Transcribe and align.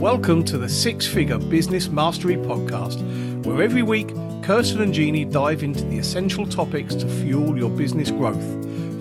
Welcome 0.00 0.44
to 0.44 0.58
the 0.58 0.68
Six 0.68 1.08
Figure 1.08 1.38
Business 1.38 1.88
Mastery 1.88 2.36
Podcast, 2.36 3.44
where 3.44 3.60
every 3.60 3.82
week 3.82 4.14
Kirsten 4.44 4.80
and 4.80 4.94
Jeannie 4.94 5.24
dive 5.24 5.64
into 5.64 5.82
the 5.86 5.98
essential 5.98 6.46
topics 6.46 6.94
to 6.94 7.08
fuel 7.08 7.58
your 7.58 7.68
business 7.68 8.12
growth. 8.12 8.40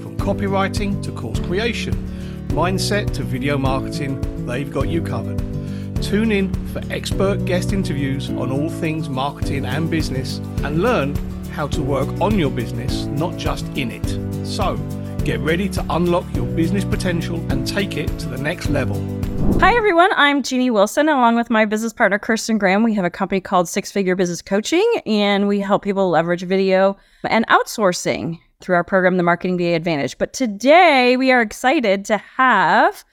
From 0.02 0.18
copywriting 0.18 1.04
to 1.04 1.12
course 1.12 1.40
creation, 1.42 1.94
mindset 2.48 3.14
to 3.14 3.22
video 3.22 3.60
marketing, 3.60 4.20
they've 4.48 4.74
got 4.74 4.88
you 4.88 5.04
covered. 5.04 5.38
Tune 6.02 6.32
in 6.32 6.52
for 6.70 6.82
expert 6.90 7.46
guest 7.46 7.74
interviews 7.74 8.32
on 8.32 8.52
all 8.52 8.72
things 8.72 9.08
marketing 9.08 9.66
and 9.68 9.92
business 9.92 10.40
and 10.64 10.82
learn 10.82 11.14
how 11.52 11.68
to 11.68 11.84
work 11.84 12.10
on 12.20 12.40
your 12.40 12.50
business, 12.50 13.06
not 13.06 13.38
just 13.38 13.68
in 13.78 13.92
it. 13.92 14.48
So, 14.48 14.78
get 15.24 15.42
ready 15.42 15.70
to 15.70 15.86
unlock 15.92 16.26
your 16.34 16.48
business 16.48 16.84
potential 16.84 17.36
and 17.52 17.68
take 17.68 17.98
it 17.98 18.08
to 18.18 18.28
the 18.28 18.40
next 18.40 18.70
level. 18.70 18.98
Hi, 19.56 19.76
everyone. 19.76 20.12
I'm 20.16 20.44
Jeannie 20.44 20.70
Wilson. 20.70 21.10
Along 21.10 21.36
with 21.36 21.50
my 21.50 21.66
business 21.66 21.94
partner, 21.94 22.20
Kirsten 22.20 22.58
Graham, 22.58 22.84
we 22.84 22.94
have 22.94 23.06
a 23.06 23.10
company 23.10 23.42
called 23.42 23.68
Six 23.68 23.92
Figure 23.92 24.16
Business 24.16 24.44
Coaching, 24.44 24.86
and 25.08 25.48
we 25.48 25.60
help 25.60 25.84
people 25.84 26.10
leverage 26.12 26.44
video 26.44 26.96
and 27.24 27.48
outsourcing 27.48 28.40
through 28.62 28.76
our 28.76 28.84
program, 28.84 29.18
The 29.18 29.24
Marketing 29.24 29.58
VA 29.58 29.74
Advantage. 29.74 30.18
But 30.18 30.34
today 30.34 31.18
we 31.18 31.32
are 31.32 31.42
excited 31.42 32.06
to 32.06 32.18
have 32.18 33.04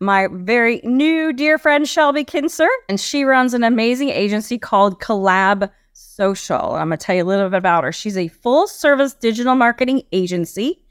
my 0.00 0.28
very 0.32 0.80
new 0.82 1.32
dear 1.32 1.58
friend, 1.58 1.88
Shelby 1.88 2.24
Kincer, 2.24 2.68
and 2.88 2.98
she 2.98 3.22
runs 3.22 3.54
an 3.54 3.62
amazing 3.62 4.08
agency 4.08 4.58
called 4.58 5.00
Collab 5.00 5.70
Social. 5.92 6.74
I'm 6.74 6.88
going 6.88 6.98
to 6.98 7.06
tell 7.06 7.14
you 7.14 7.22
a 7.22 7.24
little 7.24 7.48
bit 7.48 7.58
about 7.58 7.84
her. 7.84 7.92
She's 7.92 8.16
a 8.16 8.26
full 8.28 8.66
service 8.66 9.14
digital 9.14 9.54
marketing 9.54 10.02
agency 10.10 10.82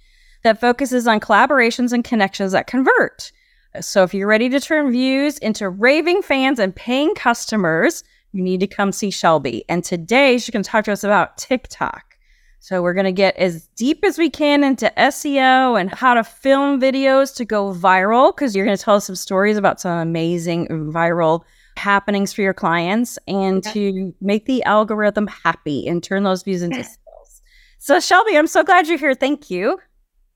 that 0.44 0.62
focuses 0.62 1.08
on 1.08 1.20
collaborations 1.20 1.92
and 1.92 2.04
connections 2.04 2.54
that 2.54 2.68
convert. 2.68 3.32
So 3.80 4.04
if 4.04 4.14
you're 4.14 4.28
ready 4.28 4.50
to 4.50 4.60
turn 4.60 4.92
views 4.92 5.38
into 5.38 5.70
raving 5.70 6.24
fans 6.24 6.60
and 6.60 6.76
paying 6.76 7.16
customers, 7.16 8.04
you 8.34 8.42
need 8.42 8.60
to 8.60 8.68
come 8.68 8.92
see 8.92 9.12
Shelby. 9.12 9.64
And 9.70 9.84
today 9.84 10.38
she's 10.38 10.50
going 10.50 10.64
to 10.64 10.70
talk 10.70 10.86
to 10.86 10.92
us 10.92 11.04
about 11.04 11.38
TikTok. 11.38 12.18
So 12.60 12.82
we're 12.82 12.94
going 12.94 13.06
to 13.06 13.12
get 13.12 13.36
as 13.38 13.68
deep 13.76 14.04
as 14.04 14.18
we 14.18 14.30
can 14.30 14.64
into 14.64 14.92
SEO 14.96 15.80
and 15.80 15.92
how 15.92 16.14
to 16.14 16.24
film 16.24 16.80
videos 16.80 17.36
to 17.38 17.46
go 17.46 17.74
viral 17.74 18.36
because 18.36 18.56
you're 18.56 18.66
going 18.66 18.78
to 18.78 18.84
tell 18.84 18.96
us 18.96 19.08
some 19.08 19.16
stories 19.16 19.58
about 19.58 19.82
some 19.82 19.98
amazing 19.98 20.68
viral 20.68 21.44
happenings 21.78 22.34
for 22.34 22.42
your 22.42 22.54
clients 22.54 23.18
and 23.28 23.64
to 23.64 24.14
make 24.22 24.46
the 24.46 24.62
algorithm 24.64 25.28
happy 25.28 25.88
and 25.88 26.04
turn 26.04 26.24
those 26.24 26.44
views 26.44 26.62
into 26.62 26.84
sales. 26.84 27.42
So 27.80 28.00
Shelby, 28.00 28.38
I'm 28.38 28.48
so 28.48 28.64
glad 28.64 28.88
you're 28.88 29.00
here. 29.00 29.16
Thank 29.16 29.50
you. 29.50 29.80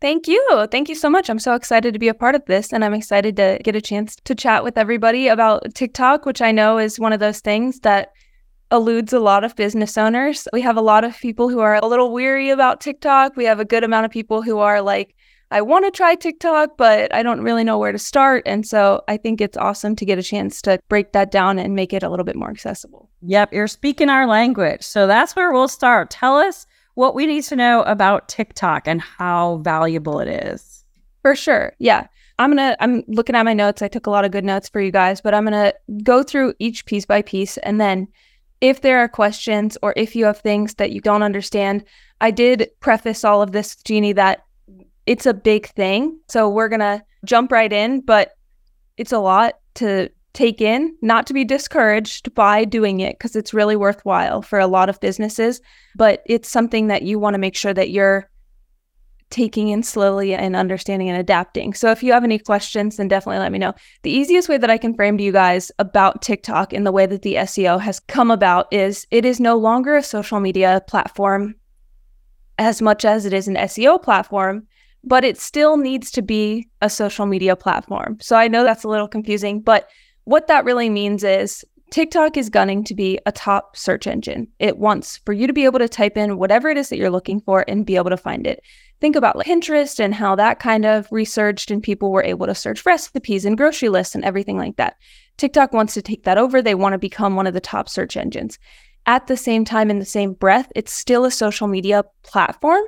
Thank 0.02 0.28
you. 0.28 0.68
Thank 0.72 0.90
you 0.90 0.96
so 0.96 1.10
much. 1.10 1.30
I'm 1.30 1.40
so 1.40 1.56
excited 1.56 1.94
to 1.94 2.00
be 2.00 2.10
a 2.10 2.14
part 2.14 2.36
of 2.36 2.46
this 2.46 2.74
and 2.74 2.84
I'm 2.84 2.94
excited 2.94 3.36
to 3.38 3.60
get 3.64 3.76
a 3.76 3.82
chance 3.82 4.16
to 4.18 4.36
chat 4.36 4.64
with 4.64 4.78
everybody 4.78 5.28
about 5.30 5.74
TikTok, 5.74 6.26
which 6.26 6.42
I 6.42 6.52
know 6.52 6.78
is 6.78 7.00
one 7.00 7.14
of 7.14 7.20
those 7.20 7.40
things 7.40 7.80
that 7.80 8.12
eludes 8.72 9.14
a 9.14 9.20
lot 9.20 9.44
of 9.44 9.56
business 9.56 9.98
owners. 9.98 10.48
We 10.52 10.62
have 10.62 10.76
a 10.76 10.82
lot 10.82 11.04
of 11.04 11.18
people 11.18 11.50
who 11.50 11.60
are 11.60 11.76
a 11.76 11.86
little 11.86 12.12
weary 12.12 12.50
about 12.50 12.82
TikTok. 12.82 13.36
We 13.36 13.46
have 13.46 13.60
a 13.60 13.66
good 13.66 13.84
amount 13.84 14.06
of 14.06 14.12
people 14.12 14.42
who 14.42 14.60
are 14.60 14.82
like, 14.82 15.16
I 15.52 15.62
want 15.62 15.86
to 15.86 15.92
try 15.92 16.16
TikTok, 16.16 16.76
but 16.76 17.14
I 17.14 17.24
don't 17.24 17.42
really 17.42 17.64
know 17.64 17.78
where 17.78 17.92
to 17.92 18.00
start. 18.00 18.44
And 18.46 18.66
so 18.68 19.04
I 19.08 19.16
think 19.16 19.40
it's 19.40 19.56
awesome 19.56 19.96
to 19.96 20.06
get 20.06 20.18
a 20.18 20.24
chance 20.24 20.62
to 20.64 20.80
break 20.90 21.14
that 21.14 21.32
down 21.32 21.60
and 21.60 21.76
make 21.76 21.94
it 21.94 22.04
a 22.04 22.10
little 22.10 22.26
bit 22.26 22.36
more 22.36 22.50
accessible. 22.50 23.10
Yep, 23.22 23.54
you're 23.54 23.68
speaking 23.68 24.10
our 24.10 24.28
language. 24.28 24.82
So 24.82 25.08
that's 25.08 25.36
where 25.36 25.54
we'll 25.54 25.68
start. 25.68 26.10
Tell 26.10 26.36
us 26.36 26.66
what 26.96 27.16
we 27.16 27.26
need 27.26 27.44
to 27.44 27.56
know 27.56 27.84
about 27.84 28.28
TikTok 28.28 28.88
and 28.88 29.02
how 29.02 29.58
valuable 29.58 30.20
it 30.20 30.28
is. 30.28 30.84
For 31.22 31.36
sure. 31.36 31.74
Yeah. 31.80 32.08
I'm 32.38 32.54
going 32.54 32.72
to 32.72 32.84
I'm 32.84 33.04
looking 33.08 33.36
at 33.36 33.46
my 33.46 33.54
notes. 33.54 33.82
I 33.82 33.88
took 33.88 34.08
a 34.08 34.10
lot 34.10 34.26
of 34.26 34.32
good 34.32 34.44
notes 34.44 34.68
for 34.68 34.82
you 34.82 34.92
guys, 34.92 35.22
but 35.22 35.34
I'm 35.34 35.46
going 35.46 35.54
to 35.54 35.74
go 36.04 36.24
through 36.24 36.54
each 36.60 36.86
piece 36.86 37.06
by 37.06 37.22
piece 37.22 37.58
and 37.58 37.80
then 37.80 38.08
if 38.62 38.82
there 38.82 39.00
are 39.00 39.08
questions 39.08 39.78
or 39.82 39.94
if 39.96 40.16
you 40.16 40.26
have 40.26 40.40
things 40.40 40.76
that 40.76 40.92
you 40.92 41.02
don't 41.02 41.24
understand, 41.24 41.84
I 42.22 42.32
did 42.32 42.70
preface 42.80 43.24
all 43.24 43.42
of 43.42 43.52
this 43.52 43.76
Jeannie 43.76 44.14
that 44.14 44.44
it's 45.06 45.26
a 45.26 45.34
big 45.34 45.68
thing. 45.68 46.20
So 46.30 46.50
we're 46.50 46.70
going 46.70 46.80
to 46.80 47.04
jump 47.26 47.52
right 47.52 47.72
in, 47.72 48.02
but 48.02 48.32
it's 48.98 49.12
a 49.12 49.20
lot 49.20 49.60
to 49.76 50.10
take 50.36 50.62
in, 50.62 50.96
not 51.02 51.26
to 51.28 51.34
be 51.34 51.46
discouraged 51.46 52.36
by 52.36 52.66
doing 52.66 53.00
it 53.00 53.18
because 53.18 53.36
it's 53.36 53.54
really 53.54 53.76
worthwhile 53.76 54.42
for 54.42 54.60
a 54.60 54.68
lot 54.68 54.90
of 54.90 55.00
businesses, 55.00 55.62
but 55.96 56.22
it's 56.26 56.50
something 56.50 56.88
that 56.88 57.02
you 57.02 57.18
want 57.18 57.34
to 57.34 57.40
make 57.40 57.56
sure 57.56 57.74
that 57.74 57.90
you're 57.90 58.30
taking 59.32 59.70
in 59.70 59.82
slowly 59.82 60.36
and 60.36 60.56
understanding 60.56 61.10
and 61.10 61.18
adapting. 61.18 61.74
So 61.74 61.90
if 61.90 62.04
you 62.04 62.14
have 62.14 62.24
any 62.24 62.38
questions, 62.38 62.98
then 62.98 63.08
definitely 63.08 63.40
let 63.40 63.52
me 63.52 63.58
know. 63.58 63.74
The 64.04 64.12
easiest 64.12 64.48
way 64.48 64.58
that 64.58 64.70
I 64.70 64.78
can 64.78 64.94
frame 64.94 65.18
to 65.18 65.24
you 65.24 65.32
guys 65.32 65.72
about 65.80 66.22
TikTok 66.22 66.74
and 66.74 66.86
the 66.86 66.92
way 66.92 67.06
that 67.06 67.24
the 67.24 67.36
SEO 67.36 67.80
has 67.82 68.00
come 68.00 68.30
about 68.30 68.68
is 68.72 69.08
it 69.10 69.26
is 69.26 69.40
no 69.40 69.58
longer 69.58 69.96
a 69.96 70.04
social 70.04 70.40
media 70.40 70.82
platform 70.88 71.56
as 72.58 72.82
much 72.82 73.04
as 73.04 73.26
it 73.26 73.34
is 73.34 73.48
an 73.48 73.56
SEO 73.56 74.02
platform, 74.02 74.68
but 75.04 75.24
it 75.24 75.38
still 75.38 75.78
needs 75.78 76.12
to 76.12 76.22
be 76.22 76.70
a 76.82 76.90
social 76.90 77.26
media 77.26 77.56
platform. 77.56 78.18
So 78.22 78.36
I 78.36 78.48
know 78.48 78.64
that's 78.64 78.84
a 78.84 78.90
little 78.90 79.08
confusing, 79.08 79.60
but 79.62 79.90
what 80.26 80.48
that 80.48 80.66
really 80.66 80.90
means 80.90 81.24
is 81.24 81.64
TikTok 81.92 82.36
is 82.36 82.50
gunning 82.50 82.84
to 82.84 82.96
be 82.96 83.20
a 83.26 83.32
top 83.32 83.78
search 83.78 84.08
engine. 84.08 84.48
It 84.60 84.78
wants 84.78 85.18
for 85.18 85.34
you 85.34 85.48
to 85.48 85.54
be 85.54 85.66
able 85.66 85.80
to 85.80 85.88
type 85.88 86.18
in 86.18 86.38
whatever 86.38 86.70
it 86.70 86.78
is 86.78 86.90
that 86.90 86.98
you're 86.98 87.10
looking 87.10 87.40
for 87.40 87.64
and 87.68 87.86
be 87.86 87.96
able 87.96 88.10
to 88.10 88.18
find 88.18 88.46
it. 88.46 88.62
Think 89.02 89.16
about 89.16 89.36
like 89.36 89.46
Pinterest 89.46 90.00
and 90.00 90.14
how 90.14 90.36
that 90.36 90.60
kind 90.60 90.86
of 90.86 91.08
researched 91.12 91.70
and 91.70 91.84
people 91.84 92.12
were 92.12 92.24
able 92.24 92.48
to 92.48 92.56
search 92.56 92.86
recipes 92.86 93.46
and 93.46 93.58
grocery 93.58 93.90
lists 93.90 94.16
and 94.16 94.26
everything 94.26 94.58
like 94.58 94.78
that. 94.78 94.98
TikTok 95.38 95.74
wants 95.74 95.94
to 95.94 96.02
take 96.02 96.24
that 96.24 96.38
over. 96.38 96.62
They 96.62 96.76
want 96.76 96.94
to 96.94 97.00
become 97.00 97.36
one 97.36 97.48
of 97.48 97.54
the 97.54 97.62
top 97.62 97.88
search 97.88 98.18
engines. 98.18 98.58
At 99.06 99.28
the 99.28 99.38
same 99.38 99.64
time, 99.64 99.92
in 99.92 100.00
the 100.00 100.06
same 100.06 100.34
breath, 100.34 100.72
it's 100.76 100.92
still 100.92 101.26
a 101.26 101.32
social 101.32 101.68
media 101.68 102.04
platform. 102.24 102.84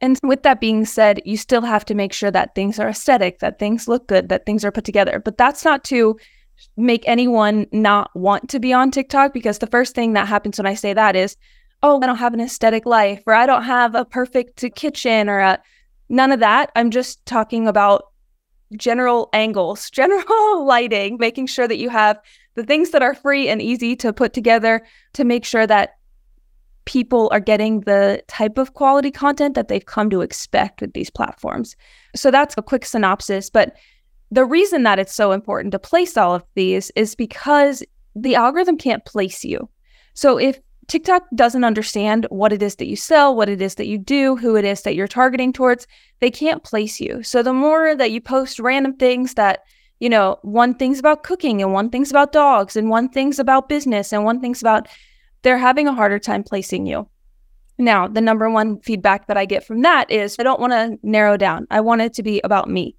And 0.00 0.18
with 0.22 0.42
that 0.44 0.60
being 0.60 0.84
said, 0.84 1.20
you 1.24 1.36
still 1.36 1.62
have 1.62 1.84
to 1.86 1.94
make 1.94 2.12
sure 2.12 2.30
that 2.30 2.54
things 2.54 2.78
are 2.78 2.88
aesthetic, 2.88 3.40
that 3.40 3.58
things 3.58 3.88
look 3.88 4.06
good, 4.06 4.28
that 4.30 4.46
things 4.46 4.64
are 4.64 4.70
put 4.70 4.84
together. 4.84 5.20
But 5.22 5.36
that's 5.36 5.64
not 5.64 5.84
to 5.84 6.16
make 6.76 7.06
anyone 7.06 7.66
not 7.72 8.10
want 8.14 8.48
to 8.50 8.60
be 8.60 8.72
on 8.72 8.90
TikTok 8.90 9.32
because 9.32 9.58
the 9.58 9.66
first 9.66 9.94
thing 9.94 10.12
that 10.12 10.28
happens 10.28 10.58
when 10.58 10.66
I 10.66 10.74
say 10.74 10.92
that 10.92 11.16
is, 11.16 11.36
oh, 11.82 12.00
I 12.02 12.06
don't 12.06 12.16
have 12.16 12.34
an 12.34 12.40
aesthetic 12.40 12.86
life 12.86 13.22
or 13.26 13.34
I 13.34 13.46
don't 13.46 13.64
have 13.64 13.94
a 13.94 14.04
perfect 14.04 14.64
kitchen 14.74 15.28
or 15.28 15.38
a 15.38 15.62
none 16.08 16.32
of 16.32 16.40
that. 16.40 16.70
I'm 16.74 16.90
just 16.90 17.24
talking 17.26 17.68
about 17.68 18.04
general 18.76 19.28
angles, 19.32 19.90
general 19.92 20.66
lighting, 20.66 21.16
making 21.18 21.46
sure 21.46 21.68
that 21.68 21.78
you 21.78 21.88
have 21.88 22.18
the 22.54 22.64
things 22.64 22.90
that 22.90 23.02
are 23.02 23.14
free 23.14 23.48
and 23.48 23.62
easy 23.62 23.94
to 23.96 24.12
put 24.12 24.32
together 24.32 24.84
to 25.14 25.24
make 25.24 25.44
sure 25.44 25.66
that 25.66 25.94
people 26.84 27.28
are 27.32 27.40
getting 27.40 27.80
the 27.82 28.22
type 28.28 28.56
of 28.56 28.72
quality 28.72 29.10
content 29.10 29.54
that 29.54 29.68
they've 29.68 29.84
come 29.84 30.08
to 30.08 30.22
expect 30.22 30.80
with 30.80 30.92
these 30.94 31.10
platforms. 31.10 31.76
So 32.16 32.30
that's 32.30 32.54
a 32.56 32.62
quick 32.62 32.86
synopsis, 32.86 33.50
but 33.50 33.76
the 34.30 34.44
reason 34.44 34.82
that 34.82 34.98
it's 34.98 35.14
so 35.14 35.32
important 35.32 35.72
to 35.72 35.78
place 35.78 36.16
all 36.16 36.34
of 36.34 36.44
these 36.54 36.90
is 36.96 37.14
because 37.14 37.82
the 38.14 38.34
algorithm 38.34 38.76
can't 38.76 39.04
place 39.04 39.44
you. 39.44 39.68
So 40.14 40.38
if 40.38 40.60
TikTok 40.88 41.24
doesn't 41.34 41.64
understand 41.64 42.26
what 42.30 42.52
it 42.52 42.62
is 42.62 42.76
that 42.76 42.88
you 42.88 42.96
sell, 42.96 43.34
what 43.34 43.48
it 43.48 43.60
is 43.60 43.74
that 43.76 43.86
you 43.86 43.98
do, 43.98 44.36
who 44.36 44.56
it 44.56 44.64
is 44.64 44.82
that 44.82 44.94
you're 44.94 45.06
targeting 45.06 45.52
towards, 45.52 45.86
they 46.20 46.30
can't 46.30 46.64
place 46.64 46.98
you. 46.98 47.22
So 47.22 47.42
the 47.42 47.52
more 47.52 47.94
that 47.94 48.10
you 48.10 48.20
post 48.20 48.58
random 48.58 48.96
things 48.96 49.34
that, 49.34 49.60
you 50.00 50.08
know, 50.08 50.38
one 50.42 50.74
thing's 50.74 50.98
about 50.98 51.24
cooking 51.24 51.62
and 51.62 51.72
one 51.72 51.90
thing's 51.90 52.10
about 52.10 52.32
dogs 52.32 52.74
and 52.74 52.88
one 52.88 53.08
thing's 53.10 53.38
about 53.38 53.68
business 53.68 54.12
and 54.12 54.24
one 54.24 54.40
thing's 54.40 54.62
about, 54.62 54.88
they're 55.42 55.58
having 55.58 55.88
a 55.88 55.94
harder 55.94 56.18
time 56.18 56.42
placing 56.42 56.86
you. 56.86 57.08
Now, 57.78 58.08
the 58.08 58.20
number 58.20 58.50
one 58.50 58.80
feedback 58.80 59.26
that 59.28 59.36
I 59.36 59.44
get 59.44 59.64
from 59.64 59.82
that 59.82 60.10
is 60.10 60.36
I 60.38 60.42
don't 60.42 60.60
want 60.60 60.72
to 60.72 60.98
narrow 61.02 61.36
down. 61.36 61.66
I 61.70 61.80
want 61.80 62.00
it 62.00 62.14
to 62.14 62.22
be 62.22 62.40
about 62.42 62.68
me 62.68 62.96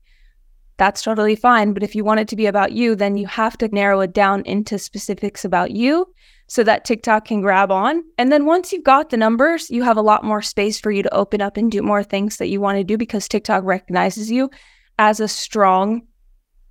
that's 0.80 1.04
totally 1.04 1.36
fine. 1.36 1.74
But 1.74 1.84
if 1.84 1.94
you 1.94 2.04
want 2.04 2.22
it 2.22 2.28
to 2.30 2.36
be 2.36 2.48
about 2.48 2.72
you, 2.72 2.96
then 2.96 3.18
you 3.18 3.28
have 3.28 3.58
to 3.58 3.68
narrow 3.68 4.00
it 4.00 4.14
down 4.14 4.42
into 4.46 4.80
specifics 4.80 5.46
about 5.46 5.72
you 5.72 6.08
so 6.48 6.64
that 6.64 6.86
TikTok 6.86 7.26
can 7.26 7.42
grab 7.42 7.70
on. 7.70 8.02
And 8.18 8.32
then 8.32 8.46
once 8.46 8.72
you've 8.72 8.84
got 8.84 9.10
the 9.10 9.18
numbers, 9.18 9.70
you 9.70 9.84
have 9.84 9.98
a 9.98 10.02
lot 10.02 10.24
more 10.24 10.42
space 10.42 10.80
for 10.80 10.90
you 10.90 11.04
to 11.04 11.14
open 11.14 11.42
up 11.42 11.58
and 11.58 11.72
do 11.72 11.84
more 11.84 12.02
things 12.02 12.38
that 12.38 12.48
you 12.48 12.62
want 12.62 12.78
to 12.78 12.84
do 12.84 12.98
because 12.98 13.28
TikTok 13.28 13.64
recognizes 13.66 14.32
you 14.32 14.50
as 14.98 15.20
a 15.20 15.28
strong 15.28 16.02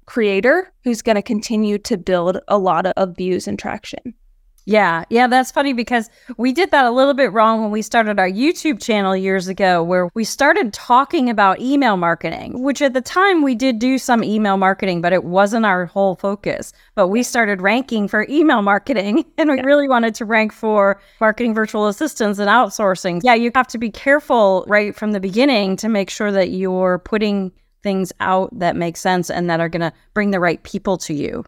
creator 0.07 0.73
who's 0.85 1.03
going 1.03 1.17
to 1.17 1.23
continue 1.23 1.77
to 1.77 1.99
build 1.99 2.39
a 2.49 2.59
lot 2.59 2.87
of 2.87 3.17
views 3.17 3.47
and 3.47 3.59
traction. 3.59 4.15
Yeah, 4.69 5.05
yeah, 5.09 5.29
that's 5.29 5.51
funny 5.51 5.73
because 5.73 6.11
we 6.37 6.53
did 6.53 6.73
that 6.73 6.85
a 6.85 6.91
little 6.91 7.15
bit 7.15 7.33
wrong 7.33 7.63
when 7.63 7.71
we 7.71 7.81
started 7.81 8.21
our 8.21 8.29
YouTube 8.29 8.83
channel 8.83 9.17
years 9.17 9.49
ago, 9.49 9.83
where 9.83 10.11
we 10.13 10.25
started 10.25 10.75
talking 10.75 11.31
about 11.31 11.59
email 11.59 11.97
marketing, 11.97 12.63
which 12.63 12.83
at 12.83 12.93
the 12.93 13.01
time 13.01 13.41
we 13.41 13.55
did 13.55 13.79
do 13.79 13.97
some 13.97 14.23
email 14.23 14.59
marketing, 14.59 15.01
but 15.01 15.15
it 15.15 15.25
wasn't 15.25 15.65
our 15.65 15.87
whole 15.87 16.17
focus. 16.17 16.75
But 16.95 17.09
we 17.09 17.23
started 17.23 17.63
ranking 17.63 18.09
for 18.09 18.27
email 18.29 18.61
marketing 18.61 19.25
and 19.39 19.49
we 19.49 19.59
really 19.63 19.89
wanted 19.89 20.15
to 20.17 20.27
rank 20.27 20.53
for 20.53 21.01
marketing 21.19 21.55
virtual 21.55 21.87
assistants 21.87 22.39
and 22.39 22.51
outsourcing. 22.51 23.23
Yeah, 23.25 23.37
you 23.37 23.51
have 23.55 23.69
to 23.69 23.79
be 23.79 23.89
careful 23.89 24.67
right 24.69 24.95
from 24.95 25.13
the 25.13 25.21
beginning 25.21 25.77
to 25.77 25.89
make 25.89 26.11
sure 26.11 26.31
that 26.31 26.51
you're 26.51 26.99
putting 26.99 27.53
things 27.83 28.13
out 28.21 28.51
that 28.59 28.77
make 28.77 28.99
sense 28.99 29.31
and 29.31 29.49
that 29.49 29.61
are 29.61 29.71
going 29.71 29.81
to 29.81 29.95
bring 30.13 30.31
the 30.31 30.41
right 30.41 30.63
people 30.63 30.99
to 30.99 31.15
you. 31.15 31.43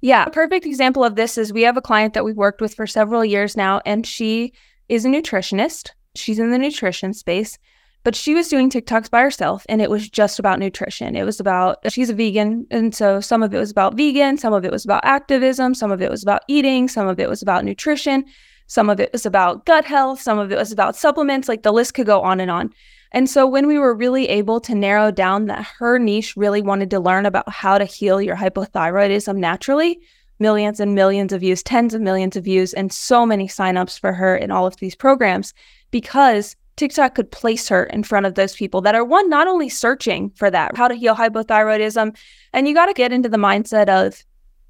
Yeah, 0.00 0.24
a 0.26 0.30
perfect 0.30 0.64
example 0.64 1.02
of 1.02 1.16
this 1.16 1.36
is 1.36 1.52
we 1.52 1.62
have 1.62 1.76
a 1.76 1.82
client 1.82 2.14
that 2.14 2.24
we've 2.24 2.36
worked 2.36 2.60
with 2.60 2.74
for 2.74 2.86
several 2.86 3.24
years 3.24 3.56
now, 3.56 3.80
and 3.84 4.06
she 4.06 4.52
is 4.88 5.04
a 5.04 5.08
nutritionist. 5.08 5.90
She's 6.14 6.38
in 6.38 6.50
the 6.50 6.58
nutrition 6.58 7.12
space, 7.12 7.58
but 8.04 8.14
she 8.14 8.32
was 8.32 8.48
doing 8.48 8.70
TikToks 8.70 9.10
by 9.10 9.20
herself, 9.20 9.66
and 9.68 9.82
it 9.82 9.90
was 9.90 10.08
just 10.08 10.38
about 10.38 10.60
nutrition. 10.60 11.16
It 11.16 11.24
was 11.24 11.40
about, 11.40 11.78
she's 11.90 12.10
a 12.10 12.14
vegan. 12.14 12.66
And 12.70 12.94
so 12.94 13.20
some 13.20 13.42
of 13.42 13.52
it 13.52 13.58
was 13.58 13.72
about 13.72 13.94
vegan, 13.96 14.38
some 14.38 14.52
of 14.52 14.64
it 14.64 14.70
was 14.70 14.84
about 14.84 15.04
activism, 15.04 15.74
some 15.74 15.90
of 15.90 16.00
it 16.00 16.10
was 16.10 16.22
about 16.22 16.42
eating, 16.46 16.86
some 16.86 17.08
of 17.08 17.18
it 17.18 17.28
was 17.28 17.42
about 17.42 17.64
nutrition, 17.64 18.24
some 18.68 18.88
of 18.88 19.00
it 19.00 19.12
was 19.12 19.26
about 19.26 19.66
gut 19.66 19.84
health, 19.84 20.20
some 20.20 20.38
of 20.38 20.52
it 20.52 20.56
was 20.56 20.70
about 20.70 20.94
supplements. 20.94 21.48
Like 21.48 21.62
the 21.62 21.72
list 21.72 21.94
could 21.94 22.06
go 22.06 22.20
on 22.20 22.38
and 22.38 22.50
on. 22.50 22.72
And 23.10 23.28
so 23.28 23.46
when 23.46 23.66
we 23.66 23.78
were 23.78 23.94
really 23.94 24.28
able 24.28 24.60
to 24.60 24.74
narrow 24.74 25.10
down 25.10 25.46
that 25.46 25.66
her 25.78 25.98
niche 25.98 26.36
really 26.36 26.60
wanted 26.60 26.90
to 26.90 27.00
learn 27.00 27.26
about 27.26 27.48
how 27.48 27.78
to 27.78 27.86
heal 27.86 28.20
your 28.20 28.36
hypothyroidism 28.36 29.36
naturally, 29.36 29.98
millions 30.38 30.78
and 30.78 30.94
millions 30.94 31.32
of 31.32 31.40
views, 31.40 31.62
tens 31.62 31.94
of 31.94 32.02
millions 32.02 32.36
of 32.36 32.44
views, 32.44 32.74
and 32.74 32.92
so 32.92 33.24
many 33.24 33.48
signups 33.48 33.98
for 33.98 34.12
her 34.12 34.36
in 34.36 34.50
all 34.50 34.66
of 34.66 34.76
these 34.76 34.94
programs 34.94 35.54
because 35.90 36.54
TikTok 36.76 37.14
could 37.14 37.32
place 37.32 37.68
her 37.68 37.84
in 37.84 38.04
front 38.04 38.26
of 38.26 38.34
those 38.34 38.54
people 38.54 38.80
that 38.82 38.94
are 38.94 39.04
one, 39.04 39.28
not 39.28 39.48
only 39.48 39.68
searching 39.68 40.30
for 40.30 40.50
that, 40.50 40.76
how 40.76 40.86
to 40.86 40.94
heal 40.94 41.14
hypothyroidism, 41.14 42.16
and 42.52 42.68
you 42.68 42.74
got 42.74 42.86
to 42.86 42.92
get 42.92 43.12
into 43.12 43.28
the 43.28 43.36
mindset 43.36 43.88
of 43.88 44.22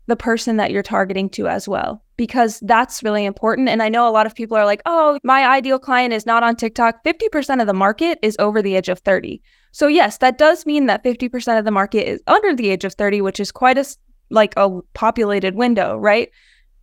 the 0.07 0.17
person 0.17 0.57
that 0.57 0.71
you're 0.71 0.83
targeting 0.83 1.29
to 1.29 1.49
as 1.49 1.69
well, 1.69 2.03
because 2.19 2.61
that's 2.61 3.03
really 3.03 3.25
important. 3.25 3.71
And 3.71 3.83
I 3.83 3.89
know 3.89 4.07
a 4.07 4.11
lot 4.11 4.27
of 4.27 4.35
people 4.35 4.57
are 4.59 4.67
like, 4.67 4.83
oh, 4.85 5.19
my 5.23 5.47
ideal 5.47 5.79
client 5.79 6.13
is 6.13 6.27
not 6.27 6.43
on 6.43 6.57
TikTok. 6.57 7.03
50% 7.05 7.61
of 7.63 7.67
the 7.67 7.73
market 7.73 8.19
is 8.21 8.37
over 8.39 8.61
the 8.61 8.75
age 8.75 8.91
of 8.91 8.99
30. 8.99 9.41
So, 9.73 9.87
yes, 9.87 10.19
that 10.19 10.37
does 10.37 10.67
mean 10.67 10.87
that 10.87 11.05
50% 11.05 11.59
of 11.59 11.65
the 11.65 11.71
market 11.71 12.07
is 12.07 12.21
under 12.27 12.55
the 12.55 12.69
age 12.69 12.85
of 12.85 12.95
30, 12.95 13.23
which 13.23 13.41
is 13.41 13.51
quite 13.51 13.79
a 13.79 13.87
like 14.31 14.53
a 14.59 14.81
populated 14.93 15.55
window, 15.55 15.97
right? 15.97 16.29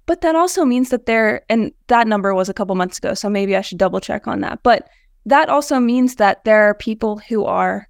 But 0.07 0.21
that 0.21 0.35
also 0.35 0.65
means 0.65 0.89
that 0.89 1.05
there, 1.05 1.43
and 1.49 1.71
that 1.87 2.07
number 2.07 2.33
was 2.33 2.49
a 2.49 2.53
couple 2.53 2.73
months 2.75 2.97
ago, 2.97 3.13
so 3.13 3.29
maybe 3.29 3.55
I 3.55 3.61
should 3.61 3.77
double 3.77 3.99
check 3.99 4.27
on 4.27 4.41
that. 4.41 4.63
But 4.63 4.87
that 5.27 5.49
also 5.49 5.79
means 5.79 6.15
that 6.15 6.43
there 6.43 6.63
are 6.63 6.73
people 6.73 7.17
who 7.17 7.45
are 7.45 7.87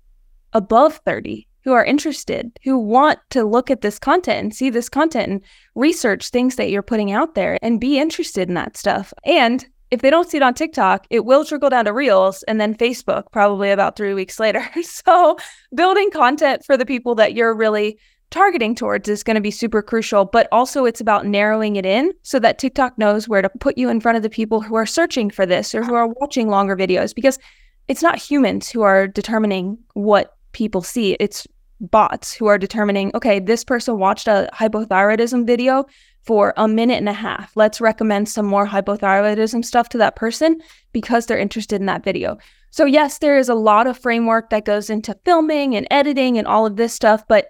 above 0.52 1.00
30 1.06 1.45
who 1.66 1.74
are 1.74 1.84
interested, 1.84 2.58
who 2.64 2.78
want 2.78 3.20
to 3.32 3.44
look 3.44 3.72
at 3.72 3.82
this 3.82 4.00
content 4.00 4.40
and 4.40 4.56
see 4.56 4.70
this 4.70 4.88
content 4.88 5.30
and 5.30 5.42
research 5.74 6.30
things 6.30 6.56
that 6.56 6.70
you're 6.70 6.84
putting 6.84 7.12
out 7.12 7.34
there 7.34 7.58
and 7.64 7.82
be 7.82 8.00
interested 8.00 8.48
in 8.48 8.54
that 8.54 8.78
stuff. 8.78 9.12
And 9.26 9.66
if 9.90 10.02
they 10.02 10.12
don't 10.12 10.30
see 10.30 10.38
it 10.38 10.44
on 10.44 10.54
TikTok, 10.54 11.08
it 11.10 11.26
will 11.26 11.44
trickle 11.44 11.72
down 11.72 11.86
to 11.86 11.94
Reels 11.94 12.44
and 12.44 12.62
then 12.62 12.76
Facebook 12.76 13.32
probably 13.32 13.72
about 13.72 13.96
three 13.96 14.14
weeks 14.14 14.40
later. 14.40 14.68
so, 14.84 15.38
building 15.74 16.12
content 16.12 16.64
for 16.64 16.78
the 16.78 16.86
people 16.86 17.16
that 17.16 17.34
you're 17.34 17.56
really 17.56 17.98
targeting 18.30 18.76
towards 18.76 19.10
is 19.10 19.24
going 19.24 19.36
to 19.36 19.42
be 19.42 19.52
super 19.52 19.82
crucial, 19.82 20.26
but 20.26 20.48
also 20.52 20.86
it's 20.86 21.02
about 21.02 21.26
narrowing 21.26 21.78
it 21.78 21.86
in 21.86 22.12
so 22.22 22.38
that 22.40 22.60
TikTok 22.60 22.98
knows 22.98 23.28
where 23.28 23.42
to 23.42 23.50
put 23.60 23.78
you 23.78 23.90
in 23.90 24.02
front 24.02 24.18
of 24.18 24.24
the 24.24 24.30
people 24.30 24.62
who 24.62 24.76
are 24.76 24.86
searching 24.86 25.32
for 25.32 25.46
this 25.46 25.74
or 25.74 25.84
who 25.84 25.96
are 25.96 26.08
watching 26.20 26.48
longer 26.48 26.76
videos 26.76 27.16
because 27.16 27.40
it's 27.88 28.04
not 28.04 28.18
humans 28.18 28.70
who 28.70 28.82
are 28.82 29.08
determining 29.08 29.78
what 29.94 30.36
people 30.52 30.82
see. 30.82 31.18
It's 31.20 31.48
bots 31.82 32.34
who 32.34 32.48
are 32.48 32.58
determining, 32.58 33.12
okay, 33.16 33.40
this 33.40 33.64
person 33.64 33.98
watched 33.98 34.28
a 34.28 34.50
hypothyroidism 34.54 35.46
video 35.46 35.86
for 36.24 36.54
a 36.58 36.68
minute 36.68 36.98
and 36.98 37.10
a 37.10 37.14
half. 37.14 37.56
Let's 37.56 37.80
recommend 37.80 38.28
some 38.30 38.46
more 38.46 38.68
hypothyroidism 38.68 39.64
stuff 39.64 39.90
to 39.90 39.98
that 40.00 40.16
person 40.16 40.62
because 40.92 41.26
they're 41.26 41.38
interested 41.38 41.80
in 41.80 41.86
that 41.86 42.04
video. 42.04 42.38
So, 42.72 42.86
yes, 42.86 43.20
there 43.20 43.38
is 43.38 43.48
a 43.48 43.56
lot 43.56 43.88
of 43.88 43.98
framework 43.98 44.50
that 44.50 44.66
goes 44.66 44.90
into 44.90 45.16
filming 45.24 45.76
and 45.76 45.88
editing 45.92 46.38
and 46.38 46.48
all 46.48 46.66
of 46.66 46.76
this 46.76 46.94
stuff, 46.94 47.24
but 47.28 47.50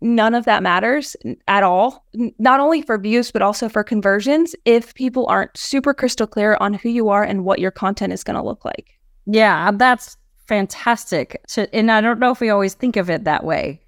none 0.00 0.34
of 0.34 0.46
that 0.46 0.62
matters 0.62 1.14
at 1.46 1.62
all, 1.62 2.04
not 2.38 2.58
only 2.58 2.82
for 2.82 2.98
views, 2.98 3.30
but 3.30 3.42
also 3.42 3.68
for 3.68 3.84
conversions 3.84 4.56
if 4.64 4.94
people 4.94 5.26
aren't 5.28 5.56
super 5.56 5.94
crystal 5.94 6.26
clear 6.26 6.56
on 6.60 6.74
who 6.74 6.88
you 6.88 7.08
are 7.08 7.22
and 7.22 7.44
what 7.44 7.60
your 7.60 7.70
content 7.70 8.12
is 8.12 8.24
going 8.24 8.36
to 8.36 8.42
look 8.42 8.64
like. 8.64 8.98
Yeah, 9.26 9.70
that's 9.72 10.16
fantastic. 10.52 11.42
and 11.72 11.90
I 11.90 12.02
don't 12.02 12.18
know 12.18 12.30
if 12.30 12.40
we 12.40 12.50
always 12.50 12.74
think 12.74 12.96
of 12.96 13.08
it 13.08 13.24
that 13.24 13.42
way. 13.42 13.80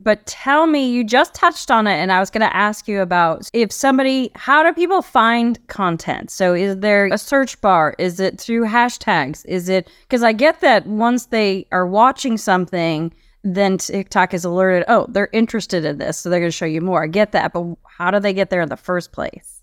But 0.00 0.24
tell 0.24 0.66
me, 0.66 0.90
you 0.90 1.04
just 1.04 1.34
touched 1.34 1.70
on 1.70 1.86
it, 1.86 1.94
and 1.94 2.10
I 2.10 2.20
was 2.20 2.30
going 2.30 2.46
to 2.46 2.56
ask 2.56 2.88
you 2.88 3.00
about 3.02 3.50
if 3.52 3.70
somebody, 3.70 4.30
how 4.34 4.62
do 4.62 4.72
people 4.72 5.02
find 5.02 5.58
content? 5.68 6.30
So, 6.30 6.54
is 6.54 6.78
there 6.78 7.06
a 7.06 7.18
search 7.18 7.60
bar? 7.60 7.94
Is 7.98 8.18
it 8.18 8.40
through 8.40 8.64
hashtags? 8.64 9.44
Is 9.46 9.68
it 9.68 9.90
because 10.02 10.22
I 10.22 10.32
get 10.32 10.60
that 10.60 10.86
once 10.86 11.26
they 11.26 11.66
are 11.70 11.86
watching 11.86 12.38
something, 12.38 13.12
then 13.42 13.76
TikTok 13.76 14.32
is 14.32 14.44
alerted, 14.44 14.84
oh, 14.88 15.06
they're 15.10 15.30
interested 15.32 15.84
in 15.84 15.98
this. 15.98 16.18
So 16.18 16.30
they're 16.30 16.40
going 16.40 16.48
to 16.48 16.56
show 16.56 16.66
you 16.66 16.80
more. 16.80 17.04
I 17.04 17.08
get 17.08 17.32
that. 17.32 17.52
But 17.52 17.76
how 17.86 18.10
do 18.10 18.20
they 18.20 18.32
get 18.32 18.48
there 18.48 18.62
in 18.62 18.68
the 18.70 18.76
first 18.76 19.12
place? 19.12 19.62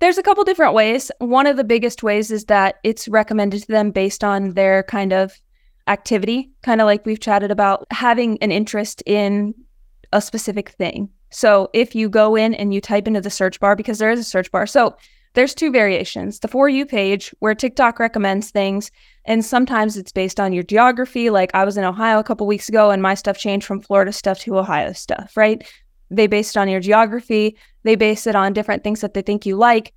There's 0.00 0.18
a 0.18 0.22
couple 0.22 0.44
different 0.44 0.74
ways. 0.74 1.10
One 1.18 1.46
of 1.46 1.56
the 1.56 1.64
biggest 1.64 2.02
ways 2.02 2.30
is 2.30 2.44
that 2.46 2.76
it's 2.84 3.08
recommended 3.08 3.62
to 3.62 3.68
them 3.68 3.90
based 3.92 4.22
on 4.22 4.52
their 4.52 4.82
kind 4.82 5.12
of 5.12 5.40
activity, 5.86 6.50
kind 6.62 6.80
of 6.80 6.86
like 6.86 7.06
we've 7.06 7.20
chatted 7.20 7.50
about 7.50 7.86
having 7.90 8.38
an 8.42 8.50
interest 8.50 9.02
in 9.06 9.54
a 10.12 10.20
specific 10.20 10.70
thing. 10.70 11.08
So 11.30 11.68
if 11.72 11.94
you 11.94 12.08
go 12.08 12.36
in 12.36 12.54
and 12.54 12.72
you 12.72 12.80
type 12.80 13.06
into 13.06 13.20
the 13.20 13.30
search 13.30 13.60
bar, 13.60 13.76
because 13.76 13.98
there 13.98 14.10
is 14.10 14.20
a 14.20 14.24
search 14.24 14.50
bar. 14.50 14.66
So 14.66 14.96
there's 15.34 15.54
two 15.54 15.70
variations 15.70 16.40
the 16.40 16.48
For 16.48 16.68
You 16.68 16.86
page, 16.86 17.34
where 17.40 17.54
TikTok 17.54 17.98
recommends 17.98 18.50
things, 18.50 18.90
and 19.26 19.44
sometimes 19.44 19.96
it's 19.96 20.12
based 20.12 20.40
on 20.40 20.52
your 20.52 20.62
geography. 20.62 21.28
Like 21.28 21.50
I 21.54 21.64
was 21.64 21.76
in 21.76 21.84
Ohio 21.84 22.18
a 22.18 22.24
couple 22.24 22.46
weeks 22.46 22.68
ago, 22.68 22.90
and 22.90 23.02
my 23.02 23.14
stuff 23.14 23.36
changed 23.36 23.66
from 23.66 23.82
Florida 23.82 24.12
stuff 24.12 24.38
to 24.40 24.58
Ohio 24.58 24.92
stuff, 24.92 25.36
right? 25.36 25.62
They 26.10 26.26
base 26.26 26.50
it 26.50 26.58
on 26.58 26.68
your 26.68 26.80
geography, 26.80 27.56
they 27.82 27.96
base 27.96 28.26
it 28.26 28.34
on 28.34 28.52
different 28.54 28.82
things 28.82 29.00
that 29.02 29.12
they 29.12 29.22
think 29.22 29.44
you 29.44 29.56
like. 29.56 29.92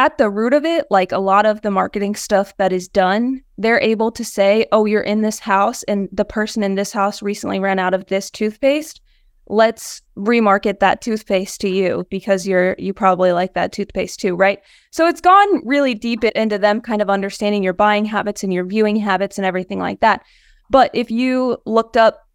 At 0.00 0.16
the 0.16 0.30
root 0.30 0.54
of 0.54 0.64
it, 0.64 0.86
like 0.88 1.12
a 1.12 1.18
lot 1.18 1.44
of 1.44 1.60
the 1.60 1.70
marketing 1.70 2.14
stuff 2.14 2.56
that 2.56 2.72
is 2.72 2.88
done, 2.88 3.42
they're 3.58 3.82
able 3.82 4.10
to 4.12 4.24
say, 4.24 4.64
oh, 4.72 4.86
you're 4.86 5.02
in 5.02 5.20
this 5.20 5.38
house, 5.38 5.82
and 5.82 6.08
the 6.10 6.24
person 6.24 6.62
in 6.62 6.74
this 6.74 6.90
house 6.90 7.20
recently 7.20 7.60
ran 7.60 7.78
out 7.78 7.92
of 7.92 8.06
this 8.06 8.30
toothpaste. 8.30 9.02
Let's 9.46 10.00
remarket 10.16 10.80
that 10.80 11.02
toothpaste 11.02 11.60
to 11.60 11.68
you 11.68 12.06
because 12.08 12.48
you're 12.48 12.76
you 12.78 12.94
probably 12.94 13.32
like 13.32 13.52
that 13.52 13.72
toothpaste 13.72 14.20
too 14.20 14.34
right? 14.34 14.60
So 14.90 15.06
it's 15.06 15.20
gone 15.20 15.66
really 15.66 15.92
deep 15.92 16.24
into 16.24 16.56
them 16.56 16.80
kind 16.80 17.02
of 17.02 17.10
understanding 17.10 17.62
your 17.62 17.74
buying 17.74 18.06
habits 18.06 18.42
and 18.42 18.54
your 18.54 18.64
viewing 18.64 18.96
habits 18.96 19.36
and 19.36 19.44
everything 19.44 19.80
like 19.80 20.00
that. 20.00 20.24
But 20.70 20.90
if 20.94 21.10
you 21.10 21.58
looked 21.66 21.98
up 21.98 22.26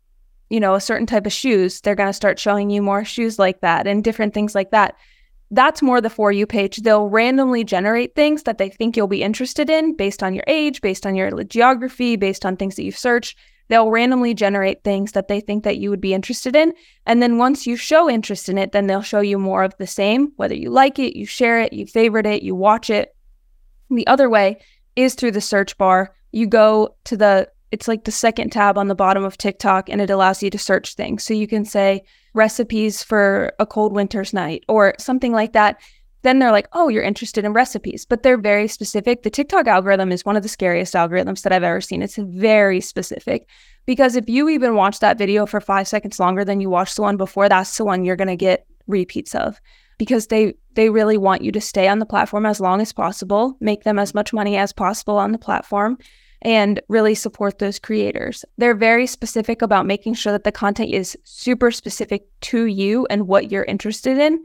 you 0.51 0.59
know 0.59 0.75
a 0.75 0.81
certain 0.81 1.07
type 1.07 1.25
of 1.25 1.33
shoes 1.33 1.81
they're 1.81 1.95
going 1.95 2.09
to 2.09 2.13
start 2.13 2.37
showing 2.37 2.69
you 2.69 2.79
more 2.79 3.03
shoes 3.03 3.39
like 3.39 3.61
that 3.61 3.87
and 3.87 4.03
different 4.03 4.35
things 4.35 4.53
like 4.53 4.69
that 4.69 4.95
that's 5.55 5.81
more 5.81 6.01
the 6.01 6.09
for 6.09 6.31
you 6.31 6.45
page. 6.45 6.77
They'll 6.77 7.07
randomly 7.07 7.63
generate 7.63 8.15
things 8.15 8.43
that 8.43 8.57
they 8.57 8.69
think 8.69 8.95
you'll 8.95 9.07
be 9.07 9.23
interested 9.23 9.69
in 9.69 9.95
based 9.95 10.21
on 10.21 10.33
your 10.33 10.43
age 10.47 10.81
based 10.81 11.05
on 11.05 11.15
your 11.15 11.43
geography 11.43 12.15
based 12.15 12.45
on 12.45 12.57
things 12.57 12.75
that 12.75 12.83
you've 12.83 12.97
searched. 12.97 13.37
They'll 13.67 13.89
randomly 13.89 14.33
generate 14.33 14.83
things 14.83 15.13
that 15.13 15.27
they 15.27 15.39
think 15.39 15.63
that 15.63 15.77
you 15.77 15.89
would 15.89 16.01
be 16.01 16.13
interested 16.13 16.55
in. 16.55 16.73
And 17.07 17.21
then 17.21 17.37
once 17.37 17.65
you 17.65 17.75
show 17.75 18.09
interest 18.09 18.49
in 18.49 18.57
it 18.57 18.71
then 18.71 18.87
they'll 18.87 19.01
show 19.01 19.21
you 19.21 19.39
more 19.39 19.63
of 19.63 19.75
the 19.77 19.87
same 19.87 20.31
whether 20.35 20.55
you 20.55 20.69
like 20.69 20.99
it 20.99 21.17
you 21.17 21.25
share 21.25 21.61
it 21.61 21.73
you 21.73 21.85
favorite 21.85 22.25
it 22.25 22.43
you 22.43 22.55
watch 22.55 22.89
it. 22.89 23.15
The 23.89 24.07
other 24.07 24.29
way 24.29 24.57
is 24.95 25.15
through 25.15 25.31
the 25.31 25.41
search 25.41 25.77
bar. 25.77 26.15
You 26.31 26.47
go 26.47 26.95
to 27.05 27.17
the 27.17 27.49
it's 27.71 27.87
like 27.87 28.03
the 28.03 28.11
second 28.11 28.51
tab 28.51 28.77
on 28.77 28.87
the 28.87 28.95
bottom 28.95 29.23
of 29.23 29.37
TikTok 29.37 29.89
and 29.89 30.01
it 30.01 30.09
allows 30.09 30.41
you 30.41 30.49
to 30.49 30.57
search 30.57 30.95
things. 30.95 31.23
So 31.23 31.33
you 31.33 31.47
can 31.47 31.65
say 31.65 32.03
recipes 32.35 33.01
for 33.01 33.53
a 33.59 33.65
cold 33.65 33.93
winter's 33.93 34.33
night 34.33 34.63
or 34.67 34.93
something 34.99 35.31
like 35.31 35.53
that 35.53 35.79
then 36.25 36.39
they're 36.39 36.51
like, 36.51 36.67
oh, 36.73 36.89
you're 36.89 37.03
interested 37.03 37.45
in 37.45 37.53
recipes, 37.53 38.03
but 38.03 38.23
they're 38.23 38.35
very 38.35 38.67
specific. 38.67 39.21
The 39.21 39.29
TikTok 39.29 39.67
algorithm 39.67 40.11
is 40.11 40.25
one 40.25 40.35
of 40.35 40.41
the 40.41 40.49
scariest 40.49 40.95
algorithms 40.95 41.43
that 41.43 41.53
I've 41.53 41.61
ever 41.61 41.79
seen. 41.79 42.01
It's 42.01 42.17
very 42.17 42.81
specific 42.81 43.47
because 43.85 44.15
if 44.15 44.27
you 44.27 44.49
even 44.49 44.73
watch 44.73 45.01
that 45.01 45.19
video 45.19 45.45
for 45.45 45.61
five 45.61 45.87
seconds 45.87 46.19
longer 46.19 46.43
than 46.43 46.59
you 46.59 46.67
watched 46.67 46.95
the 46.95 47.03
one 47.03 47.15
before, 47.15 47.47
that's 47.47 47.77
the 47.77 47.85
one 47.85 48.03
you're 48.03 48.15
going 48.15 48.27
to 48.27 48.35
get 48.35 48.65
repeats 48.87 49.35
of 49.35 49.61
because 49.99 50.27
they 50.27 50.55
they 50.73 50.89
really 50.89 51.15
want 51.15 51.43
you 51.43 51.51
to 51.51 51.61
stay 51.61 51.87
on 51.87 51.99
the 51.99 52.05
platform 52.07 52.47
as 52.47 52.59
long 52.59 52.81
as 52.81 52.91
possible, 52.91 53.55
make 53.61 53.83
them 53.83 53.99
as 53.99 54.15
much 54.15 54.33
money 54.33 54.57
as 54.57 54.73
possible 54.73 55.17
on 55.17 55.31
the 55.31 55.37
platform 55.37 55.97
and 56.45 56.79
really 56.87 57.15
support 57.15 57.57
those 57.57 57.79
creators. 57.79 58.45
They're 58.57 58.75
very 58.75 59.07
specific 59.07 59.63
about 59.63 59.87
making 59.87 60.13
sure 60.13 60.31
that 60.31 60.43
the 60.43 60.51
content 60.51 60.91
is 60.91 61.17
super 61.23 61.71
specific 61.71 62.27
to 62.41 62.65
you 62.65 63.07
and 63.09 63.27
what 63.27 63.51
you're 63.51 63.63
interested 63.63 64.19
in 64.19 64.43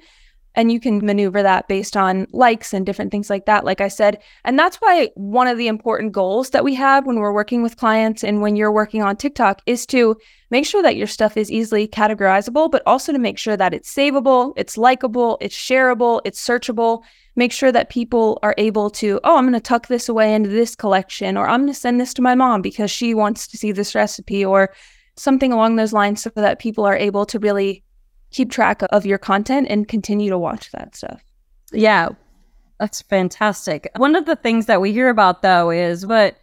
and 0.54 0.72
you 0.72 0.80
can 0.80 1.04
maneuver 1.04 1.42
that 1.42 1.68
based 1.68 1.96
on 1.96 2.26
likes 2.32 2.72
and 2.72 2.84
different 2.84 3.10
things 3.10 3.30
like 3.30 3.46
that 3.46 3.64
like 3.64 3.80
i 3.80 3.88
said 3.88 4.20
and 4.44 4.58
that's 4.58 4.78
why 4.78 5.08
one 5.14 5.46
of 5.46 5.56
the 5.56 5.68
important 5.68 6.12
goals 6.12 6.50
that 6.50 6.64
we 6.64 6.74
have 6.74 7.06
when 7.06 7.20
we're 7.20 7.32
working 7.32 7.62
with 7.62 7.76
clients 7.76 8.24
and 8.24 8.40
when 8.40 8.56
you're 8.56 8.72
working 8.72 9.02
on 9.02 9.16
tiktok 9.16 9.62
is 9.66 9.86
to 9.86 10.16
make 10.50 10.66
sure 10.66 10.82
that 10.82 10.96
your 10.96 11.06
stuff 11.06 11.36
is 11.36 11.52
easily 11.52 11.86
categorizable 11.86 12.70
but 12.70 12.82
also 12.84 13.12
to 13.12 13.18
make 13.18 13.38
sure 13.38 13.56
that 13.56 13.72
it's 13.72 13.94
savable 13.94 14.52
it's 14.56 14.76
likable 14.76 15.38
it's 15.40 15.56
shareable 15.56 16.20
it's 16.24 16.44
searchable 16.44 17.02
make 17.36 17.52
sure 17.52 17.72
that 17.72 17.90
people 17.90 18.38
are 18.42 18.54
able 18.58 18.90
to 18.90 19.20
oh 19.24 19.36
i'm 19.36 19.44
going 19.44 19.52
to 19.52 19.60
tuck 19.60 19.86
this 19.86 20.08
away 20.08 20.34
into 20.34 20.48
this 20.48 20.74
collection 20.74 21.36
or 21.36 21.48
i'm 21.48 21.60
going 21.60 21.72
to 21.72 21.78
send 21.78 22.00
this 22.00 22.14
to 22.14 22.22
my 22.22 22.34
mom 22.34 22.62
because 22.62 22.90
she 22.90 23.14
wants 23.14 23.46
to 23.46 23.56
see 23.56 23.72
this 23.72 23.94
recipe 23.94 24.44
or 24.44 24.70
something 25.20 25.52
along 25.52 25.76
those 25.76 25.92
lines 25.92 26.22
so 26.22 26.30
that 26.34 26.58
people 26.58 26.84
are 26.84 26.96
able 26.96 27.26
to 27.26 27.38
really 27.38 27.84
keep 28.30 28.50
track 28.50 28.82
of 28.90 29.04
your 29.04 29.18
content 29.18 29.66
and 29.68 29.88
continue 29.88 30.30
to 30.30 30.38
watch 30.38 30.70
that 30.72 30.96
stuff. 30.96 31.22
Yeah, 31.72 32.10
that's 32.78 33.02
fantastic. 33.02 33.90
One 33.96 34.16
of 34.16 34.26
the 34.26 34.36
things 34.36 34.66
that 34.66 34.80
we 34.80 34.92
hear 34.92 35.08
about 35.08 35.42
though 35.42 35.70
is 35.70 36.06
what, 36.06 36.36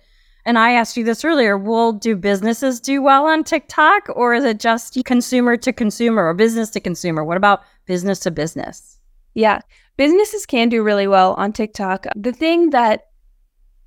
and 0.45 0.57
I 0.57 0.71
asked 0.73 0.95
you 0.95 1.03
this 1.03 1.25
earlier, 1.25 1.57
will 1.57 1.91
do 1.91 2.15
businesses 2.15 2.79
do 2.79 3.01
well 3.01 3.25
on 3.25 3.43
TikTok 3.43 4.07
or 4.15 4.33
is 4.33 4.45
it 4.45 4.59
just 4.59 4.97
consumer 5.05 5.57
to 5.57 5.73
consumer 5.73 6.27
or 6.27 6.33
business 6.33 6.69
to 6.71 6.79
consumer? 6.79 7.23
What 7.23 7.37
about 7.37 7.63
business 7.85 8.19
to 8.19 8.31
business? 8.31 8.96
Yeah, 9.37 9.59
businesses 9.97 10.47
can 10.47 10.67
do 10.67 10.81
really 10.81 11.05
well 11.05 11.35
on 11.35 11.53
TikTok. 11.53 12.07
The 12.15 12.33
thing 12.33 12.71
that 12.71 13.03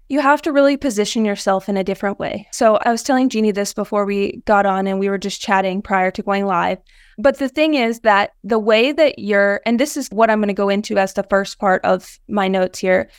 you 0.08 0.20
have 0.20 0.40
to 0.42 0.52
really 0.52 0.76
position 0.76 1.24
yourself 1.24 1.68
in 1.68 1.76
a 1.76 1.82
different 1.82 2.20
way. 2.20 2.46
So 2.52 2.76
I 2.76 2.92
was 2.92 3.02
telling 3.02 3.28
Jeannie 3.28 3.50
this 3.50 3.74
before 3.74 4.04
we 4.04 4.42
got 4.44 4.64
on 4.64 4.86
and 4.86 5.00
we 5.00 5.08
were 5.08 5.18
just 5.18 5.40
chatting 5.40 5.82
prior 5.82 6.12
to 6.12 6.22
going 6.22 6.46
live. 6.46 6.78
But 7.18 7.38
the 7.38 7.48
thing 7.48 7.74
is 7.74 7.98
that 8.00 8.30
the 8.44 8.60
way 8.60 8.92
that 8.92 9.18
you're, 9.18 9.60
and 9.66 9.80
this 9.80 9.96
is 9.96 10.08
what 10.10 10.30
I'm 10.30 10.38
going 10.38 10.48
to 10.48 10.54
go 10.54 10.68
into 10.68 10.98
as 10.98 11.14
the 11.14 11.24
first 11.24 11.58
part 11.58 11.84
of 11.84 12.20
my 12.28 12.46
notes 12.46 12.78
here, 12.78 13.10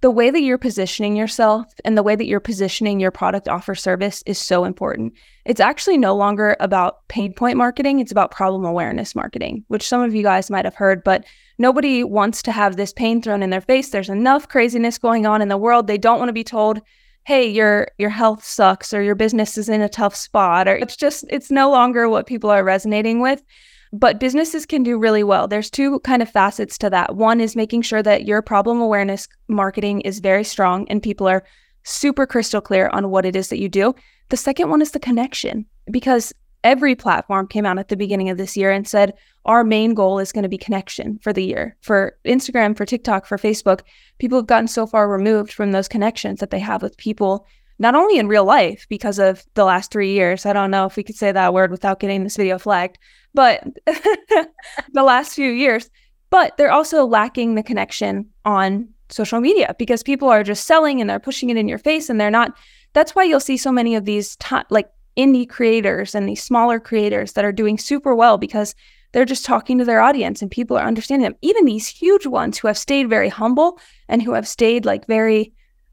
the 0.00 0.10
way 0.10 0.30
that 0.30 0.42
you're 0.42 0.58
positioning 0.58 1.16
yourself 1.16 1.66
and 1.84 1.96
the 1.96 2.02
way 2.02 2.14
that 2.14 2.26
you're 2.26 2.40
positioning 2.40 3.00
your 3.00 3.10
product 3.10 3.48
offer 3.48 3.74
service 3.74 4.22
is 4.26 4.38
so 4.38 4.64
important. 4.64 5.12
It's 5.44 5.60
actually 5.60 5.98
no 5.98 6.14
longer 6.14 6.56
about 6.60 7.06
pain 7.08 7.32
point 7.32 7.56
marketing, 7.56 8.00
it's 8.00 8.12
about 8.12 8.30
problem 8.30 8.64
awareness 8.64 9.14
marketing, 9.14 9.64
which 9.68 9.86
some 9.86 10.02
of 10.02 10.14
you 10.14 10.22
guys 10.22 10.50
might 10.50 10.64
have 10.64 10.76
heard, 10.76 11.02
but 11.02 11.24
Nobody 11.58 12.04
wants 12.04 12.40
to 12.42 12.52
have 12.52 12.76
this 12.76 12.92
pain 12.92 13.20
thrown 13.20 13.42
in 13.42 13.50
their 13.50 13.60
face. 13.60 13.90
There's 13.90 14.08
enough 14.08 14.48
craziness 14.48 14.96
going 14.96 15.26
on 15.26 15.42
in 15.42 15.48
the 15.48 15.56
world. 15.56 15.88
They 15.88 15.98
don't 15.98 16.20
want 16.20 16.28
to 16.28 16.32
be 16.32 16.44
told, 16.44 16.80
"Hey, 17.24 17.48
your 17.48 17.88
your 17.98 18.10
health 18.10 18.44
sucks 18.44 18.94
or 18.94 19.02
your 19.02 19.16
business 19.16 19.58
is 19.58 19.68
in 19.68 19.80
a 19.80 19.88
tough 19.88 20.14
spot." 20.14 20.68
Or 20.68 20.76
it's 20.76 20.96
just 20.96 21.24
it's 21.30 21.50
no 21.50 21.68
longer 21.68 22.08
what 22.08 22.26
people 22.26 22.48
are 22.48 22.62
resonating 22.62 23.20
with. 23.20 23.42
But 23.92 24.20
businesses 24.20 24.66
can 24.66 24.82
do 24.82 24.98
really 24.98 25.24
well. 25.24 25.48
There's 25.48 25.70
two 25.70 26.00
kind 26.00 26.22
of 26.22 26.30
facets 26.30 26.76
to 26.78 26.90
that. 26.90 27.16
One 27.16 27.40
is 27.40 27.56
making 27.56 27.82
sure 27.82 28.02
that 28.02 28.26
your 28.26 28.42
problem 28.42 28.80
awareness 28.80 29.28
marketing 29.48 30.02
is 30.02 30.20
very 30.20 30.44
strong 30.44 30.86
and 30.88 31.02
people 31.02 31.26
are 31.26 31.44
super 31.84 32.26
crystal 32.26 32.60
clear 32.60 32.88
on 32.90 33.10
what 33.10 33.24
it 33.24 33.34
is 33.34 33.48
that 33.48 33.60
you 33.60 33.68
do. 33.68 33.94
The 34.28 34.36
second 34.36 34.68
one 34.68 34.82
is 34.82 34.90
the 34.90 34.98
connection 34.98 35.64
because 35.90 36.34
every 36.64 36.94
platform 36.94 37.46
came 37.46 37.64
out 37.64 37.78
at 37.78 37.88
the 37.88 37.96
beginning 37.96 38.28
of 38.30 38.36
this 38.36 38.56
year 38.56 38.70
and 38.70 38.86
said 38.86 39.14
our 39.44 39.64
main 39.64 39.94
goal 39.94 40.18
is 40.18 40.32
going 40.32 40.42
to 40.42 40.48
be 40.48 40.58
connection 40.58 41.18
for 41.22 41.32
the 41.32 41.44
year. 41.44 41.76
For 41.80 42.18
Instagram, 42.26 42.76
for 42.76 42.84
TikTok, 42.84 43.26
for 43.26 43.38
Facebook, 43.38 43.80
people 44.18 44.38
have 44.38 44.46
gotten 44.46 44.68
so 44.68 44.86
far 44.86 45.08
removed 45.08 45.52
from 45.52 45.72
those 45.72 45.88
connections 45.88 46.40
that 46.40 46.50
they 46.50 46.58
have 46.58 46.82
with 46.82 46.96
people, 46.98 47.46
not 47.78 47.94
only 47.94 48.18
in 48.18 48.28
real 48.28 48.44
life 48.44 48.86
because 48.88 49.18
of 49.18 49.46
the 49.54 49.64
last 49.64 49.90
three 49.90 50.12
years. 50.12 50.44
I 50.44 50.52
don't 50.52 50.70
know 50.70 50.84
if 50.84 50.96
we 50.96 51.04
could 51.04 51.16
say 51.16 51.32
that 51.32 51.54
word 51.54 51.70
without 51.70 52.00
getting 52.00 52.24
this 52.24 52.36
video 52.36 52.58
flagged, 52.58 52.98
but 53.34 53.62
the 53.86 55.02
last 55.02 55.34
few 55.34 55.50
years, 55.50 55.90
but 56.30 56.56
they're 56.56 56.72
also 56.72 57.04
lacking 57.06 57.54
the 57.54 57.62
connection 57.62 58.28
on 58.44 58.88
social 59.10 59.40
media 59.40 59.74
because 59.78 60.02
people 60.02 60.28
are 60.28 60.42
just 60.42 60.66
selling 60.66 61.00
and 61.00 61.08
they're 61.08 61.18
pushing 61.18 61.50
it 61.50 61.56
in 61.56 61.68
your 61.68 61.78
face 61.78 62.10
and 62.10 62.20
they're 62.20 62.30
not. 62.30 62.56
That's 62.92 63.14
why 63.14 63.24
you'll 63.24 63.40
see 63.40 63.56
so 63.56 63.72
many 63.72 63.94
of 63.94 64.04
these 64.04 64.36
t- 64.36 64.56
like 64.70 64.90
indie 65.16 65.48
creators 65.48 66.14
and 66.14 66.28
these 66.28 66.42
smaller 66.42 66.78
creators 66.78 67.32
that 67.32 67.44
are 67.44 67.52
doing 67.52 67.78
super 67.78 68.14
well 68.14 68.38
because 68.38 68.74
they're 69.12 69.24
just 69.24 69.44
talking 69.44 69.78
to 69.78 69.84
their 69.84 70.00
audience 70.00 70.42
and 70.42 70.50
people 70.50 70.76
are 70.76 70.86
understanding 70.86 71.24
them. 71.24 71.38
Even 71.42 71.64
these 71.64 71.88
huge 71.88 72.26
ones 72.26 72.58
who 72.58 72.68
have 72.68 72.78
stayed 72.78 73.08
very 73.08 73.28
humble 73.28 73.80
and 74.08 74.22
who 74.22 74.32
have 74.34 74.46
stayed 74.46 74.84
like 74.84 75.06
very 75.06 75.52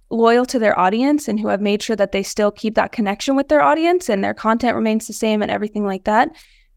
loyal 0.09 0.45
to 0.45 0.59
their 0.59 0.77
audience 0.77 1.27
and 1.27 1.39
who 1.39 1.47
have 1.47 1.61
made 1.61 1.81
sure 1.81 1.95
that 1.95 2.11
they 2.11 2.23
still 2.23 2.51
keep 2.51 2.75
that 2.75 2.91
connection 2.91 3.35
with 3.35 3.47
their 3.47 3.61
audience 3.61 4.09
and 4.09 4.23
their 4.23 4.33
content 4.33 4.75
remains 4.75 5.07
the 5.07 5.13
same 5.13 5.41
and 5.41 5.49
everything 5.49 5.85
like 5.85 6.03
that, 6.03 6.29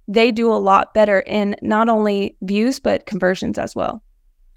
they 0.09 0.33
do 0.33 0.51
a 0.53 0.57
lot 0.57 0.95
better 0.95 1.21
in 1.21 1.55
not 1.63 1.89
only 1.89 2.37
views 2.43 2.81
but 2.81 3.07
conversions 3.07 3.59
as 3.59 3.77
well. 3.77 4.03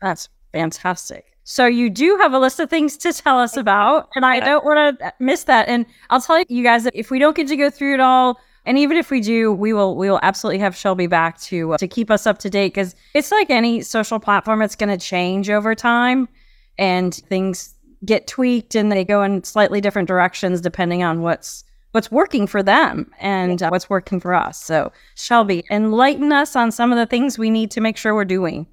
That's 0.01 0.29
fantastic. 0.53 1.25
So 1.43 1.65
you 1.65 1.89
do 1.89 2.17
have 2.17 2.33
a 2.33 2.39
list 2.39 2.59
of 2.59 2.69
things 2.69 2.97
to 2.97 3.11
tell 3.11 3.37
us 3.37 3.57
about, 3.57 4.09
and 4.15 4.25
I 4.25 4.39
don't 4.39 4.63
want 4.63 4.99
to 4.99 5.13
miss 5.19 5.43
that. 5.45 5.67
And 5.67 5.85
I'll 6.09 6.21
tell 6.21 6.43
you 6.47 6.63
guys 6.63 6.83
that 6.83 6.95
if 6.95 7.11
we 7.11 7.19
don't 7.19 7.35
get 7.35 7.47
to 7.47 7.57
go 7.57 7.69
through 7.69 7.95
it 7.95 7.99
all, 7.99 8.39
and 8.63 8.77
even 8.77 8.95
if 8.95 9.09
we 9.09 9.21
do, 9.21 9.51
we 9.51 9.73
will 9.73 9.97
we 9.97 10.09
will 10.09 10.19
absolutely 10.21 10.59
have 10.59 10.75
Shelby 10.75 11.07
back 11.07 11.41
to 11.41 11.73
uh, 11.73 11.77
to 11.77 11.87
keep 11.87 12.11
us 12.11 12.27
up 12.27 12.37
to 12.39 12.49
date 12.49 12.69
because 12.69 12.95
it's 13.15 13.31
like 13.31 13.49
any 13.49 13.81
social 13.81 14.19
platform; 14.19 14.61
it's 14.61 14.75
going 14.75 14.97
to 14.97 15.03
change 15.03 15.49
over 15.49 15.73
time, 15.73 16.29
and 16.77 17.15
things 17.15 17.73
get 18.05 18.27
tweaked 18.27 18.75
and 18.75 18.91
they 18.91 19.05
go 19.05 19.21
in 19.21 19.43
slightly 19.43 19.79
different 19.79 20.07
directions 20.07 20.61
depending 20.61 21.03
on 21.03 21.21
what's 21.21 21.63
what's 21.91 22.11
working 22.11 22.47
for 22.47 22.63
them 22.63 23.11
and 23.19 23.61
uh, 23.61 23.69
what's 23.69 23.89
working 23.89 24.19
for 24.19 24.33
us. 24.33 24.61
So, 24.61 24.91
Shelby, 25.15 25.63
enlighten 25.69 26.31
us 26.31 26.55
on 26.55 26.71
some 26.71 26.91
of 26.91 26.97
the 26.97 27.05
things 27.05 27.37
we 27.37 27.49
need 27.49 27.71
to 27.71 27.81
make 27.81 27.97
sure 27.97 28.15
we're 28.15 28.25
doing. 28.25 28.67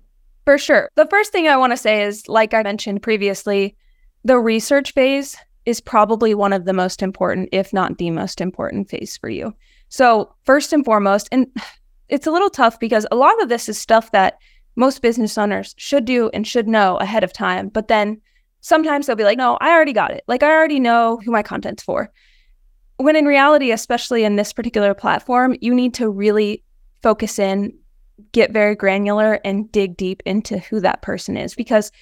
For 0.44 0.58
sure. 0.58 0.88
The 0.94 1.06
first 1.06 1.32
thing 1.32 1.48
I 1.48 1.56
want 1.56 1.72
to 1.72 1.76
say 1.76 2.02
is, 2.02 2.28
like 2.28 2.54
I 2.54 2.62
mentioned 2.62 3.02
previously, 3.02 3.76
the 4.24 4.38
research 4.38 4.92
phase 4.92 5.36
is 5.66 5.80
probably 5.80 6.34
one 6.34 6.52
of 6.52 6.64
the 6.64 6.72
most 6.72 7.02
important, 7.02 7.48
if 7.52 7.72
not 7.72 7.98
the 7.98 8.10
most 8.10 8.40
important 8.40 8.88
phase 8.88 9.16
for 9.16 9.28
you. 9.28 9.54
So, 9.88 10.34
first 10.44 10.72
and 10.72 10.84
foremost, 10.84 11.28
and 11.32 11.46
it's 12.08 12.26
a 12.26 12.30
little 12.30 12.50
tough 12.50 12.80
because 12.80 13.06
a 13.10 13.16
lot 13.16 13.40
of 13.42 13.48
this 13.48 13.68
is 13.68 13.78
stuff 13.78 14.12
that 14.12 14.38
most 14.76 15.02
business 15.02 15.36
owners 15.36 15.74
should 15.76 16.04
do 16.04 16.30
and 16.32 16.46
should 16.46 16.68
know 16.68 16.96
ahead 16.98 17.24
of 17.24 17.32
time. 17.32 17.68
But 17.68 17.88
then 17.88 18.20
sometimes 18.60 19.06
they'll 19.06 19.16
be 19.16 19.24
like, 19.24 19.36
no, 19.36 19.58
I 19.60 19.72
already 19.72 19.92
got 19.92 20.12
it. 20.12 20.22
Like, 20.28 20.42
I 20.42 20.50
already 20.50 20.80
know 20.80 21.20
who 21.24 21.32
my 21.32 21.42
content's 21.42 21.82
for. 21.82 22.10
When 22.98 23.16
in 23.16 23.24
reality, 23.24 23.70
especially 23.72 24.24
in 24.24 24.36
this 24.36 24.52
particular 24.52 24.92
platform, 24.92 25.56
you 25.60 25.74
need 25.74 25.94
to 25.94 26.10
really 26.10 26.62
focus 27.02 27.38
in 27.38 27.72
get 28.32 28.52
very 28.52 28.74
granular 28.74 29.40
and 29.44 29.70
dig 29.70 29.96
deep 29.96 30.22
into 30.26 30.58
who 30.58 30.80
that 30.80 31.02
person 31.02 31.36
is. 31.36 31.54
Because 31.54 31.92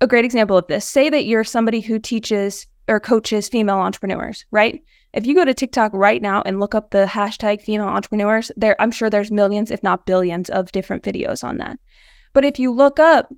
a 0.00 0.06
great 0.06 0.24
example 0.24 0.56
of 0.56 0.66
this 0.66 0.84
say 0.84 1.08
that 1.10 1.24
you're 1.24 1.44
somebody 1.44 1.80
who 1.80 1.98
teaches 1.98 2.66
or 2.88 2.98
coaches 2.98 3.48
female 3.48 3.78
entrepreneurs, 3.78 4.44
right? 4.50 4.82
If 5.12 5.26
you 5.26 5.34
go 5.34 5.44
to 5.44 5.54
TikTok 5.54 5.92
right 5.94 6.20
now 6.20 6.42
and 6.42 6.60
look 6.60 6.74
up 6.74 6.90
the 6.90 7.06
hashtag 7.06 7.62
female 7.62 7.88
entrepreneurs, 7.88 8.50
there 8.56 8.80
I'm 8.80 8.90
sure 8.90 9.10
there's 9.10 9.30
millions, 9.30 9.70
if 9.70 9.82
not 9.82 10.06
billions, 10.06 10.50
of 10.50 10.72
different 10.72 11.02
videos 11.02 11.44
on 11.44 11.58
that. 11.58 11.78
But 12.32 12.44
if 12.44 12.58
you 12.58 12.72
look 12.72 12.98
up 12.98 13.32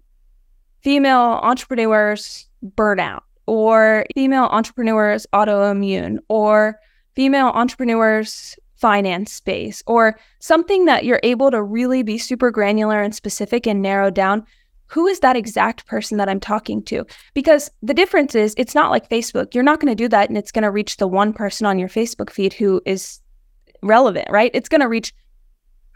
female 0.83 1.41
entrepreneurs 1.43 2.49
burnout 2.65 3.23
or 3.47 4.05
female 4.15 4.45
entrepreneurs 4.45 5.27
autoimmune 5.33 6.19
or 6.29 6.79
female 7.15 7.49
entrepreneurs 7.49 8.57
finance 8.77 9.33
space 9.33 9.83
or 9.87 10.19
something 10.41 10.87
that 10.87 11.05
you're 11.05 11.21
able 11.23 11.51
to 11.51 11.63
really 11.63 12.03
be 12.03 12.19
super 12.19 12.51
granular 12.51 13.01
and 13.01 13.15
specific 13.15 13.67
and 13.67 13.81
narrow 13.81 14.11
down 14.11 14.45
who 14.93 15.07
is 15.07 15.21
that 15.21 15.37
exact 15.37 15.87
person 15.87 16.19
that 16.19 16.29
I'm 16.29 16.39
talking 16.39 16.83
to? 16.83 17.07
Because 17.33 17.71
the 17.83 17.95
difference 17.95 18.35
is 18.35 18.55
it's 18.59 18.75
not 18.75 18.91
like 18.91 19.09
Facebook. 19.09 19.55
You're 19.55 19.65
not 19.65 19.81
going 19.81 19.91
to 19.91 19.95
do 19.95 20.07
that 20.09 20.29
and 20.29 20.37
it's 20.37 20.53
going 20.53 20.65
to 20.65 20.71
reach 20.71 20.99
the 20.99 21.09
one 21.09 21.33
person 21.33 21.67
on 21.67 21.79
your 21.79 21.89
Facebook 21.89 22.29
feed 22.29 22.53
who 22.53 22.83
is 22.85 23.21
relevant, 23.83 24.27
right? 24.31 24.51
It's 24.53 24.69
going 24.69 24.83
to 24.83 24.89
reach 24.89 25.15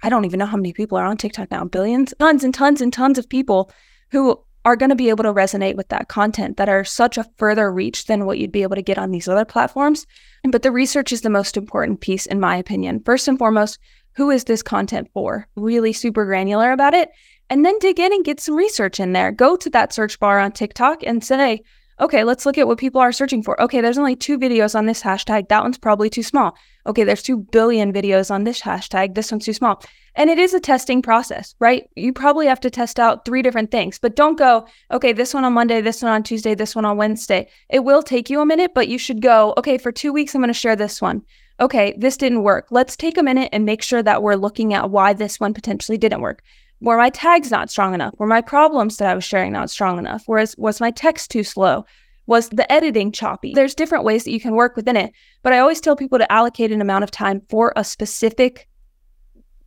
I 0.02 0.08
don't 0.08 0.24
even 0.24 0.38
know 0.38 0.46
how 0.46 0.56
many 0.56 0.72
people 0.72 0.98
are 0.98 1.06
on 1.06 1.16
TikTok 1.16 1.50
now, 1.50 1.64
billions, 1.64 2.14
tons 2.18 2.44
and 2.44 2.54
tons 2.54 2.80
and 2.80 2.92
tons 2.92 3.18
of 3.18 3.28
people 3.28 3.70
who 4.10 4.42
are 4.66 4.75
going 4.75 4.90
to 4.90 4.96
be 4.96 5.08
able 5.08 5.23
to 5.23 5.32
resonate 5.32 5.76
with 5.76 5.88
that 5.90 6.08
content 6.08 6.56
that 6.56 6.68
are 6.68 6.82
such 6.82 7.16
a 7.16 7.25
further 7.38 7.73
reach 7.73 8.06
than 8.06 8.26
what 8.26 8.38
you'd 8.38 8.50
be 8.50 8.64
able 8.64 8.75
to 8.75 8.82
get 8.82 8.99
on 8.99 9.12
these 9.12 9.28
other 9.28 9.44
platforms. 9.44 10.08
But 10.42 10.62
the 10.62 10.73
research 10.73 11.12
is 11.12 11.20
the 11.20 11.30
most 11.30 11.56
important 11.56 12.00
piece, 12.00 12.26
in 12.26 12.40
my 12.40 12.56
opinion. 12.56 13.00
First 13.04 13.28
and 13.28 13.38
foremost, 13.38 13.78
who 14.16 14.28
is 14.28 14.42
this 14.42 14.64
content 14.64 15.08
for? 15.14 15.46
Really 15.54 15.92
super 15.92 16.25
granular 16.25 16.73
about 16.73 16.94
it. 16.94 17.11
And 17.49 17.64
then 17.64 17.78
dig 17.78 18.00
in 18.00 18.12
and 18.12 18.25
get 18.25 18.40
some 18.40 18.56
research 18.56 18.99
in 18.99 19.12
there. 19.12 19.30
Go 19.30 19.54
to 19.54 19.70
that 19.70 19.92
search 19.92 20.18
bar 20.18 20.40
on 20.40 20.50
TikTok 20.50 21.04
and 21.04 21.23
say, 21.23 21.62
okay, 22.00 22.24
let's 22.24 22.44
look 22.44 22.58
at 22.58 22.66
what 22.66 22.78
people 22.78 23.00
are 23.00 23.12
searching 23.12 23.42
for. 23.42 23.60
Okay, 23.60 23.80
there's 23.80 23.98
only 23.98 24.16
two 24.16 24.38
videos 24.38 24.74
on 24.74 24.86
this 24.86 25.02
hashtag. 25.02 25.48
That 25.48 25.62
one's 25.62 25.78
probably 25.78 26.10
too 26.10 26.22
small. 26.22 26.56
Okay, 26.86 27.04
there's 27.04 27.22
two 27.22 27.38
billion 27.38 27.92
videos 27.92 28.30
on 28.30 28.44
this 28.44 28.60
hashtag. 28.60 29.14
This 29.14 29.30
one's 29.30 29.44
too 29.44 29.52
small. 29.52 29.82
And 30.14 30.30
it 30.30 30.38
is 30.38 30.54
a 30.54 30.60
testing 30.60 31.02
process, 31.02 31.54
right? 31.58 31.88
You 31.94 32.12
probably 32.12 32.46
have 32.46 32.60
to 32.60 32.70
test 32.70 32.98
out 32.98 33.24
three 33.24 33.42
different 33.42 33.70
things, 33.70 33.98
but 33.98 34.16
don't 34.16 34.38
go, 34.38 34.66
okay, 34.90 35.12
this 35.12 35.34
one 35.34 35.44
on 35.44 35.52
Monday, 35.52 35.80
this 35.80 36.02
one 36.02 36.12
on 36.12 36.22
Tuesday, 36.22 36.54
this 36.54 36.74
one 36.74 36.84
on 36.84 36.96
Wednesday. 36.96 37.48
It 37.68 37.84
will 37.84 38.02
take 38.02 38.30
you 38.30 38.40
a 38.40 38.46
minute, 38.46 38.72
but 38.74 38.88
you 38.88 38.98
should 38.98 39.20
go, 39.20 39.52
okay, 39.58 39.76
for 39.76 39.92
two 39.92 40.12
weeks, 40.12 40.34
I'm 40.34 40.40
going 40.40 40.48
to 40.48 40.54
share 40.54 40.76
this 40.76 41.02
one. 41.02 41.22
Okay, 41.58 41.94
this 41.96 42.18
didn't 42.18 42.42
work. 42.42 42.66
Let's 42.70 42.96
take 42.96 43.16
a 43.16 43.22
minute 43.22 43.48
and 43.52 43.64
make 43.64 43.82
sure 43.82 44.02
that 44.02 44.22
we're 44.22 44.34
looking 44.34 44.74
at 44.74 44.90
why 44.90 45.14
this 45.14 45.40
one 45.40 45.54
potentially 45.54 45.96
didn't 45.96 46.20
work. 46.20 46.42
Were 46.80 46.97
my 46.97 47.11
tags 47.11 47.50
not 47.50 47.71
strong 47.71 47.95
enough? 47.95 48.14
Were 48.18 48.26
my 48.26 48.40
problems 48.40 48.99
that 48.99 49.09
I 49.09 49.14
was 49.14 49.25
sharing 49.25 49.52
not 49.52 49.71
strong 49.71 49.99
enough? 49.99 50.25
Whereas 50.26 50.54
was 50.59 50.80
my 50.80 50.90
text 50.90 51.30
too 51.30 51.42
slow? 51.42 51.87
Was 52.26 52.49
the 52.50 52.71
editing 52.71 53.12
choppy? 53.12 53.52
There's 53.54 53.75
different 53.75 54.04
ways 54.04 54.25
that 54.25 54.33
you 54.33 54.40
can 54.40 54.54
work 54.54 54.76
within 54.76 54.97
it, 54.97 55.12
but 55.42 55.52
I 55.52 55.61
always 55.61 55.80
tell 55.80 55.97
people 55.97 56.18
to 56.18 56.30
allocate 56.30 56.73
an 56.73 56.80
amount 56.80 57.04
of 57.04 57.11
time 57.11 57.40
for 57.49 57.73
a 57.76 57.85
specific 57.85 58.68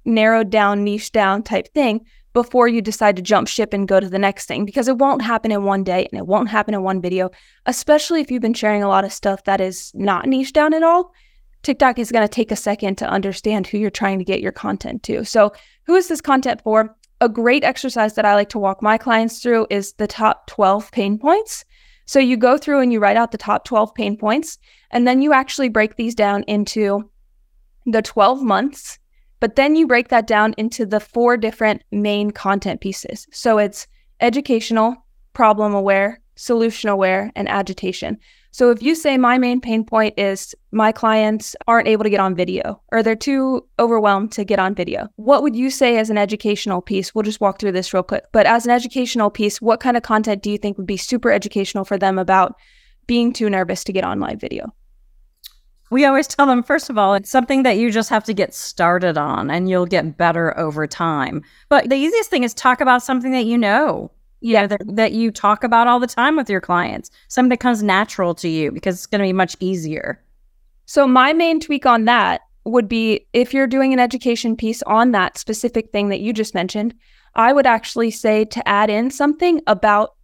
narrowed 0.05 0.49
down, 0.49 0.83
niche 0.83 1.11
down 1.11 1.43
type 1.43 1.73
thing 1.73 2.01
before 2.33 2.67
you 2.67 2.81
decide 2.81 3.15
to 3.15 3.21
jump 3.21 3.47
ship 3.47 3.73
and 3.73 3.87
go 3.87 3.99
to 3.99 4.09
the 4.09 4.19
next 4.19 4.45
thing 4.45 4.65
because 4.65 4.87
it 4.87 4.97
won't 4.97 5.21
happen 5.21 5.51
in 5.51 5.63
one 5.63 5.83
day 5.83 6.07
and 6.11 6.19
it 6.19 6.27
won't 6.27 6.49
happen 6.49 6.73
in 6.73 6.83
one 6.83 7.01
video, 7.01 7.29
especially 7.65 8.21
if 8.21 8.29
you've 8.29 8.41
been 8.41 8.53
sharing 8.53 8.83
a 8.83 8.87
lot 8.87 9.03
of 9.03 9.11
stuff 9.11 9.43
that 9.45 9.59
is 9.59 9.91
not 9.95 10.27
niche 10.27 10.53
down 10.53 10.73
at 10.73 10.83
all. 10.83 11.11
TikTok 11.63 11.99
is 11.99 12.11
going 12.11 12.23
to 12.23 12.33
take 12.33 12.51
a 12.51 12.55
second 12.55 12.97
to 12.99 13.09
understand 13.09 13.67
who 13.67 13.77
you're 13.77 13.89
trying 13.89 14.19
to 14.19 14.25
get 14.25 14.41
your 14.41 14.51
content 14.51 15.03
to. 15.03 15.25
So, 15.25 15.51
who 15.83 15.95
is 15.95 16.07
this 16.07 16.21
content 16.21 16.61
for? 16.61 16.95
A 17.21 17.27
great 17.27 17.65
exercise 17.65 18.13
that 18.15 18.23
I 18.23 18.35
like 18.35 18.49
to 18.49 18.59
walk 18.59 18.81
my 18.81 18.97
clients 18.97 19.39
through 19.39 19.67
is 19.69 19.93
the 19.93 20.07
top 20.07 20.47
12 20.47 20.89
pain 20.91 21.17
points. 21.17 21.65
So, 22.05 22.17
you 22.17 22.37
go 22.37 22.57
through 22.57 22.79
and 22.79 22.93
you 22.93 22.99
write 22.99 23.17
out 23.17 23.31
the 23.31 23.37
top 23.37 23.65
12 23.65 23.93
pain 23.93 24.17
points, 24.17 24.57
and 24.89 25.07
then 25.07 25.21
you 25.21 25.33
actually 25.33 25.69
break 25.69 25.95
these 25.95 26.15
down 26.15 26.43
into 26.43 27.11
the 27.85 28.01
12 28.01 28.41
months, 28.41 28.97
but 29.39 29.57
then 29.57 29.75
you 29.75 29.85
break 29.85 30.07
that 30.07 30.25
down 30.27 30.55
into 30.57 30.85
the 30.85 30.99
four 30.99 31.37
different 31.37 31.83
main 31.91 32.31
content 32.31 32.81
pieces. 32.81 33.27
So, 33.31 33.57
it's 33.57 33.85
educational, 34.21 34.95
problem 35.33 35.73
aware, 35.75 36.21
solution 36.35 36.89
aware, 36.89 37.31
and 37.35 37.49
agitation. 37.49 38.17
So 38.51 38.71
if 38.71 38.81
you 38.81 38.95
say 38.95 39.17
my 39.17 39.37
main 39.37 39.61
pain 39.61 39.83
point 39.83 40.15
is 40.17 40.55
my 40.71 40.91
clients 40.91 41.55
aren't 41.67 41.87
able 41.87 42.03
to 42.03 42.09
get 42.09 42.19
on 42.19 42.35
video 42.35 42.81
or 42.91 43.03
they're 43.03 43.15
too 43.15 43.65
overwhelmed 43.77 44.31
to 44.33 44.43
get 44.43 44.59
on 44.59 44.73
video, 44.73 45.07
what 45.17 45.43
would 45.43 45.55
you 45.55 45.69
say 45.69 45.97
as 45.97 46.09
an 46.09 46.17
educational 46.17 46.81
piece? 46.81 47.13
We'll 47.13 47.23
just 47.23 47.41
walk 47.41 47.59
through 47.59 47.73
this 47.73 47.93
real 47.93 48.03
quick. 48.03 48.25
But 48.31 48.47
as 48.47 48.65
an 48.65 48.71
educational 48.71 49.29
piece, 49.29 49.61
what 49.61 49.79
kind 49.79 49.95
of 49.95 50.03
content 50.03 50.41
do 50.41 50.49
you 50.49 50.57
think 50.57 50.77
would 50.77 50.87
be 50.87 50.97
super 50.97 51.31
educational 51.31 51.85
for 51.85 51.97
them 51.97 52.17
about 52.17 52.55
being 53.05 53.33
too 53.33 53.49
nervous 53.49 53.83
to 53.83 53.93
get 53.93 54.03
on 54.03 54.19
live 54.19 54.41
video? 54.41 54.73
We 55.91 56.05
always 56.05 56.27
tell 56.27 56.45
them, 56.45 56.61
first 56.61 56.89
of 56.89 56.97
all, 56.97 57.15
it's 57.15 57.31
something 57.31 57.63
that 57.63 57.77
you 57.77 57.91
just 57.91 58.09
have 58.09 58.23
to 58.25 58.33
get 58.33 58.53
started 58.53 59.17
on 59.17 59.49
and 59.49 59.67
you'll 59.67 59.87
get 59.87 60.17
better 60.17 60.57
over 60.57 60.85
time. 60.85 61.43
But 61.67 61.89
the 61.89 61.95
easiest 61.95 62.29
thing 62.29 62.43
is 62.43 62.53
talk 62.53 62.79
about 62.79 63.01
something 63.01 63.31
that 63.31 63.45
you 63.45 63.57
know 63.57 64.11
yeah. 64.41 64.67
that, 64.67 64.81
that 64.85 65.11
you 65.11 65.31
talk 65.31 65.63
about 65.63 65.87
all 65.87 65.99
the 65.99 66.07
time 66.07 66.35
with 66.35 66.49
your 66.49 66.61
clients. 66.61 67.11
Something 67.27 67.49
that 67.49 67.59
comes 67.59 67.83
natural 67.83 68.33
to 68.35 68.47
you 68.47 68.71
because 68.71 68.95
it's 68.95 69.05
going 69.05 69.19
to 69.19 69.27
be 69.27 69.33
much 69.33 69.55
easier. 69.59 70.21
So 70.85 71.07
my 71.07 71.33
main 71.33 71.59
tweak 71.59 71.85
on 71.85 72.05
that 72.05 72.41
would 72.65 72.87
be 72.87 73.25
if 73.33 73.53
you're 73.53 73.67
doing 73.67 73.93
an 73.93 73.99
education 73.99 74.55
piece 74.55 74.81
on 74.83 75.11
that 75.11 75.37
specific 75.37 75.91
thing 75.91 76.09
that 76.09 76.19
you 76.19 76.33
just 76.33 76.53
mentioned 76.53 76.93
i 77.35 77.53
would 77.53 77.65
actually 77.65 78.11
say 78.11 78.43
to 78.45 78.67
add 78.67 78.89
in 78.89 79.09
something 79.09 79.61
about 79.65 80.15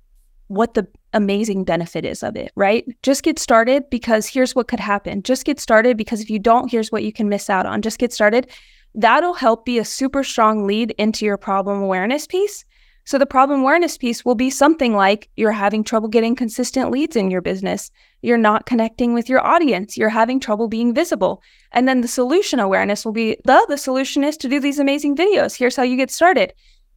what 0.48 0.74
the 0.74 0.88
amazing 1.14 1.64
benefit 1.64 2.06
is 2.06 2.22
of 2.22 2.36
it 2.36 2.52
right? 2.56 2.86
Just 3.02 3.24
get 3.24 3.40
started 3.40 3.90
because 3.90 4.28
here's 4.28 4.54
what 4.54 4.68
could 4.68 4.80
happen. 4.82 5.24
Just 5.24 5.46
get 5.46 5.60
started 5.60 5.98
because 5.98 6.22
if 6.22 6.30
you 6.30 6.40
don't 6.40 6.70
here's 6.70 6.92
what 6.92 7.04
you 7.04 7.14
can 7.14 7.30
miss 7.30 7.50
out 7.50 7.66
on. 7.66 7.82
Just 7.82 8.00
get 8.00 8.12
started. 8.14 8.52
That'll 8.94 9.34
help 9.34 9.66
be 9.66 9.80
a 9.80 9.86
super 9.86 10.24
strong 10.24 10.68
lead 10.68 10.92
into 10.98 11.26
your 11.26 11.38
problem 11.38 11.82
awareness 11.82 12.28
piece 12.28 12.66
so 13.06 13.20
the 13.20 13.28
problem 13.28 13.62
awareness 13.62 13.98
piece 13.98 14.26
will 14.26 14.34
be 14.34 14.50
something 14.50 14.96
like 14.96 15.30
you're 15.36 15.52
having 15.52 15.84
trouble 15.84 16.10
getting 16.10 16.36
consistent 16.36 16.90
leads 16.90 17.16
in 17.16 17.30
your 17.30 17.42
business. 17.42 17.92
You're 18.24 18.38
not 18.40 18.66
connecting 18.66 19.14
with 19.14 19.30
your 19.30 19.46
audience. 19.46 19.96
You're 19.96 20.10
having 20.10 20.40
trouble 20.40 20.68
being 20.68 20.92
visible. 20.92 21.44
And 21.72 21.88
then 21.88 22.02
the 22.02 22.08
solution 22.08 22.60
awareness 22.60 23.06
will 23.06 23.12
be 23.12 23.38
the 23.46 23.64
the 23.70 23.78
solution 23.78 24.24
is 24.24 24.38
to 24.38 24.50
do 24.50 24.60
these 24.60 24.80
amazing 24.80 25.16
videos. 25.16 25.56
Here's 25.56 25.76
how 25.76 25.84
you 25.84 25.98
get 25.98 26.10
started. 26.10 26.54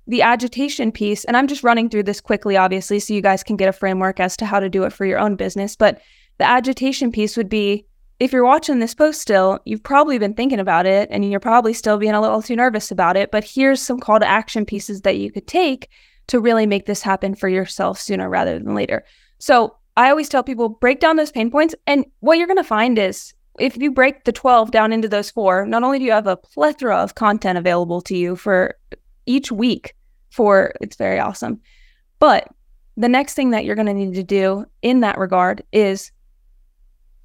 The 0.07 0.23
agitation 0.23 0.91
piece, 0.91 1.25
and 1.27 1.37
I'm 1.37 1.47
just 1.47 1.63
running 1.63 1.91
through 1.91 2.05
this 2.05 2.23
quickly, 2.23 2.57
obviously, 2.57 2.99
so 3.01 3.13
you 3.13 3.21
guys 3.21 3.43
can 3.43 3.57
get 3.57 3.69
a 3.69 3.73
framework 3.73 4.19
as 4.19 4.35
to 4.39 4.47
how 4.47 4.61
to 4.61 4.71
do 4.71 4.85
it 4.85 4.95
for 4.95 5.05
your 5.05 5.19
own 5.19 5.37
business. 5.37 5.77
But 5.77 6.01
the 6.39 6.49
agitation 6.49 7.13
piece 7.13 7.37
would 7.37 7.51
be 7.51 7.85
if 8.21 8.33
you're 8.33 8.45
watching 8.45 8.81
this 8.81 8.95
post 8.95 9.21
still, 9.21 9.61
you've 9.65 9.83
probably 9.83 10.19
been 10.19 10.35
thinking 10.35 10.59
about 10.59 10.87
it 10.87 11.09
and 11.11 11.29
you're 11.31 11.41
probably 11.41 11.73
still 11.73 11.99
being 11.99 12.15
a 12.15 12.21
little 12.21 12.43
too 12.43 12.57
nervous 12.57 12.91
about 12.91 13.17
it. 13.17 13.31
But 13.31 13.45
here's 13.45 13.81
some 13.81 14.01
call 14.01 14.19
to 14.19 14.29
action 14.29 14.65
pieces 14.65 15.03
that 15.03 15.19
you 15.19 15.31
could 15.31 15.47
take 15.47 15.89
to 16.27 16.41
really 16.41 16.67
make 16.67 16.87
this 16.87 17.03
happen 17.03 17.35
for 17.35 17.49
yourself 17.49 18.01
sooner 18.01 18.29
rather 18.29 18.59
than 18.59 18.75
later. 18.75 19.05
So 19.39 19.77
I 19.97 20.11
always 20.11 20.29
tell 20.29 20.43
people 20.43 20.69
break 20.69 21.01
down 21.01 21.17
those 21.17 21.33
pain 21.33 21.51
points. 21.51 21.75
And 21.87 22.05
what 22.21 22.39
you're 22.39 22.47
going 22.47 22.57
to 22.57 22.65
find 22.65 22.99
is 22.99 23.35
if 23.61 23.77
you 23.77 23.91
break 23.91 24.25
the 24.25 24.33
12 24.33 24.71
down 24.71 24.93
into 24.93 25.09
those 25.09 25.31
four, 25.31 25.65
not 25.67 25.85
only 25.85 25.99
do 25.99 26.05
you 26.05 26.13
have 26.13 26.27
a 26.27 26.37
plethora 26.37 26.97
of 26.97 27.15
content 27.15 27.59
available 27.59 28.01
to 28.03 28.17
you 28.17 28.37
for 28.37 28.75
each 29.27 29.53
week 29.53 29.95
for 30.31 30.73
it's 30.81 30.97
very 30.97 31.19
awesome. 31.19 31.61
But 32.19 32.49
the 32.97 33.09
next 33.09 33.35
thing 33.35 33.51
that 33.51 33.65
you're 33.65 33.77
going 33.77 33.87
to 33.87 33.95
need 33.95 34.15
to 34.15 34.23
do 34.23 34.67
in 34.83 35.01
that 35.01 35.19
regard 35.19 35.63
is 35.73 36.11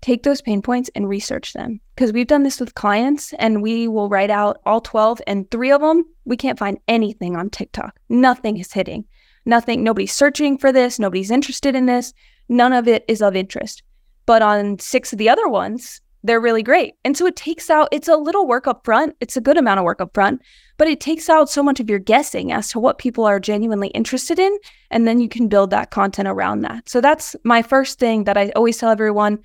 take 0.04 0.24
those 0.24 0.42
pain 0.42 0.62
points 0.62 0.90
and 0.96 1.08
research 1.08 1.54
them 1.54 1.80
because 1.96 2.12
we've 2.12 2.28
done 2.28 2.44
this 2.44 2.60
with 2.60 2.76
clients 2.76 3.34
and 3.40 3.62
we 3.62 3.88
will 3.88 4.10
write 4.10 4.30
out 4.30 4.60
all 4.66 4.82
12 4.82 5.22
and 5.26 5.50
three 5.50 5.72
of 5.72 5.80
them 5.80 6.04
we 6.26 6.36
can't 6.36 6.60
find 6.60 6.78
anything 6.88 7.38
on 7.38 7.50
TikTok. 7.50 7.98
Nothing 8.10 8.58
is 8.58 8.74
hitting. 8.74 9.06
Nothing 9.46 9.82
nobody's 9.82 10.14
searching 10.14 10.58
for 10.58 10.72
this, 10.74 11.00
nobody's 11.00 11.32
interested 11.32 11.74
in 11.74 11.86
this. 11.86 12.14
None 12.50 12.74
of 12.74 12.88
it 12.88 13.06
is 13.08 13.22
of 13.22 13.36
interest. 13.36 13.82
But 14.26 14.42
on 14.42 14.78
six 14.80 15.14
of 15.14 15.20
the 15.20 15.30
other 15.30 15.48
ones, 15.48 16.02
they're 16.22 16.40
really 16.40 16.64
great. 16.64 16.96
And 17.06 17.18
so 17.18 17.26
it 17.26 17.36
takes 17.38 17.70
out 17.70 17.88
it's 17.92 18.08
a 18.10 18.18
little 18.18 18.46
work 18.46 18.68
up 18.68 18.84
front. 18.84 19.16
It's 19.22 19.38
a 19.38 19.42
good 19.42 19.58
amount 19.58 19.80
of 19.80 19.86
work 19.86 20.02
up 20.02 20.14
front, 20.14 20.42
but 20.78 20.88
it 20.90 21.00
takes 21.00 21.30
out 21.30 21.50
so 21.50 21.64
much 21.64 21.80
of 21.80 21.90
your 21.90 22.00
guessing 22.00 22.52
as 22.52 22.70
to 22.70 22.80
what 22.80 22.98
people 22.98 23.26
are 23.26 23.40
genuinely 23.40 23.90
interested 23.90 24.38
in 24.40 24.58
and 24.92 25.08
then 25.08 25.20
you 25.20 25.30
can 25.30 25.48
build 25.48 25.70
that 25.70 25.92
content 25.92 26.28
around 26.28 26.62
that. 26.62 26.90
So 26.90 27.00
that's 27.00 27.38
my 27.44 27.62
first 27.62 28.00
thing 28.00 28.26
that 28.26 28.38
I 28.38 28.52
always 28.52 28.78
tell 28.78 28.90
everyone 28.90 29.40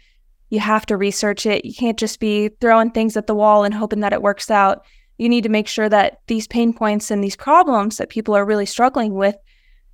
you 0.50 0.60
have 0.60 0.86
to 0.86 0.96
research 0.96 1.46
it. 1.46 1.64
You 1.64 1.74
can't 1.74 1.98
just 1.98 2.20
be 2.20 2.48
throwing 2.60 2.90
things 2.90 3.16
at 3.16 3.26
the 3.26 3.34
wall 3.34 3.64
and 3.64 3.74
hoping 3.74 4.00
that 4.00 4.12
it 4.12 4.22
works 4.22 4.50
out. 4.50 4.84
You 5.18 5.28
need 5.28 5.42
to 5.42 5.48
make 5.48 5.68
sure 5.68 5.88
that 5.88 6.20
these 6.26 6.46
pain 6.46 6.72
points 6.72 7.10
and 7.10 7.22
these 7.22 7.36
problems 7.36 7.96
that 7.96 8.08
people 8.08 8.34
are 8.34 8.44
really 8.44 8.66
struggling 8.66 9.14
with, 9.14 9.36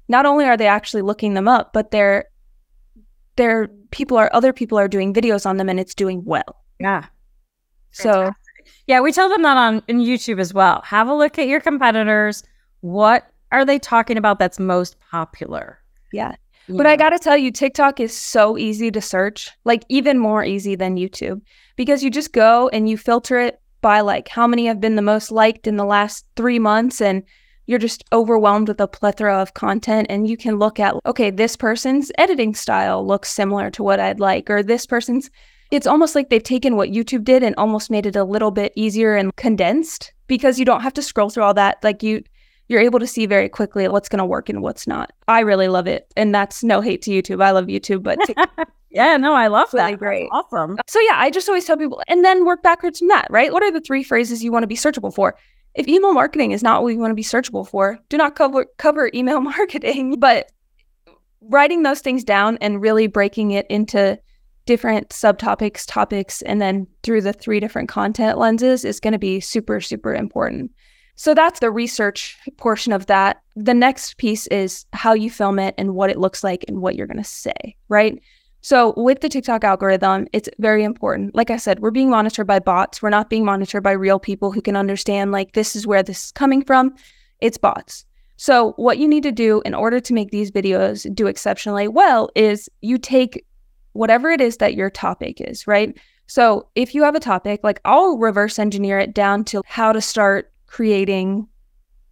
not 0.08 0.26
only 0.26 0.44
are 0.44 0.56
they 0.56 0.66
actually 0.66 1.02
looking 1.02 1.34
them 1.34 1.48
up, 1.48 1.72
but 1.72 1.90
they're 1.90 2.26
they're 3.36 3.68
people 3.90 4.16
are 4.16 4.30
other 4.32 4.52
people 4.52 4.78
are 4.78 4.86
doing 4.86 5.12
videos 5.12 5.46
on 5.46 5.56
them 5.56 5.68
and 5.68 5.80
it's 5.80 5.94
doing 5.94 6.22
well. 6.24 6.62
Yeah. 6.78 7.06
So 7.90 8.32
yeah, 8.86 9.00
we 9.00 9.12
tell 9.12 9.28
them 9.28 9.42
that 9.42 9.56
on 9.56 9.82
in 9.88 9.98
YouTube 9.98 10.40
as 10.40 10.52
well. 10.52 10.82
Have 10.84 11.08
a 11.08 11.14
look 11.14 11.38
at 11.38 11.48
your 11.48 11.60
competitors. 11.60 12.44
What 12.80 13.26
are 13.50 13.64
they 13.64 13.78
talking 13.78 14.18
about 14.18 14.38
that's 14.38 14.58
most 14.58 14.96
popular? 15.10 15.78
Yeah. 16.12 16.36
But 16.68 16.86
I 16.86 16.96
got 16.96 17.10
to 17.10 17.18
tell 17.18 17.36
you, 17.36 17.50
TikTok 17.50 18.00
is 18.00 18.16
so 18.16 18.56
easy 18.56 18.90
to 18.90 19.00
search, 19.00 19.50
like 19.64 19.84
even 19.88 20.18
more 20.18 20.44
easy 20.44 20.74
than 20.74 20.96
YouTube, 20.96 21.42
because 21.76 22.02
you 22.02 22.10
just 22.10 22.32
go 22.32 22.68
and 22.70 22.88
you 22.88 22.96
filter 22.96 23.38
it 23.38 23.60
by 23.82 24.00
like 24.00 24.28
how 24.28 24.46
many 24.46 24.66
have 24.66 24.80
been 24.80 24.96
the 24.96 25.02
most 25.02 25.30
liked 25.30 25.66
in 25.66 25.76
the 25.76 25.84
last 25.84 26.24
three 26.36 26.58
months. 26.58 27.00
And 27.02 27.22
you're 27.66 27.78
just 27.78 28.04
overwhelmed 28.12 28.68
with 28.68 28.80
a 28.80 28.88
plethora 28.88 29.40
of 29.40 29.54
content. 29.54 30.06
And 30.10 30.28
you 30.28 30.36
can 30.36 30.58
look 30.58 30.80
at, 30.80 30.94
okay, 31.06 31.30
this 31.30 31.56
person's 31.56 32.10
editing 32.18 32.54
style 32.54 33.06
looks 33.06 33.30
similar 33.30 33.70
to 33.72 33.82
what 33.82 34.00
I'd 34.00 34.20
like, 34.20 34.48
or 34.48 34.62
this 34.62 34.86
person's. 34.86 35.30
It's 35.70 35.86
almost 35.86 36.14
like 36.14 36.30
they've 36.30 36.42
taken 36.42 36.76
what 36.76 36.90
YouTube 36.90 37.24
did 37.24 37.42
and 37.42 37.54
almost 37.56 37.90
made 37.90 38.06
it 38.06 38.16
a 38.16 38.24
little 38.24 38.50
bit 38.50 38.72
easier 38.76 39.16
and 39.16 39.34
condensed 39.36 40.12
because 40.26 40.58
you 40.58 40.64
don't 40.64 40.82
have 40.82 40.94
to 40.94 41.02
scroll 41.02 41.30
through 41.30 41.42
all 41.42 41.54
that. 41.54 41.78
Like 41.82 42.02
you, 42.02 42.22
you're 42.68 42.80
able 42.80 42.98
to 42.98 43.06
see 43.06 43.26
very 43.26 43.48
quickly 43.48 43.86
what's 43.88 44.08
going 44.08 44.18
to 44.18 44.24
work 44.24 44.48
and 44.48 44.62
what's 44.62 44.86
not. 44.86 45.12
I 45.28 45.40
really 45.40 45.68
love 45.68 45.86
it. 45.86 46.12
And 46.16 46.34
that's 46.34 46.64
no 46.64 46.80
hate 46.80 47.02
to 47.02 47.10
YouTube. 47.10 47.42
I 47.42 47.50
love 47.50 47.66
YouTube, 47.66 48.02
but 48.02 48.18
yeah, 48.90 49.16
no, 49.16 49.34
I 49.34 49.48
love 49.48 49.72
really 49.72 49.92
that. 49.92 49.98
Great. 49.98 50.28
That's 50.32 50.46
awesome. 50.52 50.78
Uh, 50.78 50.82
so 50.86 51.00
yeah, 51.00 51.16
I 51.16 51.30
just 51.30 51.48
always 51.48 51.64
tell 51.64 51.76
people 51.76 52.02
and 52.08 52.24
then 52.24 52.44
work 52.44 52.62
backwards 52.62 53.00
from 53.00 53.08
that, 53.08 53.26
right? 53.30 53.52
What 53.52 53.62
are 53.62 53.72
the 53.72 53.80
three 53.80 54.02
phrases 54.02 54.42
you 54.42 54.52
want 54.52 54.62
to 54.62 54.68
be 54.68 54.76
searchable 54.76 55.14
for? 55.14 55.36
If 55.74 55.88
email 55.88 56.12
marketing 56.12 56.52
is 56.52 56.62
not 56.62 56.82
what 56.82 56.90
you 56.90 57.00
want 57.00 57.10
to 57.10 57.16
be 57.16 57.24
searchable 57.24 57.68
for, 57.68 57.98
do 58.08 58.16
not 58.16 58.36
cover 58.36 58.66
cover 58.78 59.10
email 59.12 59.40
marketing, 59.42 60.20
but 60.20 60.50
writing 61.42 61.82
those 61.82 62.00
things 62.00 62.24
down 62.24 62.56
and 62.60 62.80
really 62.80 63.06
breaking 63.06 63.50
it 63.50 63.66
into 63.68 64.18
different 64.66 65.10
subtopics, 65.10 65.84
topics, 65.86 66.40
and 66.42 66.62
then 66.62 66.86
through 67.02 67.20
the 67.20 67.32
three 67.32 67.60
different 67.60 67.88
content 67.88 68.38
lenses 68.38 68.84
is 68.84 69.00
going 69.00 69.12
to 69.12 69.18
be 69.18 69.40
super, 69.40 69.80
super 69.80 70.14
important. 70.14 70.70
So 71.16 71.34
that's 71.34 71.60
the 71.60 71.70
research 71.70 72.36
portion 72.56 72.92
of 72.92 73.06
that. 73.06 73.42
The 73.54 73.74
next 73.74 74.16
piece 74.16 74.46
is 74.48 74.84
how 74.92 75.12
you 75.12 75.30
film 75.30 75.58
it 75.58 75.74
and 75.78 75.94
what 75.94 76.10
it 76.10 76.18
looks 76.18 76.42
like 76.42 76.64
and 76.66 76.82
what 76.82 76.96
you're 76.96 77.06
going 77.06 77.18
to 77.18 77.24
say, 77.24 77.76
right? 77.88 78.20
So 78.62 78.94
with 78.96 79.20
the 79.20 79.28
TikTok 79.28 79.62
algorithm, 79.62 80.26
it's 80.32 80.48
very 80.58 80.84
important. 80.84 81.34
Like 81.34 81.50
I 81.50 81.58
said, 81.58 81.80
we're 81.80 81.90
being 81.90 82.10
monitored 82.10 82.46
by 82.46 82.58
bots. 82.58 83.02
We're 83.02 83.10
not 83.10 83.28
being 83.28 83.44
monitored 83.44 83.82
by 83.82 83.92
real 83.92 84.18
people 84.18 84.52
who 84.52 84.62
can 84.62 84.74
understand 84.74 85.32
like 85.32 85.52
this 85.52 85.76
is 85.76 85.86
where 85.86 86.02
this 86.02 86.26
is 86.26 86.32
coming 86.32 86.64
from. 86.64 86.94
It's 87.40 87.58
bots. 87.58 88.06
So 88.36 88.72
what 88.76 88.98
you 88.98 89.06
need 89.06 89.22
to 89.24 89.32
do 89.32 89.60
in 89.66 89.74
order 89.74 90.00
to 90.00 90.14
make 90.14 90.30
these 90.30 90.50
videos 90.50 91.14
do 91.14 91.26
exceptionally 91.26 91.88
well 91.88 92.30
is 92.34 92.68
you 92.80 92.96
take 92.96 93.44
whatever 93.92 94.30
it 94.30 94.40
is 94.40 94.56
that 94.56 94.74
your 94.74 94.88
topic 94.90 95.42
is, 95.42 95.66
right? 95.66 95.96
So 96.26 96.68
if 96.74 96.94
you 96.94 97.04
have 97.04 97.14
a 97.14 97.20
topic, 97.20 97.60
like 97.62 97.80
I'll 97.84 98.16
reverse 98.16 98.58
engineer 98.58 98.98
it 98.98 99.14
down 99.14 99.44
to 99.44 99.62
how 99.66 99.92
to 99.92 100.00
start 100.00 100.50
creating 100.74 101.46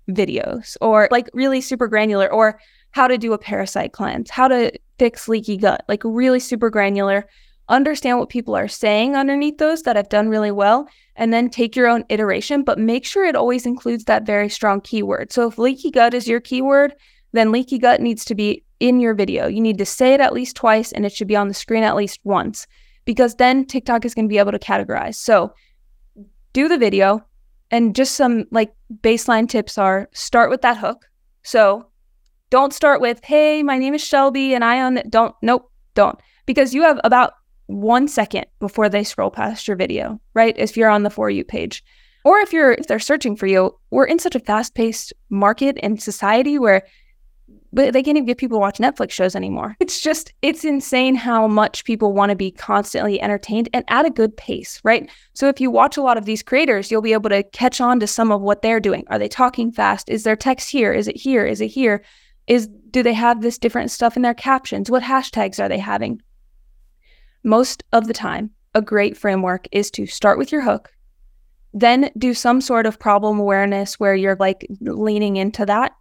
videos 0.09 0.77
or 0.81 1.09
like 1.11 1.29
really 1.35 1.61
super 1.61 1.89
granular 1.89 2.33
or 2.33 2.61
how 2.93 3.09
to 3.09 3.19
do 3.19 3.33
a 3.33 3.39
parasite 3.39 3.93
cleanse, 3.93 4.31
how 4.31 4.47
to 4.47 4.71
fix 5.01 5.27
leaky 5.27 5.57
gut, 5.57 5.85
like 5.89 6.01
really 6.05 6.39
super 6.39 6.71
granular. 6.71 7.27
Understand 7.69 8.21
what 8.21 8.29
people 8.29 8.55
are 8.55 8.69
saying 8.69 9.17
underneath 9.17 9.59
those 9.59 9.83
that 9.83 9.97
have 9.97 10.09
done 10.09 10.29
really 10.29 10.53
well, 10.53 10.87
and 11.17 11.33
then 11.33 11.51
take 11.51 11.75
your 11.75 11.89
own 11.89 12.05
iteration, 12.09 12.63
but 12.63 12.79
make 12.79 13.05
sure 13.05 13.25
it 13.25 13.35
always 13.35 13.67
includes 13.67 14.05
that 14.05 14.27
very 14.27 14.49
strong 14.49 14.81
keyword. 14.81 15.33
So 15.33 15.49
if 15.49 15.59
leaky 15.59 15.91
gut 15.91 16.15
is 16.15 16.29
your 16.29 16.41
keyword, 16.41 16.95
then 17.33 17.51
leaky 17.51 17.79
gut 17.79 18.01
needs 18.01 18.25
to 18.27 18.35
be 18.37 18.63
in 18.79 19.01
your 19.01 19.15
video. 19.15 19.49
You 19.49 19.61
need 19.61 19.79
to 19.79 19.87
say 19.87 20.15
it 20.15 20.21
at 20.21 20.33
least 20.33 20.55
twice 20.55 20.93
and 20.93 21.05
it 21.05 21.13
should 21.13 21.29
be 21.29 21.37
on 21.37 21.49
the 21.49 21.55
screen 21.55 21.83
at 21.83 21.97
least 21.97 22.21
once 22.23 22.69
because 23.07 23.35
then 23.37 23.65
TikTok 23.65 24.05
is 24.05 24.15
going 24.15 24.27
to 24.27 24.33
be 24.33 24.39
able 24.39 24.53
to 24.53 24.59
categorize. 24.59 25.17
So 25.17 25.53
do 26.53 26.69
the 26.69 26.79
video 26.79 27.25
and 27.73 27.97
just 27.97 28.15
some 28.15 28.45
like 28.53 28.73
baseline 29.01 29.49
tips 29.49 29.79
are 29.79 30.09
start 30.13 30.51
with 30.51 30.61
that 30.63 30.77
hook. 30.77 31.07
So 31.43 31.87
don't 32.51 32.73
start 32.75 33.01
with, 33.01 33.25
hey, 33.25 33.63
my 33.63 33.79
name 33.79 33.95
is 33.95 34.05
Shelby 34.05 34.55
and 34.55 34.63
I 34.63 34.81
own. 34.83 35.03
Don't, 35.09 35.35
nope, 35.43 35.71
don't. 35.95 36.21
Because 36.47 36.75
you 36.75 36.83
have 36.83 37.01
about 37.03 37.33
one 37.67 38.07
second 38.07 38.45
before 38.61 38.89
they 38.89 39.03
scroll 39.03 39.31
past 39.31 39.67
your 39.67 39.77
video, 39.77 40.21
right? 40.35 40.55
If 40.59 40.77
you're 40.77 40.91
on 40.91 41.03
the 41.03 41.11
For 41.11 41.31
You 41.31 41.45
page. 41.45 41.83
Or 42.25 42.39
if 42.39 42.53
you're 42.53 42.73
if 42.73 42.87
they're 42.87 43.01
searching 43.01 43.35
for 43.35 43.47
you, 43.47 43.77
we're 43.91 44.05
in 44.05 44.21
such 44.21 44.37
a 44.37 44.41
fast-paced 44.41 45.13
market 45.31 45.77
and 45.83 46.01
society 46.01 46.57
where 46.57 46.83
but 47.73 47.93
they 47.93 48.03
can't 48.03 48.17
even 48.17 48.27
get 48.27 48.39
people 48.39 48.57
to 48.57 48.61
watch 48.61 48.79
Netflix 48.79 49.13
shows 49.13 49.35
anymore. 49.35 49.77
It's 49.81 50.01
just, 50.01 50.33
it's 50.43 50.65
insane 50.65 51.15
how 51.15 51.49
much 51.49 51.85
people 51.85 52.13
want 52.13 52.31
to 52.31 52.37
be 52.37 52.51
constantly 52.51 53.21
entertained 53.21 53.69
and 53.73 53.85
at 53.89 54.05
a 54.05 54.11
good 54.11 54.37
pace, 54.37 54.81
right? 54.85 55.11
So 55.33 55.49
if 55.49 55.61
you 55.61 55.71
watch 55.71 55.97
a 55.97 56.03
lot 56.03 56.19
of 56.19 56.27
these 56.27 56.43
creators, 56.43 56.91
you'll 56.91 57.03
be 57.03 57.15
able 57.15 57.31
to 57.31 57.43
catch 57.43 57.81
on 57.81 57.99
to 58.01 58.07
some 58.07 58.31
of 58.31 58.43
what 58.43 58.63
they're 58.63 58.81
doing. 58.81 59.05
Are 59.09 59.19
they 59.19 59.29
talking 59.29 59.73
fast? 59.73 60.09
Is 60.09 60.25
their 60.25 60.37
text 60.37 60.71
here? 60.71 60.93
Is 60.93 61.09
it 61.09 61.17
here? 61.17 61.47
Is 61.47 61.61
it 61.61 61.69
here? 61.69 62.05
Is 62.47 62.69
do 62.91 63.03
they 63.03 63.15
have 63.15 63.41
this 63.41 63.57
different 63.57 63.91
stuff 63.91 64.17
in 64.17 64.23
their 64.23 64.35
captions? 64.35 64.91
What 64.91 65.03
hashtags 65.03 65.63
are 65.63 65.69
they 65.69 65.79
having? 65.79 66.21
Most 67.43 67.85
of 67.93 68.07
the 68.07 68.13
time, 68.13 68.51
a 68.75 68.83
great 68.83 69.17
framework 69.17 69.67
is 69.73 69.91
to 69.93 70.07
start 70.07 70.39
with 70.39 70.53
your 70.53 70.63
hook, 70.63 70.93
then 71.73 72.11
do 72.19 72.35
some 72.35 72.61
sort 72.61 72.85
of 72.85 72.99
problem 72.99 73.39
awareness 73.39 73.99
where 73.99 74.15
you're 74.15 74.37
like 74.37 74.67
leaning 74.81 75.37
into 75.37 75.65
that 75.67 75.93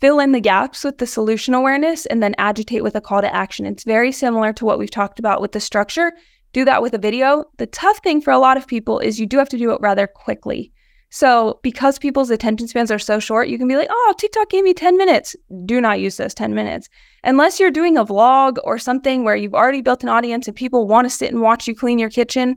fill 0.00 0.20
in 0.20 0.32
the 0.32 0.40
gaps 0.40 0.84
with 0.84 0.98
the 0.98 1.06
solution 1.06 1.54
awareness 1.54 2.06
and 2.06 2.22
then 2.22 2.34
agitate 2.38 2.82
with 2.82 2.96
a 2.96 3.00
call 3.00 3.20
to 3.20 3.34
action. 3.34 3.66
It's 3.66 3.84
very 3.84 4.12
similar 4.12 4.52
to 4.54 4.64
what 4.64 4.78
we've 4.78 4.90
talked 4.90 5.18
about 5.18 5.40
with 5.40 5.52
the 5.52 5.60
structure. 5.60 6.12
Do 6.52 6.64
that 6.64 6.82
with 6.82 6.94
a 6.94 6.98
video. 6.98 7.44
The 7.58 7.66
tough 7.66 7.98
thing 7.98 8.20
for 8.20 8.32
a 8.32 8.38
lot 8.38 8.56
of 8.56 8.66
people 8.66 8.98
is 8.98 9.20
you 9.20 9.26
do 9.26 9.38
have 9.38 9.48
to 9.50 9.58
do 9.58 9.72
it 9.72 9.80
rather 9.80 10.06
quickly. 10.06 10.72
So, 11.08 11.60
because 11.62 11.98
people's 11.98 12.30
attention 12.30 12.66
spans 12.66 12.90
are 12.90 12.98
so 12.98 13.20
short, 13.20 13.48
you 13.48 13.58
can 13.58 13.68
be 13.68 13.76
like, 13.76 13.88
oh, 13.90 14.14
TikTok 14.18 14.50
gave 14.50 14.64
me 14.64 14.74
10 14.74 14.96
minutes. 14.96 15.36
Do 15.64 15.80
not 15.80 16.00
use 16.00 16.16
those 16.16 16.34
10 16.34 16.52
minutes. 16.54 16.88
Unless 17.22 17.60
you're 17.60 17.70
doing 17.70 17.96
a 17.96 18.04
vlog 18.04 18.56
or 18.64 18.78
something 18.78 19.22
where 19.22 19.36
you've 19.36 19.54
already 19.54 19.82
built 19.82 20.02
an 20.02 20.08
audience 20.08 20.48
and 20.48 20.56
people 20.56 20.86
want 20.86 21.06
to 21.06 21.10
sit 21.10 21.30
and 21.30 21.40
watch 21.40 21.68
you 21.68 21.74
clean 21.74 21.98
your 21.98 22.10
kitchen, 22.10 22.56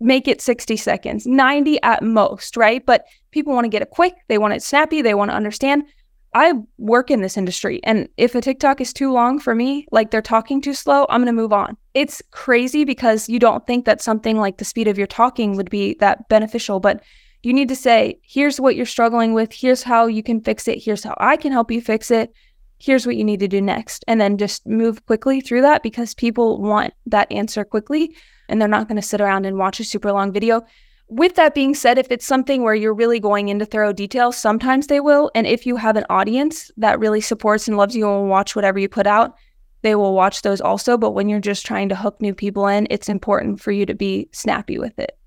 make 0.00 0.28
it 0.28 0.40
60 0.40 0.76
seconds, 0.76 1.26
90 1.26 1.82
at 1.82 2.02
most, 2.02 2.56
right? 2.56 2.84
But 2.84 3.04
people 3.30 3.54
want 3.54 3.64
to 3.64 3.70
get 3.70 3.82
it 3.82 3.90
quick, 3.90 4.14
they 4.28 4.38
want 4.38 4.54
it 4.54 4.62
snappy, 4.62 5.02
they 5.02 5.14
want 5.14 5.30
to 5.30 5.36
understand. 5.36 5.84
I 6.32 6.54
work 6.78 7.10
in 7.10 7.22
this 7.22 7.36
industry 7.36 7.80
and 7.82 8.08
if 8.16 8.34
a 8.34 8.40
TikTok 8.40 8.80
is 8.80 8.92
too 8.92 9.12
long 9.12 9.40
for 9.40 9.54
me, 9.54 9.86
like 9.90 10.10
they're 10.10 10.22
talking 10.22 10.60
too 10.60 10.74
slow, 10.74 11.06
I'm 11.08 11.20
going 11.20 11.26
to 11.26 11.32
move 11.32 11.52
on. 11.52 11.76
It's 11.94 12.22
crazy 12.30 12.84
because 12.84 13.28
you 13.28 13.38
don't 13.38 13.66
think 13.66 13.84
that 13.84 14.00
something 14.00 14.38
like 14.38 14.58
the 14.58 14.64
speed 14.64 14.86
of 14.86 14.98
your 14.98 15.08
talking 15.08 15.56
would 15.56 15.70
be 15.70 15.96
that 16.00 16.28
beneficial, 16.28 16.78
but 16.78 17.02
you 17.42 17.52
need 17.52 17.68
to 17.68 17.76
say, 17.76 18.20
here's 18.22 18.60
what 18.60 18.76
you're 18.76 18.86
struggling 18.86 19.32
with, 19.32 19.52
here's 19.52 19.82
how 19.82 20.06
you 20.06 20.22
can 20.22 20.40
fix 20.40 20.68
it, 20.68 20.82
here's 20.82 21.02
how 21.02 21.14
I 21.18 21.36
can 21.36 21.52
help 21.52 21.70
you 21.70 21.80
fix 21.80 22.10
it. 22.10 22.32
Here's 22.78 23.06
what 23.06 23.16
you 23.16 23.24
need 23.24 23.40
to 23.40 23.48
do 23.48 23.60
next. 23.60 24.06
And 24.08 24.18
then 24.18 24.38
just 24.38 24.66
move 24.66 25.04
quickly 25.04 25.42
through 25.42 25.60
that 25.62 25.82
because 25.82 26.14
people 26.14 26.62
want 26.62 26.94
that 27.06 27.30
answer 27.30 27.62
quickly 27.62 28.14
and 28.48 28.58
they're 28.58 28.68
not 28.68 28.88
going 28.88 28.96
to 28.96 29.06
sit 29.06 29.20
around 29.20 29.44
and 29.44 29.58
watch 29.58 29.80
a 29.80 29.84
super 29.84 30.12
long 30.12 30.32
video 30.32 30.62
with 31.10 31.34
that 31.34 31.54
being 31.54 31.74
said, 31.74 31.98
if 31.98 32.10
it's 32.10 32.26
something 32.26 32.62
where 32.62 32.74
you're 32.74 32.94
really 32.94 33.20
going 33.20 33.48
into 33.48 33.66
thorough 33.66 33.92
detail, 33.92 34.32
sometimes 34.32 34.86
they 34.86 35.00
will. 35.00 35.30
And 35.34 35.46
if 35.46 35.66
you 35.66 35.76
have 35.76 35.96
an 35.96 36.04
audience 36.08 36.70
that 36.76 37.00
really 37.00 37.20
supports 37.20 37.66
and 37.68 37.76
loves 37.76 37.96
you 37.96 38.08
and 38.08 38.22
will 38.22 38.28
watch 38.28 38.54
whatever 38.54 38.78
you 38.78 38.88
put 38.88 39.06
out, 39.06 39.36
they 39.82 39.94
will 39.94 40.14
watch 40.14 40.42
those 40.42 40.60
also. 40.60 40.96
But 40.96 41.10
when 41.10 41.28
you're 41.28 41.40
just 41.40 41.66
trying 41.66 41.88
to 41.88 41.96
hook 41.96 42.20
new 42.20 42.34
people 42.34 42.66
in, 42.66 42.86
it's 42.90 43.08
important 43.08 43.60
for 43.60 43.72
you 43.72 43.84
to 43.86 43.94
be 43.94 44.28
snappy 44.32 44.78
with 44.78 44.98
it. 44.98 45.18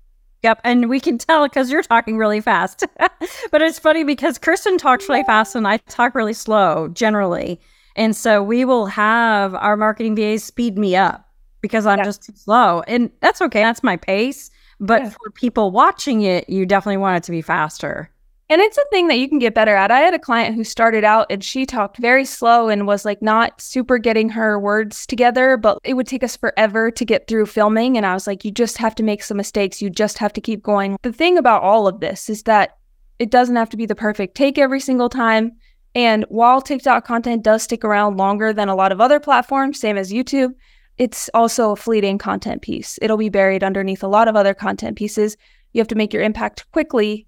Yep. 0.42 0.60
And 0.64 0.88
we 0.88 1.00
can 1.00 1.18
tell 1.18 1.46
because 1.46 1.70
you're 1.70 1.82
talking 1.82 2.18
really 2.18 2.40
fast. 2.40 2.84
but 3.50 3.62
it's 3.62 3.78
funny 3.78 4.04
because 4.04 4.38
Kirsten 4.38 4.78
talks 4.78 5.08
really 5.08 5.24
fast 5.24 5.54
and 5.54 5.66
I 5.66 5.78
talk 5.88 6.14
really 6.14 6.34
slow 6.34 6.88
generally. 6.88 7.60
And 7.96 8.16
so 8.16 8.42
we 8.42 8.64
will 8.64 8.86
have 8.86 9.54
our 9.54 9.76
marketing 9.76 10.16
VAs 10.16 10.44
speed 10.44 10.76
me 10.76 10.96
up 10.96 11.28
because 11.60 11.86
I'm 11.86 12.04
just 12.04 12.24
too 12.24 12.34
slow. 12.36 12.82
And 12.86 13.10
that's 13.20 13.40
okay. 13.40 13.62
That's 13.62 13.82
my 13.82 13.96
pace. 13.96 14.50
But 14.80 15.02
yeah. 15.02 15.10
for 15.10 15.30
people 15.30 15.70
watching 15.70 16.22
it, 16.22 16.48
you 16.48 16.66
definitely 16.66 16.98
want 16.98 17.18
it 17.18 17.22
to 17.24 17.30
be 17.30 17.42
faster. 17.42 18.10
And 18.50 18.60
it's 18.60 18.76
a 18.76 18.84
thing 18.90 19.08
that 19.08 19.18
you 19.18 19.28
can 19.28 19.38
get 19.38 19.54
better 19.54 19.74
at. 19.74 19.90
I 19.90 20.00
had 20.00 20.12
a 20.12 20.18
client 20.18 20.54
who 20.54 20.64
started 20.64 21.02
out 21.02 21.26
and 21.30 21.42
she 21.42 21.64
talked 21.64 21.96
very 21.96 22.26
slow 22.26 22.68
and 22.68 22.86
was 22.86 23.06
like 23.06 23.22
not 23.22 23.58
super 23.60 23.96
getting 23.96 24.28
her 24.28 24.60
words 24.60 25.06
together, 25.06 25.56
but 25.56 25.78
it 25.82 25.94
would 25.94 26.06
take 26.06 26.22
us 26.22 26.36
forever 26.36 26.90
to 26.90 27.04
get 27.06 27.26
through 27.26 27.46
filming. 27.46 27.96
And 27.96 28.04
I 28.04 28.12
was 28.12 28.26
like, 28.26 28.44
you 28.44 28.50
just 28.50 28.76
have 28.76 28.94
to 28.96 29.02
make 29.02 29.22
some 29.22 29.38
mistakes. 29.38 29.80
You 29.80 29.88
just 29.88 30.18
have 30.18 30.32
to 30.34 30.42
keep 30.42 30.62
going. 30.62 30.98
The 31.02 31.12
thing 31.12 31.38
about 31.38 31.62
all 31.62 31.88
of 31.88 32.00
this 32.00 32.28
is 32.28 32.42
that 32.42 32.76
it 33.18 33.30
doesn't 33.30 33.56
have 33.56 33.70
to 33.70 33.78
be 33.78 33.86
the 33.86 33.94
perfect 33.94 34.36
take 34.36 34.58
every 34.58 34.80
single 34.80 35.08
time. 35.08 35.52
And 35.94 36.26
while 36.28 36.60
TikTok 36.60 37.06
content 37.06 37.44
does 37.44 37.62
stick 37.62 37.84
around 37.84 38.18
longer 38.18 38.52
than 38.52 38.68
a 38.68 38.74
lot 38.74 38.92
of 38.92 39.00
other 39.00 39.20
platforms, 39.20 39.80
same 39.80 39.96
as 39.96 40.12
YouTube, 40.12 40.52
it's 40.98 41.28
also 41.34 41.72
a 41.72 41.76
fleeting 41.76 42.18
content 42.18 42.62
piece. 42.62 42.98
It'll 43.02 43.16
be 43.16 43.28
buried 43.28 43.64
underneath 43.64 44.02
a 44.02 44.08
lot 44.08 44.28
of 44.28 44.36
other 44.36 44.54
content 44.54 44.96
pieces. 44.96 45.36
You 45.72 45.80
have 45.80 45.88
to 45.88 45.94
make 45.94 46.12
your 46.12 46.22
impact 46.22 46.70
quickly, 46.72 47.26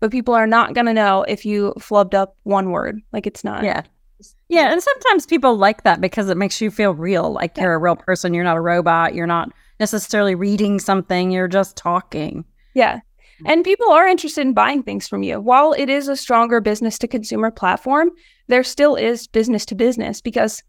but 0.00 0.10
people 0.10 0.34
are 0.34 0.46
not 0.46 0.74
going 0.74 0.86
to 0.86 0.94
know 0.94 1.22
if 1.22 1.44
you 1.44 1.72
flubbed 1.78 2.14
up 2.14 2.36
one 2.42 2.70
word. 2.70 3.00
Like 3.12 3.26
it's 3.26 3.44
not. 3.44 3.64
Yeah. 3.64 3.82
Yeah. 4.48 4.72
And 4.72 4.82
sometimes 4.82 5.26
people 5.26 5.56
like 5.56 5.84
that 5.84 6.00
because 6.00 6.28
it 6.28 6.36
makes 6.36 6.60
you 6.60 6.70
feel 6.70 6.92
real, 6.92 7.32
like 7.32 7.56
yeah. 7.56 7.64
you're 7.64 7.74
a 7.74 7.78
real 7.78 7.96
person. 7.96 8.34
You're 8.34 8.44
not 8.44 8.56
a 8.56 8.60
robot. 8.60 9.14
You're 9.14 9.26
not 9.26 9.52
necessarily 9.80 10.34
reading 10.34 10.78
something, 10.78 11.30
you're 11.30 11.48
just 11.48 11.76
talking. 11.76 12.44
Yeah. 12.74 13.00
And 13.46 13.64
people 13.64 13.90
are 13.90 14.08
interested 14.08 14.40
in 14.40 14.52
buying 14.52 14.82
things 14.82 15.06
from 15.06 15.22
you. 15.22 15.40
While 15.40 15.72
it 15.72 15.88
is 15.88 16.08
a 16.08 16.16
stronger 16.16 16.60
business 16.60 16.98
to 16.98 17.08
consumer 17.08 17.52
platform, 17.52 18.10
there 18.48 18.64
still 18.64 18.96
is 18.96 19.28
business 19.28 19.64
to 19.66 19.76
business 19.76 20.20
because 20.20 20.62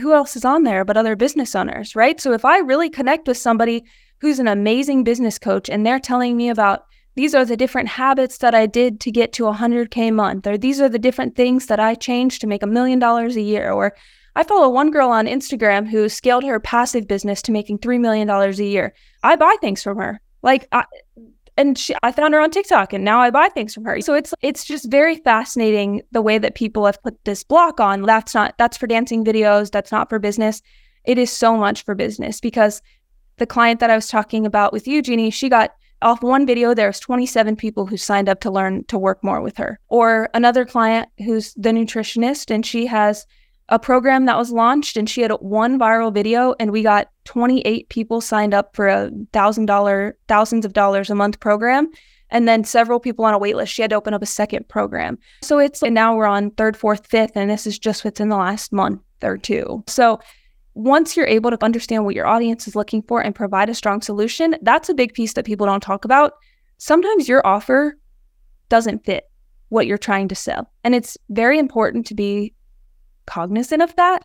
who 0.00 0.12
else 0.12 0.36
is 0.36 0.44
on 0.44 0.62
there 0.62 0.84
but 0.84 0.96
other 0.96 1.16
business 1.16 1.54
owners, 1.54 1.94
right? 1.94 2.20
So 2.20 2.32
if 2.32 2.44
I 2.44 2.58
really 2.58 2.90
connect 2.90 3.28
with 3.28 3.36
somebody 3.36 3.84
who's 4.20 4.38
an 4.38 4.48
amazing 4.48 5.04
business 5.04 5.38
coach 5.38 5.68
and 5.68 5.84
they're 5.84 5.98
telling 5.98 6.36
me 6.36 6.48
about 6.48 6.84
these 7.14 7.34
are 7.34 7.44
the 7.44 7.56
different 7.56 7.88
habits 7.88 8.38
that 8.38 8.54
I 8.54 8.66
did 8.66 9.00
to 9.00 9.10
get 9.10 9.32
to 9.34 9.44
100K 9.44 10.08
a 10.08 10.10
month, 10.12 10.46
or 10.46 10.56
these 10.56 10.80
are 10.80 10.88
the 10.88 10.98
different 10.98 11.36
things 11.36 11.66
that 11.66 11.78
I 11.78 11.94
changed 11.94 12.40
to 12.40 12.46
make 12.46 12.62
a 12.62 12.66
million 12.66 12.98
dollars 12.98 13.36
a 13.36 13.42
year, 13.42 13.70
or 13.70 13.94
I 14.34 14.44
follow 14.44 14.70
one 14.70 14.90
girl 14.90 15.10
on 15.10 15.26
Instagram 15.26 15.86
who 15.88 16.08
scaled 16.08 16.44
her 16.44 16.58
passive 16.58 17.06
business 17.06 17.42
to 17.42 17.52
making 17.52 17.80
$3 17.80 18.00
million 18.00 18.30
a 18.30 18.50
year. 18.62 18.94
I 19.22 19.36
buy 19.36 19.56
things 19.60 19.82
from 19.82 19.98
her. 19.98 20.22
Like, 20.42 20.68
I, 20.72 20.84
and 21.56 21.76
she, 21.76 21.94
I 22.02 22.12
found 22.12 22.34
her 22.34 22.40
on 22.40 22.50
TikTok 22.50 22.92
and 22.92 23.04
now 23.04 23.20
I 23.20 23.30
buy 23.30 23.48
things 23.48 23.74
from 23.74 23.84
her. 23.84 24.00
So 24.00 24.14
it's 24.14 24.34
it's 24.40 24.64
just 24.64 24.90
very 24.90 25.16
fascinating 25.16 26.02
the 26.10 26.22
way 26.22 26.38
that 26.38 26.54
people 26.54 26.86
have 26.86 27.02
put 27.02 27.22
this 27.24 27.44
block 27.44 27.80
on. 27.80 28.02
That's 28.02 28.34
not 28.34 28.54
that's 28.58 28.76
for 28.76 28.86
dancing 28.86 29.24
videos, 29.24 29.70
that's 29.70 29.92
not 29.92 30.08
for 30.08 30.18
business. 30.18 30.62
It 31.04 31.18
is 31.18 31.30
so 31.30 31.56
much 31.56 31.84
for 31.84 31.94
business 31.94 32.40
because 32.40 32.80
the 33.38 33.46
client 33.46 33.80
that 33.80 33.90
I 33.90 33.96
was 33.96 34.08
talking 34.08 34.46
about 34.46 34.72
with 34.72 34.86
you, 34.86 35.02
Jeannie, 35.02 35.30
she 35.30 35.48
got 35.48 35.72
off 36.00 36.22
one 36.22 36.46
video, 36.46 36.74
there's 36.74 37.00
27 37.00 37.56
people 37.56 37.86
who 37.86 37.96
signed 37.96 38.28
up 38.28 38.40
to 38.40 38.50
learn 38.50 38.84
to 38.86 38.98
work 38.98 39.22
more 39.22 39.40
with 39.40 39.56
her. 39.56 39.78
Or 39.88 40.28
another 40.34 40.64
client 40.64 41.08
who's 41.18 41.54
the 41.54 41.70
nutritionist 41.70 42.50
and 42.50 42.66
she 42.66 42.86
has 42.86 43.26
a 43.72 43.78
program 43.78 44.26
that 44.26 44.36
was 44.36 44.52
launched 44.52 44.98
and 44.98 45.08
she 45.08 45.22
had 45.22 45.32
one 45.40 45.78
viral 45.78 46.12
video 46.12 46.54
and 46.60 46.70
we 46.70 46.82
got 46.82 47.08
28 47.24 47.88
people 47.88 48.20
signed 48.20 48.52
up 48.52 48.76
for 48.76 48.86
a 48.86 49.10
thousand 49.32 49.64
dollar 49.64 50.14
thousands 50.28 50.66
of 50.66 50.74
dollars 50.74 51.08
a 51.08 51.14
month 51.14 51.40
program 51.40 51.90
and 52.28 52.46
then 52.46 52.64
several 52.64 53.00
people 53.00 53.24
on 53.24 53.32
a 53.32 53.38
wait 53.38 53.56
list. 53.56 53.72
She 53.72 53.80
had 53.80 53.90
to 53.90 53.96
open 53.96 54.12
up 54.12 54.22
a 54.22 54.26
second 54.26 54.68
program. 54.68 55.18
So 55.40 55.58
it's 55.58 55.82
and 55.82 55.94
now 55.94 56.14
we're 56.14 56.26
on 56.26 56.50
third 56.50 56.76
fourth 56.76 57.06
fifth 57.06 57.32
and 57.34 57.50
this 57.50 57.66
is 57.66 57.78
just 57.78 58.04
within 58.04 58.28
the 58.28 58.36
last 58.36 58.74
month 58.74 59.00
or 59.22 59.38
two. 59.38 59.82
So 59.88 60.20
once 60.74 61.16
you're 61.16 61.26
able 61.26 61.50
to 61.50 61.64
understand 61.64 62.04
what 62.04 62.14
your 62.14 62.26
audience 62.26 62.68
is 62.68 62.76
looking 62.76 63.00
for 63.00 63.22
and 63.22 63.34
provide 63.34 63.70
a 63.70 63.74
strong 63.74 64.02
solution 64.02 64.54
that's 64.60 64.90
a 64.90 64.94
big 64.94 65.14
piece 65.14 65.32
that 65.32 65.46
people 65.46 65.66
don't 65.66 65.82
talk 65.82 66.04
about. 66.04 66.34
Sometimes 66.76 67.26
your 67.26 67.46
offer 67.46 67.96
doesn't 68.68 69.06
fit 69.06 69.30
what 69.70 69.86
you're 69.86 69.96
trying 69.96 70.28
to 70.28 70.34
sell 70.34 70.70
and 70.84 70.94
it's 70.94 71.16
very 71.30 71.58
important 71.58 72.04
to 72.04 72.14
be 72.14 72.52
cognizant 73.32 73.82
of 73.82 73.94
that 73.96 74.24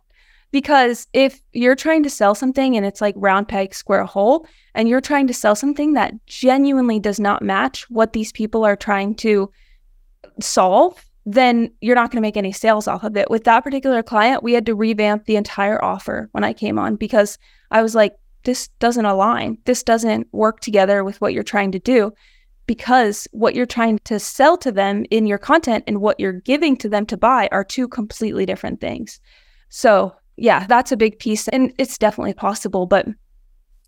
because 0.50 1.06
if 1.12 1.40
you're 1.52 1.74
trying 1.74 2.02
to 2.02 2.10
sell 2.10 2.34
something 2.34 2.76
and 2.76 2.84
it's 2.84 3.00
like 3.00 3.14
round 3.16 3.48
peg 3.48 3.74
square 3.74 4.04
hole 4.04 4.46
and 4.74 4.88
you're 4.88 5.00
trying 5.00 5.26
to 5.26 5.34
sell 5.34 5.54
something 5.54 5.94
that 5.94 6.12
genuinely 6.26 7.00
does 7.00 7.18
not 7.18 7.42
match 7.42 7.88
what 7.90 8.12
these 8.12 8.32
people 8.32 8.64
are 8.64 8.76
trying 8.76 9.14
to 9.14 9.50
solve 10.40 11.04
then 11.30 11.70
you're 11.82 11.94
not 11.94 12.10
going 12.10 12.16
to 12.16 12.26
make 12.26 12.38
any 12.38 12.52
sales 12.52 12.88
off 12.88 13.04
of 13.04 13.14
it. 13.14 13.30
With 13.30 13.44
that 13.44 13.62
particular 13.64 14.02
client 14.02 14.42
we 14.42 14.52
had 14.52 14.66
to 14.66 14.74
revamp 14.74 15.24
the 15.24 15.36
entire 15.36 15.82
offer 15.82 16.28
when 16.32 16.44
i 16.44 16.52
came 16.52 16.78
on 16.78 16.96
because 16.96 17.38
i 17.70 17.82
was 17.82 17.94
like 17.94 18.14
this 18.44 18.68
doesn't 18.78 19.04
align. 19.04 19.58
This 19.64 19.82
doesn't 19.82 20.26
work 20.32 20.60
together 20.60 21.04
with 21.04 21.20
what 21.20 21.32
you're 21.34 21.42
trying 21.42 21.72
to 21.72 21.78
do 21.78 22.12
because 22.68 23.26
what 23.32 23.56
you're 23.56 23.66
trying 23.66 23.98
to 24.00 24.20
sell 24.20 24.56
to 24.58 24.70
them 24.70 25.04
in 25.10 25.26
your 25.26 25.38
content 25.38 25.82
and 25.88 26.00
what 26.00 26.20
you're 26.20 26.34
giving 26.34 26.76
to 26.76 26.88
them 26.88 27.04
to 27.06 27.16
buy 27.16 27.48
are 27.50 27.64
two 27.64 27.88
completely 27.88 28.46
different 28.46 28.80
things. 28.80 29.18
So, 29.70 30.14
yeah, 30.36 30.66
that's 30.66 30.92
a 30.92 30.96
big 30.96 31.18
piece. 31.18 31.48
And 31.48 31.72
it's 31.78 31.98
definitely 31.98 32.34
possible, 32.34 32.86
but 32.86 33.08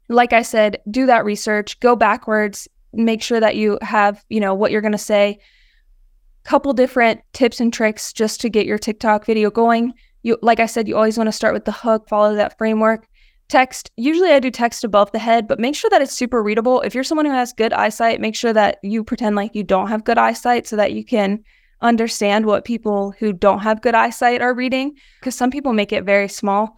like 0.08 0.32
I 0.32 0.42
said, 0.42 0.78
do 0.90 1.06
that 1.06 1.24
research, 1.24 1.78
go 1.78 1.94
backwards, 1.94 2.66
make 2.92 3.22
sure 3.22 3.38
that 3.38 3.54
you 3.54 3.78
have, 3.82 4.24
you 4.28 4.40
know, 4.40 4.54
what 4.54 4.72
you're 4.72 4.80
going 4.80 4.90
to 4.92 4.98
say. 4.98 5.38
Couple 6.42 6.72
different 6.72 7.20
tips 7.34 7.60
and 7.60 7.72
tricks 7.72 8.12
just 8.14 8.40
to 8.40 8.48
get 8.48 8.66
your 8.66 8.78
TikTok 8.78 9.26
video 9.26 9.50
going. 9.50 9.92
You 10.22 10.38
like 10.40 10.58
I 10.58 10.66
said, 10.66 10.88
you 10.88 10.96
always 10.96 11.18
want 11.18 11.28
to 11.28 11.32
start 11.32 11.52
with 11.52 11.66
the 11.66 11.72
hook, 11.72 12.08
follow 12.08 12.34
that 12.34 12.56
framework. 12.56 13.06
Text, 13.50 13.90
usually 13.96 14.30
I 14.30 14.38
do 14.38 14.48
text 14.48 14.84
above 14.84 15.10
the 15.10 15.18
head, 15.18 15.48
but 15.48 15.58
make 15.58 15.74
sure 15.74 15.90
that 15.90 16.00
it's 16.00 16.14
super 16.14 16.40
readable. 16.40 16.82
If 16.82 16.94
you're 16.94 17.02
someone 17.02 17.26
who 17.26 17.32
has 17.32 17.52
good 17.52 17.72
eyesight, 17.72 18.20
make 18.20 18.36
sure 18.36 18.52
that 18.52 18.78
you 18.84 19.02
pretend 19.02 19.34
like 19.34 19.56
you 19.56 19.64
don't 19.64 19.88
have 19.88 20.04
good 20.04 20.18
eyesight 20.18 20.68
so 20.68 20.76
that 20.76 20.92
you 20.92 21.04
can 21.04 21.42
understand 21.80 22.46
what 22.46 22.64
people 22.64 23.12
who 23.18 23.32
don't 23.32 23.58
have 23.58 23.82
good 23.82 23.96
eyesight 23.96 24.40
are 24.40 24.54
reading 24.54 24.94
because 25.18 25.34
some 25.34 25.50
people 25.50 25.72
make 25.72 25.92
it 25.92 26.04
very 26.04 26.28
small. 26.28 26.76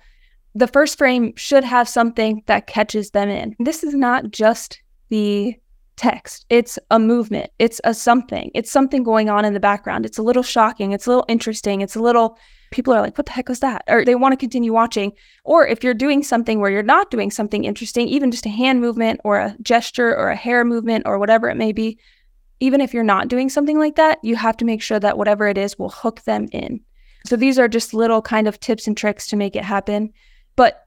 The 0.55 0.67
first 0.67 0.97
frame 0.97 1.35
should 1.37 1.63
have 1.63 1.91
something 1.91 2.43
that 2.47 2.67
catches 2.67 3.11
them 3.11 3.29
in. 3.29 3.55
This 3.59 3.85
is 3.85 3.95
not 3.95 4.31
just 4.31 4.81
the 5.11 5.55
text, 5.97 6.47
it's 6.49 6.79
a 6.91 6.99
movement, 6.99 7.51
it's 7.59 7.83
a 7.85 7.93
something, 7.93 8.51
it's 8.55 8.73
something 8.73 9.03
going 9.03 9.29
on 9.29 9.45
in 9.45 9.53
the 9.53 9.61
background. 9.61 10.07
It's 10.07 10.19
a 10.19 10.23
little 10.23 10.43
shocking, 10.43 10.93
it's 10.93 11.07
a 11.07 11.11
little 11.11 11.27
interesting, 11.29 11.83
it's 11.83 11.97
a 11.97 12.03
little 12.03 12.39
people 12.73 12.93
are 12.93 13.01
like, 13.01 13.17
what 13.17 13.27
the 13.27 13.33
heck 13.33 13.49
was 13.49 13.61
that? 13.61 13.85
Or 13.89 14.05
they 14.05 14.15
want 14.15 14.33
to 14.33 14.37
continue 14.37 14.73
watching. 14.73 15.13
Or 15.45 15.67
if 15.67 15.85
you're 15.85 15.95
doing 15.95 16.23
something 16.23 16.61
where 16.61 16.71
you're 16.71 16.83
not 16.83 17.11
doing 17.11 17.31
something 17.31 17.65
interesting, 17.65 18.09
even 18.09 18.31
just 18.31 18.47
a 18.47 18.51
hand 18.51 18.81
movement 18.81 19.21
or 19.25 19.39
a 19.39 19.57
gesture 19.63 20.17
or 20.17 20.31
a 20.31 20.37
hair 20.37 20.65
movement 20.65 21.05
or 21.07 21.19
whatever 21.19 21.49
it 21.49 21.57
may 21.57 21.73
be, 21.73 21.99
even 22.61 22.81
if 22.81 22.95
you're 22.95 23.05
not 23.05 23.29
doing 23.29 23.49
something 23.49 23.79
like 23.79 23.97
that, 23.97 24.19
you 24.23 24.37
have 24.37 24.57
to 24.57 24.65
make 24.65 24.83
sure 24.83 25.01
that 25.01 25.19
whatever 25.19 25.47
it 25.49 25.59
is 25.59 25.79
will 25.79 25.91
hook 25.91 26.23
them 26.23 26.49
in. 26.53 26.81
So 27.27 27.37
these 27.37 27.59
are 27.59 27.69
just 27.69 27.95
little 27.95 28.23
kind 28.23 28.49
of 28.49 28.59
tips 28.59 28.87
and 28.87 28.97
tricks 28.97 29.27
to 29.29 29.37
make 29.37 29.57
it 29.57 29.65
happen. 29.65 30.13
But 30.57 30.85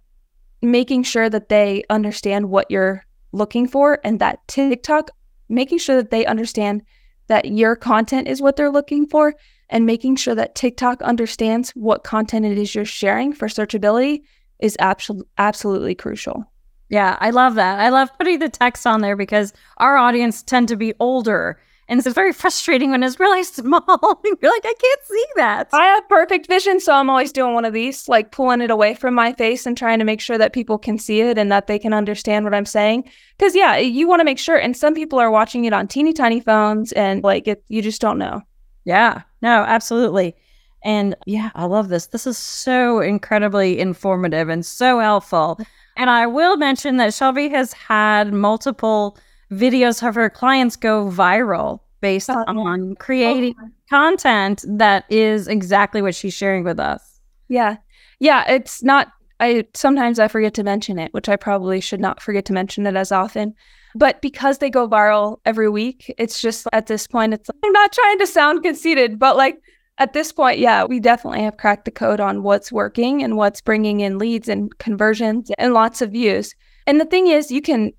making 0.62 1.04
sure 1.04 1.30
that 1.30 1.50
they 1.50 1.84
understand 1.90 2.50
what 2.50 2.70
you're 2.72 3.06
looking 3.32 3.68
for 3.68 4.00
and 4.04 4.20
that 4.20 4.40
TikTok, 4.48 5.12
making 5.50 5.80
sure 5.80 5.96
that 5.96 6.12
they 6.12 6.26
understand 6.26 6.82
that 7.28 7.46
your 7.46 7.76
content 7.76 8.28
is 8.28 8.42
what 8.42 8.56
they're 8.56 8.72
looking 8.72 9.08
for 9.08 9.36
and 9.70 9.86
making 9.86 10.16
sure 10.16 10.36
that 10.36 10.56
TikTok 10.56 11.02
understands 11.02 11.72
what 11.72 12.04
content 12.04 12.46
it 12.46 12.58
is 12.58 12.76
you're 12.76 12.86
sharing 12.86 13.34
for 13.34 13.48
searchability 13.48 14.24
is 14.60 14.78
absol- 14.80 15.24
absolutely 15.38 15.96
crucial. 15.96 16.46
Yeah, 16.90 17.18
I 17.20 17.32
love 17.32 17.56
that. 17.56 17.80
I 17.80 17.90
love 17.90 18.10
putting 18.18 18.40
the 18.40 18.50
text 18.50 18.86
on 18.86 19.02
there 19.02 19.16
because 19.16 19.54
our 19.78 19.98
audience 19.98 20.44
tend 20.44 20.68
to 20.70 20.76
be 20.76 20.94
older. 21.00 21.60
And 21.88 22.00
it's 22.00 22.08
very 22.16 22.34
frustrating 22.34 22.92
when 22.92 23.04
it's 23.04 23.20
really 23.20 23.44
small. 23.44 24.22
You're 24.24 24.52
like, 24.52 24.66
I 24.66 24.74
can't 24.80 25.04
see 25.04 25.26
that. 25.36 25.70
I 25.74 25.86
have 25.86 26.10
perfect 26.10 26.48
vision, 26.48 26.80
so 26.80 26.94
I'm 26.94 27.10
always 27.10 27.32
doing 27.32 27.54
one 27.54 27.66
of 27.66 27.74
these, 27.74 28.10
like 28.10 28.32
pulling 28.32 28.62
it 28.62 28.72
away 28.72 28.96
from 28.96 29.14
my 29.14 29.34
face 29.34 29.66
and 29.66 29.78
trying 29.78 30.00
to 30.00 30.06
make 30.06 30.22
sure 30.22 30.38
that 30.38 30.54
people 30.54 30.78
can 30.78 30.98
see 30.98 31.22
it 31.22 31.38
and 31.38 31.52
that 31.52 31.68
they 31.68 31.78
can 31.78 31.94
understand 31.94 32.44
what 32.46 32.56
I'm 32.56 32.66
saying. 32.66 33.10
Because 33.38 33.56
yeah, 33.56 33.78
you 33.78 34.08
want 34.08 34.20
to 34.20 34.26
make 34.26 34.40
sure. 34.40 34.58
And 34.58 34.76
some 34.76 34.96
people 34.96 35.20
are 35.20 35.32
watching 35.32 35.66
it 35.66 35.74
on 35.74 35.88
teeny 35.88 36.14
tiny 36.14 36.40
phones, 36.40 36.92
and 36.94 37.24
like 37.24 37.48
it, 37.48 37.64
you 37.68 37.82
just 37.82 38.02
don't 38.02 38.18
know. 38.18 38.42
Yeah, 38.84 39.24
no, 39.46 39.62
absolutely. 39.62 40.36
And 40.84 41.16
yeah, 41.28 41.52
I 41.54 41.66
love 41.66 41.90
this. 41.90 42.08
This 42.08 42.26
is 42.26 42.36
so 42.36 43.00
incredibly 43.00 43.80
informative 43.80 44.50
and 44.50 44.66
so 44.66 45.00
helpful. 45.00 45.60
And 45.98 46.10
I 46.10 46.26
will 46.26 46.58
mention 46.58 46.98
that 46.98 47.14
Shelby 47.14 47.50
has 47.50 47.72
had 47.72 48.34
multiple 48.34 49.20
videos 49.52 50.06
of 50.06 50.16
her 50.16 50.32
clients 50.32 50.76
go 50.76 51.12
viral 51.12 51.80
based 52.02 52.32
oh, 52.32 52.44
on 52.48 52.92
oh, 52.92 52.96
creating 52.96 53.54
oh. 53.64 53.70
content 53.88 54.66
that 54.68 55.06
is 55.12 55.48
exactly 55.48 56.02
what 56.02 56.16
she's 56.16 56.34
sharing 56.34 56.64
with 56.64 56.80
us. 56.80 57.20
Yeah. 57.48 57.78
Yeah, 58.20 58.50
it's 58.52 58.82
not 58.82 59.12
I 59.40 59.66
sometimes 59.74 60.20
I 60.20 60.28
forget 60.28 60.54
to 60.56 60.64
mention 60.64 60.98
it, 61.00 61.14
which 61.14 61.30
I 61.30 61.36
probably 61.36 61.82
should 61.82 62.00
not 62.00 62.22
forget 62.22 62.46
to 62.46 62.54
mention 62.54 62.88
it 62.88 62.96
as 62.96 63.12
often. 63.12 63.54
But 63.96 64.22
because 64.22 64.58
they 64.58 64.70
go 64.70 64.90
viral 64.90 65.38
every 65.46 65.70
week, 65.70 66.14
it's 66.18 66.42
just 66.42 66.68
at 66.74 66.88
this 66.88 67.08
point, 67.08 67.34
it's 67.34 67.50
I'm 67.64 67.72
not 67.72 67.94
trying 67.94 68.20
to 68.20 68.28
sound 68.28 68.64
conceited, 68.64 69.18
but 69.20 69.38
like 69.38 69.58
at 69.98 70.14
this 70.14 70.32
point, 70.32 70.60
yeah, 70.60 70.84
we 70.84 71.00
definitely 71.00 71.44
have 71.44 71.58
cracked 71.58 71.86
the 71.86 71.92
code 71.92 72.20
on 72.20 72.44
what's 72.44 72.72
working 72.72 73.24
and 73.24 73.38
what's 73.38 73.62
bringing 73.62 74.02
in 74.02 74.18
leads 74.18 74.50
and 74.50 74.78
conversions 74.80 75.50
and 75.58 75.74
lots 75.74 76.02
of 76.02 76.12
views. 76.12 76.54
And 76.86 77.00
the 77.00 77.06
thing 77.06 77.28
is, 77.28 77.52
you 77.52 77.62
can 77.62 77.94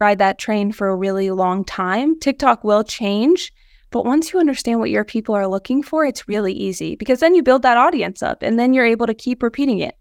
ride 0.00 0.18
that 0.18 0.38
train 0.38 0.72
for 0.72 0.88
a 0.88 0.96
really 0.96 1.30
long 1.30 1.64
time. 1.64 2.18
TikTok 2.18 2.64
will 2.64 2.84
change. 2.84 3.52
But 3.90 4.04
once 4.04 4.32
you 4.32 4.40
understand 4.40 4.80
what 4.80 4.90
your 4.90 5.04
people 5.04 5.34
are 5.34 5.46
looking 5.46 5.82
for, 5.82 6.04
it's 6.04 6.28
really 6.28 6.52
easy 6.52 6.96
because 6.96 7.20
then 7.20 7.34
you 7.34 7.42
build 7.42 7.62
that 7.62 7.76
audience 7.76 8.22
up 8.22 8.42
and 8.42 8.58
then 8.58 8.74
you're 8.74 8.84
able 8.84 9.06
to 9.06 9.14
keep 9.14 9.42
repeating 9.42 9.78
it. 9.78 9.96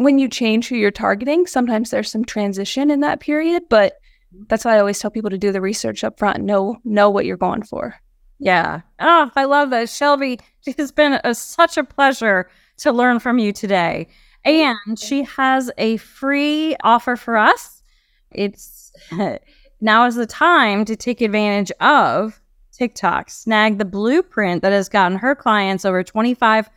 When 0.00 0.18
you 0.18 0.28
change 0.28 0.68
who 0.68 0.76
you're 0.76 0.90
targeting, 0.90 1.46
sometimes 1.46 1.90
there's 1.90 2.10
some 2.10 2.24
transition 2.24 2.90
in 2.90 3.00
that 3.00 3.20
period, 3.20 3.64
but 3.68 3.98
mm-hmm. 4.34 4.44
that's 4.48 4.64
why 4.64 4.76
I 4.76 4.78
always 4.78 4.98
tell 4.98 5.10
people 5.10 5.28
to 5.28 5.36
do 5.36 5.52
the 5.52 5.60
research 5.60 6.04
up 6.04 6.18
front, 6.18 6.42
know 6.42 6.78
know 6.84 7.10
what 7.10 7.26
you're 7.26 7.36
going 7.36 7.62
for. 7.62 7.96
Yeah. 8.38 8.80
Oh, 8.98 9.30
I 9.36 9.44
love 9.44 9.68
that. 9.70 9.90
Shelby, 9.90 10.40
it 10.66 10.78
has 10.78 10.90
been 10.90 11.20
a, 11.22 11.34
such 11.34 11.76
a 11.76 11.84
pleasure 11.84 12.48
to 12.78 12.92
learn 12.92 13.18
from 13.18 13.38
you 13.38 13.52
today. 13.52 14.08
And 14.46 14.98
she 14.98 15.24
has 15.24 15.70
a 15.76 15.98
free 15.98 16.76
offer 16.82 17.16
for 17.16 17.36
us. 17.36 17.82
It's 18.30 18.90
now 19.82 20.06
is 20.06 20.14
the 20.14 20.26
time 20.26 20.86
to 20.86 20.96
take 20.96 21.20
advantage 21.20 21.70
of 21.80 22.40
TikTok. 22.72 23.28
Snag 23.28 23.76
the 23.76 23.84
blueprint 23.84 24.62
that 24.62 24.72
has 24.72 24.88
gotten 24.88 25.18
her 25.18 25.34
clients 25.34 25.84
over 25.84 26.02
25 26.02 26.70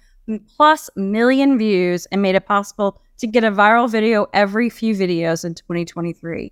plus 0.58 0.90
million 0.98 1.58
views 1.58 2.06
and 2.08 2.22
made 2.22 2.36
it 2.36 2.46
possible 2.46 3.02
to 3.18 3.28
get 3.28 3.44
a 3.44 3.52
viral 3.52 3.90
video 3.90 4.28
every 4.34 4.70
few 4.70 4.96
videos 4.96 5.46
in 5.46 5.56
2023. 5.56 6.52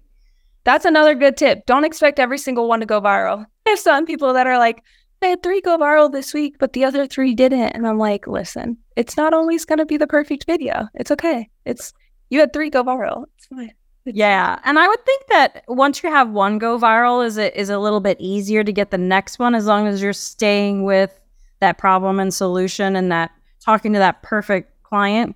That's 0.64 0.86
another 0.86 1.16
good 1.16 1.38
tip. 1.38 1.66
Don't 1.66 1.86
expect 1.86 2.20
every 2.20 2.38
single 2.38 2.68
one 2.68 2.80
to 2.82 2.86
go 2.86 3.02
viral. 3.02 3.46
I 3.66 3.70
have 3.72 3.80
some 3.80 4.06
people 4.06 4.34
that 4.34 4.48
are 4.48 4.58
like, 4.58 4.84
I 5.24 5.28
had 5.28 5.44
three 5.44 5.62
go 5.62 5.78
viral 5.78 6.12
this 6.12 6.34
week, 6.34 6.56
but 6.60 6.74
the 6.74 6.84
other 6.84 7.06
three 7.08 7.36
didn't. 7.36 7.70
And 7.70 7.88
I'm 7.88 7.98
like, 7.98 8.28
listen, 8.28 8.78
it's 8.96 9.18
not 9.18 9.34
always 9.34 9.66
going 9.66 9.80
to 9.80 9.86
be 9.86 9.98
the 9.98 10.08
perfect 10.08 10.46
video. 10.46 10.88
It's 10.96 11.12
okay. 11.12 11.50
It's, 11.66 11.94
you 12.30 12.40
had 12.40 12.54
three 12.54 12.70
go 12.70 12.84
viral. 12.84 13.26
It's 13.38 13.48
fine. 13.48 13.74
It's 14.06 14.18
yeah, 14.18 14.58
and 14.64 14.80
I 14.80 14.88
would 14.88 15.06
think 15.06 15.28
that 15.30 15.64
once 15.68 16.02
you 16.02 16.10
have 16.10 16.32
one 16.32 16.58
go 16.58 16.80
viral, 16.80 17.24
is 17.24 17.38
it 17.38 17.56
is 17.56 17.70
a 17.70 17.78
little 17.78 18.00
bit 18.00 18.18
easier 18.20 18.64
to 18.64 18.74
get 18.74 18.90
the 18.90 18.98
next 18.98 19.38
one 19.38 19.54
as 19.54 19.68
long 19.68 19.86
as 19.86 20.02
you're 20.02 20.12
staying 20.12 20.84
with 20.84 21.20
that 21.60 21.78
problem 21.78 22.20
and 22.20 22.34
solution 22.34 22.96
and 22.96 23.12
that 23.12 23.30
talking 23.64 23.94
to 23.94 24.00
that 24.00 24.24
perfect 24.24 24.72
client. 24.82 25.36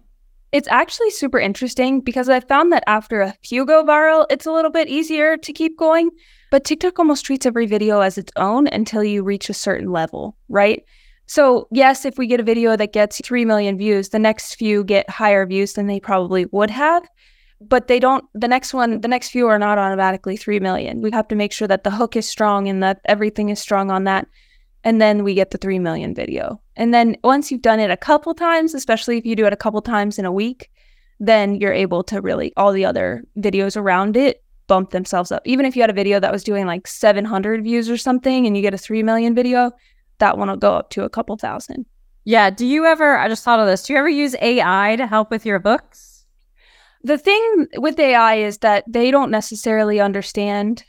It's 0.56 0.70
actually 0.70 1.10
super 1.10 1.38
interesting 1.38 2.00
because 2.00 2.30
I 2.30 2.40
found 2.40 2.72
that 2.72 2.86
after 2.88 3.20
a 3.20 3.34
few 3.44 3.66
go 3.66 3.84
viral, 3.84 4.26
it's 4.30 4.46
a 4.46 4.54
little 4.54 4.72
bit 4.72 4.88
easier 4.88 5.36
to 5.36 5.52
keep 5.52 5.78
going. 5.78 6.12
But 6.50 6.64
TikTok 6.64 6.98
almost 6.98 7.26
treats 7.26 7.46
every 7.46 7.66
video 7.66 8.00
as 8.00 8.18
its 8.18 8.32
own 8.38 8.68
until 8.68 9.04
you 9.04 9.22
reach 9.22 9.50
a 9.50 9.54
certain 9.54 9.92
level, 9.92 10.38
right? 10.48 10.82
So, 11.26 11.68
yes, 11.74 12.06
if 12.06 12.18
we 12.18 12.26
get 12.26 12.40
a 12.40 12.44
video 12.44 12.78
that 12.78 12.94
gets 12.94 13.20
3 13.22 13.44
million 13.44 13.78
views, 13.78 14.08
the 14.08 14.18
next 14.18 14.56
few 14.56 14.86
get 14.86 15.10
higher 15.10 15.46
views 15.46 15.74
than 15.74 15.88
they 15.88 16.00
probably 16.00 16.46
would 16.54 16.70
have. 16.70 17.06
But 17.60 17.90
they 17.90 18.00
don't, 18.00 18.24
the 18.34 18.48
next 18.48 18.74
one, 18.74 19.02
the 19.02 19.10
next 19.10 19.32
few 19.32 19.48
are 19.48 19.60
not 19.60 19.78
automatically 19.78 20.38
3 20.38 20.62
million. 20.62 21.02
We 21.02 21.12
have 21.12 21.28
to 21.28 21.36
make 21.36 21.52
sure 21.52 21.68
that 21.68 21.84
the 21.84 21.92
hook 21.92 22.16
is 22.16 22.30
strong 22.30 22.70
and 22.70 22.82
that 22.82 23.02
everything 23.04 23.50
is 23.50 23.60
strong 23.60 23.92
on 23.92 24.06
that 24.06 24.26
and 24.86 25.02
then 25.02 25.24
we 25.24 25.34
get 25.34 25.50
the 25.50 25.58
3 25.58 25.80
million 25.80 26.14
video. 26.14 26.62
And 26.76 26.94
then 26.94 27.18
once 27.24 27.52
you've 27.52 27.64
done 27.64 27.80
it 27.80 27.90
a 27.90 27.98
couple 27.98 28.36
times, 28.36 28.76
especially 28.76 29.18
if 29.18 29.26
you 29.26 29.36
do 29.36 29.48
it 29.48 29.52
a 29.52 29.58
couple 29.58 29.82
times 29.82 30.20
in 30.20 30.26
a 30.26 30.32
week, 30.32 30.70
then 31.20 31.56
you're 31.56 31.74
able 31.74 32.04
to 32.04 32.22
really 32.22 32.54
all 32.56 32.72
the 32.72 32.86
other 32.86 33.24
videos 33.38 33.76
around 33.76 34.16
it 34.16 34.44
bump 34.68 34.92
themselves 34.92 35.32
up. 35.32 35.42
Even 35.46 35.66
if 35.66 35.76
you 35.76 35.82
had 35.82 35.90
a 35.90 35.94
video 35.94 36.20
that 36.20 36.32
was 36.32 36.44
doing 36.44 36.66
like 36.66 36.88
700 36.88 37.64
views 37.64 37.90
or 37.90 37.98
something 37.98 38.46
and 38.46 38.56
you 38.56 38.62
get 38.62 38.74
a 38.74 38.78
3 38.78 39.02
million 39.04 39.34
video, 39.34 39.72
that 40.20 40.38
one 40.38 40.50
will 40.50 40.56
go 40.56 40.76
up 40.76 40.92
to 40.92 41.04
a 41.04 41.10
couple 41.10 41.36
thousand. 41.36 41.86
Yeah, 42.24 42.50
do 42.50 42.66
you 42.66 42.86
ever 42.86 43.18
I 43.18 43.28
just 43.28 43.44
thought 43.44 43.60
of 43.60 43.68
this. 43.68 43.84
Do 43.84 43.94
you 43.94 44.00
ever 44.00 44.10
use 44.10 44.36
AI 44.40 44.96
to 44.98 45.08
help 45.08 45.32
with 45.32 45.46
your 45.46 45.60
books? 45.60 46.26
The 47.04 47.18
thing 47.18 47.68
with 47.78 48.00
AI 48.00 48.36
is 48.36 48.60
that 48.60 48.84
they 48.88 49.12
don't 49.12 49.32
necessarily 49.32 50.00
understand 50.00 50.84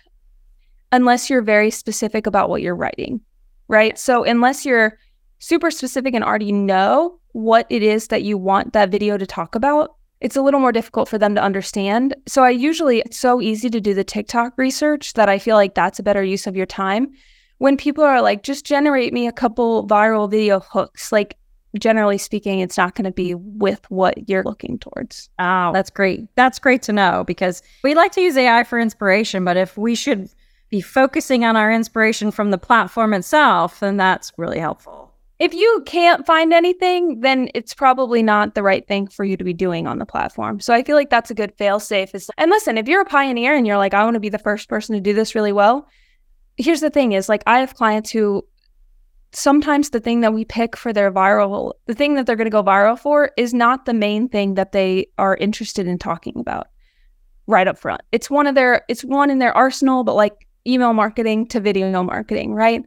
unless 0.92 1.28
you're 1.28 1.42
very 1.42 1.70
specific 1.70 2.26
about 2.26 2.48
what 2.48 2.62
you're 2.62 2.76
writing 2.76 3.20
right? 3.68 3.98
So 3.98 4.24
unless 4.24 4.64
you're 4.64 4.98
super 5.38 5.70
specific 5.70 6.14
and 6.14 6.24
already 6.24 6.52
know 6.52 7.18
what 7.32 7.66
it 7.68 7.82
is 7.82 8.08
that 8.08 8.22
you 8.22 8.38
want 8.38 8.72
that 8.72 8.90
video 8.90 9.18
to 9.18 9.26
talk 9.26 9.54
about, 9.54 9.94
it's 10.20 10.36
a 10.36 10.42
little 10.42 10.60
more 10.60 10.72
difficult 10.72 11.08
for 11.08 11.18
them 11.18 11.34
to 11.34 11.42
understand. 11.42 12.14
So 12.26 12.42
I 12.42 12.50
usually 12.50 13.00
it's 13.00 13.18
so 13.18 13.42
easy 13.42 13.68
to 13.70 13.80
do 13.80 13.92
the 13.92 14.04
TikTok 14.04 14.54
research 14.56 15.12
that 15.12 15.28
I 15.28 15.38
feel 15.38 15.56
like 15.56 15.74
that's 15.74 15.98
a 15.98 16.02
better 16.02 16.22
use 16.22 16.46
of 16.46 16.56
your 16.56 16.66
time. 16.66 17.12
When 17.58 17.76
people 17.76 18.04
are 18.04 18.22
like, 18.22 18.42
just 18.42 18.64
generate 18.64 19.12
me 19.12 19.26
a 19.26 19.32
couple 19.32 19.86
viral 19.86 20.30
video 20.30 20.60
hooks, 20.60 21.12
like 21.12 21.36
generally 21.78 22.18
speaking, 22.18 22.60
it's 22.60 22.78
not 22.78 22.94
going 22.94 23.04
to 23.04 23.10
be 23.10 23.34
with 23.34 23.84
what 23.90 24.28
you're 24.28 24.42
looking 24.42 24.78
towards. 24.78 25.28
Oh, 25.38 25.72
that's 25.72 25.90
great. 25.90 26.26
That's 26.34 26.58
great 26.58 26.82
to 26.82 26.92
know 26.92 27.24
because 27.26 27.62
we 27.82 27.94
like 27.94 28.12
to 28.12 28.20
use 28.20 28.36
AI 28.36 28.64
for 28.64 28.78
inspiration, 28.78 29.44
but 29.44 29.56
if 29.56 29.76
we 29.76 29.94
should 29.94 30.30
be 30.70 30.80
focusing 30.80 31.44
on 31.44 31.56
our 31.56 31.72
inspiration 31.72 32.30
from 32.30 32.50
the 32.50 32.58
platform 32.58 33.14
itself, 33.14 33.80
then 33.80 33.96
that's 33.96 34.32
really 34.36 34.58
helpful. 34.58 35.12
if 35.38 35.52
you 35.52 35.82
can't 35.84 36.24
find 36.24 36.52
anything, 36.52 37.20
then 37.20 37.50
it's 37.54 37.74
probably 37.74 38.22
not 38.22 38.54
the 38.54 38.62
right 38.62 38.86
thing 38.88 39.06
for 39.06 39.24
you 39.24 39.36
to 39.36 39.44
be 39.44 39.52
doing 39.52 39.86
on 39.86 39.98
the 39.98 40.06
platform. 40.06 40.60
So 40.60 40.72
I 40.72 40.82
feel 40.82 40.96
like 40.96 41.10
that's 41.10 41.30
a 41.30 41.34
good 41.34 41.52
fail 41.56 41.78
safe. 41.78 42.14
Is 42.14 42.30
and 42.38 42.50
listen, 42.50 42.78
if 42.78 42.88
you're 42.88 43.02
a 43.02 43.06
pioneer 43.06 43.54
and 43.54 43.66
you're 43.66 43.76
like, 43.76 43.92
I 43.92 44.04
want 44.04 44.14
to 44.14 44.20
be 44.20 44.30
the 44.30 44.38
first 44.38 44.68
person 44.68 44.94
to 44.94 45.00
do 45.00 45.12
this 45.12 45.34
really 45.34 45.52
well, 45.52 45.86
here's 46.56 46.80
the 46.80 46.90
thing: 46.90 47.12
is 47.12 47.28
like 47.28 47.42
I 47.46 47.60
have 47.60 47.74
clients 47.74 48.10
who 48.10 48.46
sometimes 49.32 49.90
the 49.90 50.00
thing 50.00 50.22
that 50.22 50.32
we 50.32 50.46
pick 50.46 50.74
for 50.74 50.92
their 50.92 51.12
viral, 51.12 51.72
the 51.84 51.94
thing 51.94 52.14
that 52.14 52.24
they're 52.24 52.36
going 52.36 52.46
to 52.46 52.50
go 52.50 52.62
viral 52.62 52.98
for, 52.98 53.30
is 53.36 53.52
not 53.52 53.84
the 53.84 53.94
main 53.94 54.28
thing 54.30 54.54
that 54.54 54.72
they 54.72 55.06
are 55.18 55.36
interested 55.36 55.86
in 55.86 55.98
talking 55.98 56.34
about 56.38 56.68
right 57.46 57.68
up 57.68 57.76
front. 57.76 58.00
It's 58.10 58.30
one 58.30 58.46
of 58.46 58.54
their, 58.54 58.82
it's 58.88 59.04
one 59.04 59.28
in 59.28 59.38
their 59.38 59.54
arsenal, 59.54 60.02
but 60.02 60.16
like 60.16 60.45
email 60.66 60.92
marketing 60.92 61.46
to 61.48 61.60
video 61.60 62.02
marketing, 62.02 62.54
right? 62.54 62.82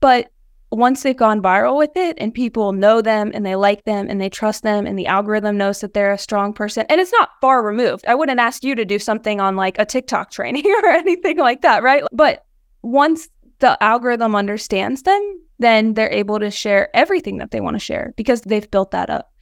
But 0.00 0.30
once 0.72 1.02
they've 1.02 1.16
gone 1.16 1.42
viral 1.42 1.76
with 1.76 1.96
it 1.96 2.16
and 2.18 2.32
people 2.32 2.72
know 2.72 3.02
them 3.02 3.32
and 3.34 3.44
they 3.44 3.56
like 3.56 3.84
them 3.84 4.06
and 4.08 4.20
they 4.20 4.28
trust 4.28 4.62
them 4.62 4.86
and 4.86 4.98
the 4.98 5.06
algorithm 5.06 5.56
knows 5.56 5.80
that 5.80 5.94
they're 5.94 6.12
a 6.12 6.18
strong 6.18 6.52
person 6.52 6.86
and 6.88 7.00
it's 7.00 7.12
not 7.12 7.30
far 7.40 7.64
removed. 7.64 8.04
I 8.06 8.14
wouldn't 8.14 8.38
ask 8.38 8.62
you 8.62 8.76
to 8.76 8.84
do 8.84 8.98
something 8.98 9.40
on 9.40 9.56
like 9.56 9.78
a 9.78 9.84
TikTok 9.84 10.30
training 10.32 10.64
or 10.82 10.88
anything 10.90 11.38
like 11.38 11.62
that, 11.62 11.82
right? 11.82 12.04
But 12.12 12.44
once 12.82 13.28
the 13.58 13.82
algorithm 13.82 14.34
understands 14.34 15.02
them, 15.02 15.40
then 15.58 15.94
they're 15.94 16.12
able 16.12 16.38
to 16.38 16.50
share 16.50 16.88
everything 16.94 17.38
that 17.38 17.50
they 17.50 17.60
want 17.60 17.74
to 17.74 17.80
share 17.80 18.14
because 18.16 18.40
they've 18.42 18.70
built 18.70 18.92
that 18.92 19.10
up. 19.10 19.32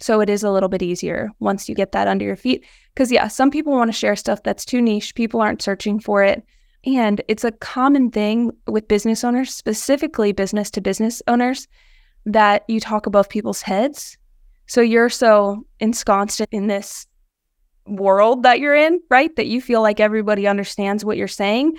So 0.00 0.20
it 0.20 0.30
is 0.30 0.42
a 0.42 0.50
little 0.50 0.68
bit 0.68 0.82
easier 0.82 1.30
once 1.40 1.68
you 1.68 1.74
get 1.74 1.92
that 1.92 2.08
under 2.08 2.24
your 2.24 2.36
feet. 2.36 2.64
Because, 2.94 3.10
yeah, 3.10 3.28
some 3.28 3.50
people 3.50 3.72
want 3.72 3.88
to 3.88 3.96
share 3.96 4.16
stuff 4.16 4.42
that's 4.42 4.64
too 4.64 4.80
niche. 4.80 5.14
People 5.14 5.40
aren't 5.40 5.62
searching 5.62 5.98
for 6.00 6.22
it. 6.22 6.44
And 6.84 7.20
it's 7.28 7.44
a 7.44 7.52
common 7.52 8.10
thing 8.10 8.52
with 8.66 8.88
business 8.88 9.24
owners, 9.24 9.54
specifically 9.54 10.32
business 10.32 10.70
to 10.72 10.80
business 10.80 11.22
owners, 11.26 11.66
that 12.24 12.64
you 12.68 12.80
talk 12.80 13.06
above 13.06 13.28
people's 13.28 13.62
heads. 13.62 14.16
So 14.66 14.80
you're 14.80 15.08
so 15.08 15.64
ensconced 15.80 16.40
in 16.52 16.66
this 16.66 17.06
world 17.86 18.42
that 18.42 18.60
you're 18.60 18.76
in, 18.76 19.00
right? 19.10 19.34
That 19.36 19.46
you 19.46 19.60
feel 19.60 19.82
like 19.82 19.98
everybody 19.98 20.46
understands 20.46 21.04
what 21.04 21.16
you're 21.16 21.26
saying 21.26 21.76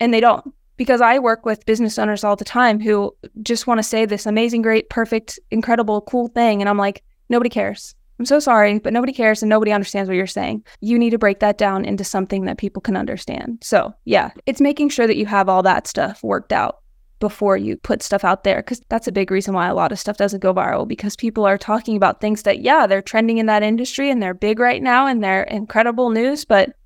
and 0.00 0.12
they 0.12 0.20
don't. 0.20 0.52
Because 0.76 1.00
I 1.00 1.18
work 1.18 1.46
with 1.46 1.64
business 1.64 1.98
owners 1.98 2.22
all 2.22 2.36
the 2.36 2.44
time 2.44 2.78
who 2.78 3.16
just 3.42 3.66
want 3.66 3.78
to 3.78 3.82
say 3.82 4.04
this 4.04 4.26
amazing, 4.26 4.60
great, 4.60 4.90
perfect, 4.90 5.38
incredible, 5.50 6.02
cool 6.02 6.28
thing. 6.28 6.60
And 6.60 6.68
I'm 6.68 6.76
like, 6.76 7.02
nobody 7.30 7.48
cares. 7.48 7.94
I'm 8.18 8.24
so 8.24 8.38
sorry, 8.38 8.78
but 8.78 8.92
nobody 8.92 9.12
cares 9.12 9.42
and 9.42 9.50
nobody 9.50 9.72
understands 9.72 10.08
what 10.08 10.16
you're 10.16 10.26
saying. 10.26 10.64
You 10.80 10.98
need 10.98 11.10
to 11.10 11.18
break 11.18 11.40
that 11.40 11.58
down 11.58 11.84
into 11.84 12.04
something 12.04 12.46
that 12.46 12.58
people 12.58 12.80
can 12.80 12.96
understand. 12.96 13.58
So, 13.62 13.94
yeah, 14.04 14.30
it's 14.46 14.60
making 14.60 14.88
sure 14.88 15.06
that 15.06 15.16
you 15.16 15.26
have 15.26 15.48
all 15.48 15.62
that 15.64 15.86
stuff 15.86 16.22
worked 16.22 16.52
out 16.52 16.78
before 17.18 17.56
you 17.56 17.76
put 17.76 18.02
stuff 18.02 18.24
out 18.24 18.44
there 18.44 18.56
because 18.56 18.80
that's 18.88 19.08
a 19.08 19.12
big 19.12 19.30
reason 19.30 19.54
why 19.54 19.68
a 19.68 19.74
lot 19.74 19.92
of 19.92 19.98
stuff 19.98 20.16
doesn't 20.16 20.42
go 20.42 20.52
viral 20.52 20.86
because 20.86 21.16
people 21.16 21.46
are 21.46 21.56
talking 21.56 21.96
about 21.96 22.20
things 22.20 22.42
that 22.42 22.60
yeah 22.60 22.86
they're 22.86 23.00
trending 23.00 23.38
in 23.38 23.46
that 23.46 23.62
industry 23.62 24.10
and 24.10 24.22
they're 24.22 24.34
big 24.34 24.58
right 24.58 24.82
now 24.82 25.06
and 25.06 25.24
they're 25.24 25.44
incredible 25.44 26.10
news 26.10 26.44
but 26.44 26.76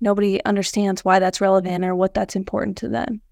nobody 0.00 0.44
understands 0.44 1.04
why 1.04 1.18
that's 1.18 1.40
relevant 1.40 1.84
or 1.84 1.94
what 1.94 2.12
that's 2.12 2.36
important 2.36 2.76
to 2.76 2.88
them 2.88 3.22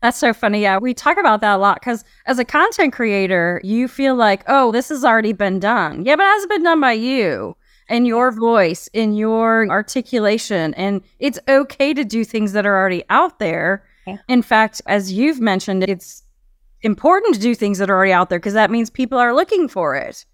that's 0.00 0.18
so 0.18 0.32
funny. 0.32 0.62
Yeah, 0.62 0.78
we 0.78 0.94
talk 0.94 1.18
about 1.18 1.40
that 1.40 1.56
a 1.56 1.58
lot 1.58 1.80
because 1.80 2.04
as 2.26 2.38
a 2.38 2.44
content 2.44 2.92
creator, 2.92 3.60
you 3.64 3.88
feel 3.88 4.14
like, 4.14 4.44
oh, 4.46 4.70
this 4.70 4.88
has 4.90 5.04
already 5.04 5.32
been 5.32 5.58
done. 5.58 6.04
Yeah, 6.04 6.16
but 6.16 6.22
it 6.22 6.26
hasn't 6.26 6.50
been 6.50 6.62
done 6.62 6.80
by 6.80 6.92
you 6.92 7.56
and 7.88 8.06
your 8.06 8.30
voice, 8.30 8.88
in 8.92 9.14
your 9.14 9.68
articulation. 9.70 10.74
And 10.74 11.02
it's 11.18 11.38
okay 11.48 11.94
to 11.94 12.04
do 12.04 12.24
things 12.24 12.52
that 12.52 12.66
are 12.66 12.76
already 12.76 13.02
out 13.10 13.38
there. 13.38 13.84
In 14.28 14.40
fact, 14.40 14.80
as 14.86 15.12
you've 15.12 15.40
mentioned, 15.40 15.84
it's 15.84 16.22
important 16.82 17.34
to 17.34 17.40
do 17.40 17.54
things 17.54 17.78
that 17.78 17.90
are 17.90 17.96
already 17.96 18.12
out 18.12 18.30
there 18.30 18.38
because 18.38 18.54
that 18.54 18.70
means 18.70 18.88
people 18.88 19.18
are 19.18 19.34
looking 19.34 19.68
for 19.68 19.96
it. 19.96 20.24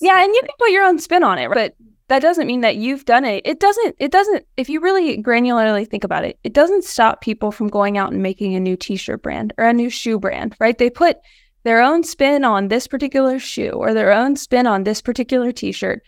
Yeah, 0.00 0.22
and 0.22 0.32
you 0.32 0.40
can 0.40 0.50
put 0.58 0.70
your 0.70 0.84
own 0.84 0.98
spin 0.98 1.24
on 1.24 1.38
it, 1.38 1.50
but 1.52 1.74
that 2.08 2.22
doesn't 2.22 2.46
mean 2.46 2.62
that 2.62 2.76
you've 2.76 3.04
done 3.04 3.24
it. 3.24 3.42
It 3.44 3.60
doesn't, 3.60 3.96
it 3.98 4.10
doesn't, 4.10 4.46
if 4.56 4.68
you 4.68 4.80
really 4.80 5.22
granularly 5.22 5.86
think 5.86 6.04
about 6.04 6.24
it, 6.24 6.38
it 6.42 6.54
doesn't 6.54 6.84
stop 6.84 7.20
people 7.20 7.52
from 7.52 7.68
going 7.68 7.98
out 7.98 8.12
and 8.12 8.22
making 8.22 8.54
a 8.54 8.60
new 8.60 8.76
t 8.76 8.96
shirt 8.96 9.22
brand 9.22 9.52
or 9.58 9.64
a 9.64 9.72
new 9.72 9.90
shoe 9.90 10.18
brand, 10.18 10.56
right? 10.58 10.76
They 10.76 10.88
put 10.88 11.18
their 11.64 11.82
own 11.82 12.02
spin 12.02 12.44
on 12.44 12.68
this 12.68 12.86
particular 12.86 13.38
shoe 13.38 13.70
or 13.70 13.92
their 13.92 14.12
own 14.12 14.36
spin 14.36 14.66
on 14.66 14.84
this 14.84 15.02
particular 15.02 15.52
t 15.52 15.70
shirt. 15.70 16.02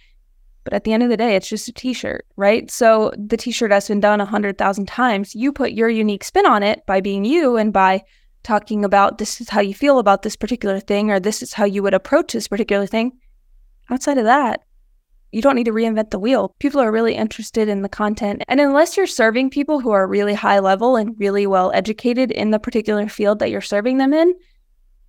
But 0.65 0.73
at 0.73 0.85
the 0.85 0.93
end 0.93 1.03
of 1.03 1.11
the 1.11 1.17
day, 1.17 1.37
it's 1.37 1.49
just 1.49 1.69
a 1.69 1.73
t 1.73 1.93
shirt, 1.93 2.27
right? 2.37 2.71
So 2.71 3.13
the 3.19 3.37
t 3.37 3.51
shirt 3.51 3.71
has 3.71 3.89
been 3.89 4.01
done 4.01 4.23
a 4.23 4.27
hundred 4.27 4.57
thousand 4.57 4.87
times. 4.87 5.35
You 5.35 5.53
put 5.53 5.73
your 5.73 5.91
unique 5.91 6.25
spin 6.25 6.47
on 6.47 6.63
it 6.63 6.85
by 6.87 7.03
being 7.03 7.27
you 7.27 7.57
and 7.57 7.75
by 7.75 8.05
talking 8.43 8.87
about 8.87 9.19
this 9.19 9.39
is 9.39 9.51
how 9.51 9.61
you 9.61 9.75
feel 9.75 9.99
about 9.99 10.23
this 10.23 10.37
particular 10.37 10.81
thing 10.81 11.11
or 11.11 11.21
this 11.21 11.43
is 11.43 11.53
how 11.53 11.67
you 11.67 11.83
would 11.83 11.93
approach 11.93 12.33
this 12.33 12.49
particular 12.49 12.87
thing. 12.87 13.13
Outside 13.91 14.17
of 14.17 14.25
that, 14.25 14.63
you 15.33 15.43
don't 15.43 15.55
need 15.55 15.65
to 15.65 15.73
reinvent 15.73 16.11
the 16.11 16.19
wheel. 16.19 16.55
People 16.59 16.81
are 16.81 16.91
really 16.91 17.15
interested 17.15 17.69
in 17.69 17.83
the 17.83 17.89
content. 17.89 18.43
And 18.49 18.61
unless 18.61 18.97
you're 18.97 19.07
serving 19.07 19.51
people 19.51 19.81
who 19.81 19.91
are 19.91 20.07
really 20.07 20.35
high 20.35 20.59
level 20.59 20.97
and 20.97 21.19
really 21.19 21.47
well 21.47 21.71
educated 21.73 22.31
in 22.31 22.51
the 22.51 22.59
particular 22.59 23.09
field 23.09 23.39
that 23.39 23.51
you're 23.51 23.61
serving 23.61 23.99
them 23.99 24.13
in, 24.13 24.35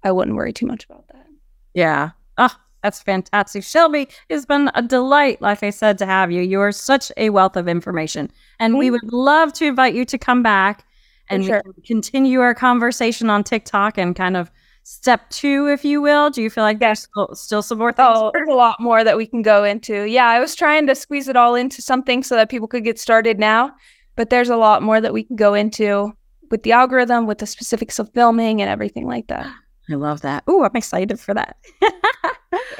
I 0.04 0.12
wouldn't 0.12 0.38
worry 0.38 0.54
too 0.54 0.68
much 0.68 0.86
about 0.86 1.08
that. 1.08 1.26
Yeah. 1.74 2.12
Oh, 2.38 2.56
that's 2.84 3.02
fantastic. 3.02 3.64
Shelby, 3.64 4.10
it's 4.30 4.46
been 4.46 4.70
a 4.76 4.82
delight, 4.82 5.42
like 5.42 5.64
I 5.64 5.70
said, 5.70 5.98
to 6.00 6.06
have 6.06 6.32
you. 6.32 6.42
You 6.42 6.62
are 6.62 6.72
such 6.72 7.12
a 7.18 7.30
wealth 7.30 7.56
of 7.56 7.68
information. 7.68 8.32
And 8.60 8.78
we 8.78 8.92
would 8.92 9.12
love 9.12 9.54
to 9.54 9.66
invite 9.66 9.96
you 9.96 10.06
to 10.06 10.18
come 10.18 10.44
back 10.44 10.86
and 11.30 11.46
sure. 11.46 11.64
continue 11.86 12.42
our 12.42 12.54
conversation 12.54 13.30
on 13.30 13.44
TikTok 13.44 13.98
and 13.98 14.16
kind 14.16 14.36
of 14.36 14.52
step 14.84 15.30
two, 15.30 15.68
if 15.68 15.86
you 15.86 16.02
will? 16.02 16.30
Do 16.30 16.42
you 16.42 16.50
feel 16.50 16.64
like 16.64 16.80
there's 16.80 17.02
still, 17.02 17.30
still 17.34 17.62
some 17.62 17.78
more 17.78 17.92
things? 17.92 18.10
Oh, 18.12 18.32
there's 18.34 18.50
a 18.50 18.54
lot 18.54 18.80
more 18.80 19.04
that 19.04 19.18
we 19.18 19.26
can 19.26 19.42
go 19.42 19.64
into. 19.64 20.04
Yeah, 20.04 20.28
I 20.28 20.40
was 20.40 20.56
trying 20.56 20.88
to 20.88 20.96
squeeze 20.96 21.28
it 21.28 21.36
all 21.36 21.56
into 21.56 21.82
something 21.82 22.24
so 22.24 22.36
that 22.36 22.50
people 22.50 22.68
could 22.68 22.84
get 22.84 23.00
started 23.00 23.40
now, 23.40 23.72
but 24.16 24.30
there's 24.30 24.50
a 24.50 24.58
lot 24.58 24.84
more 24.84 25.02
that 25.02 25.14
we 25.14 25.24
can 25.24 25.36
go 25.36 25.54
into 25.54 26.14
with 26.50 26.64
the 26.64 26.74
algorithm, 26.74 27.28
with 27.28 27.38
the 27.38 27.46
specifics 27.46 28.00
of 28.00 28.12
filming 28.14 28.62
and 28.62 28.70
everything 28.70 29.08
like 29.08 29.28
that. 29.28 29.48
I 29.90 29.96
love 29.96 30.22
that. 30.22 30.44
Oh, 30.48 30.64
I'm 30.64 30.76
excited 30.76 31.20
for 31.20 31.34
that. 31.34 31.58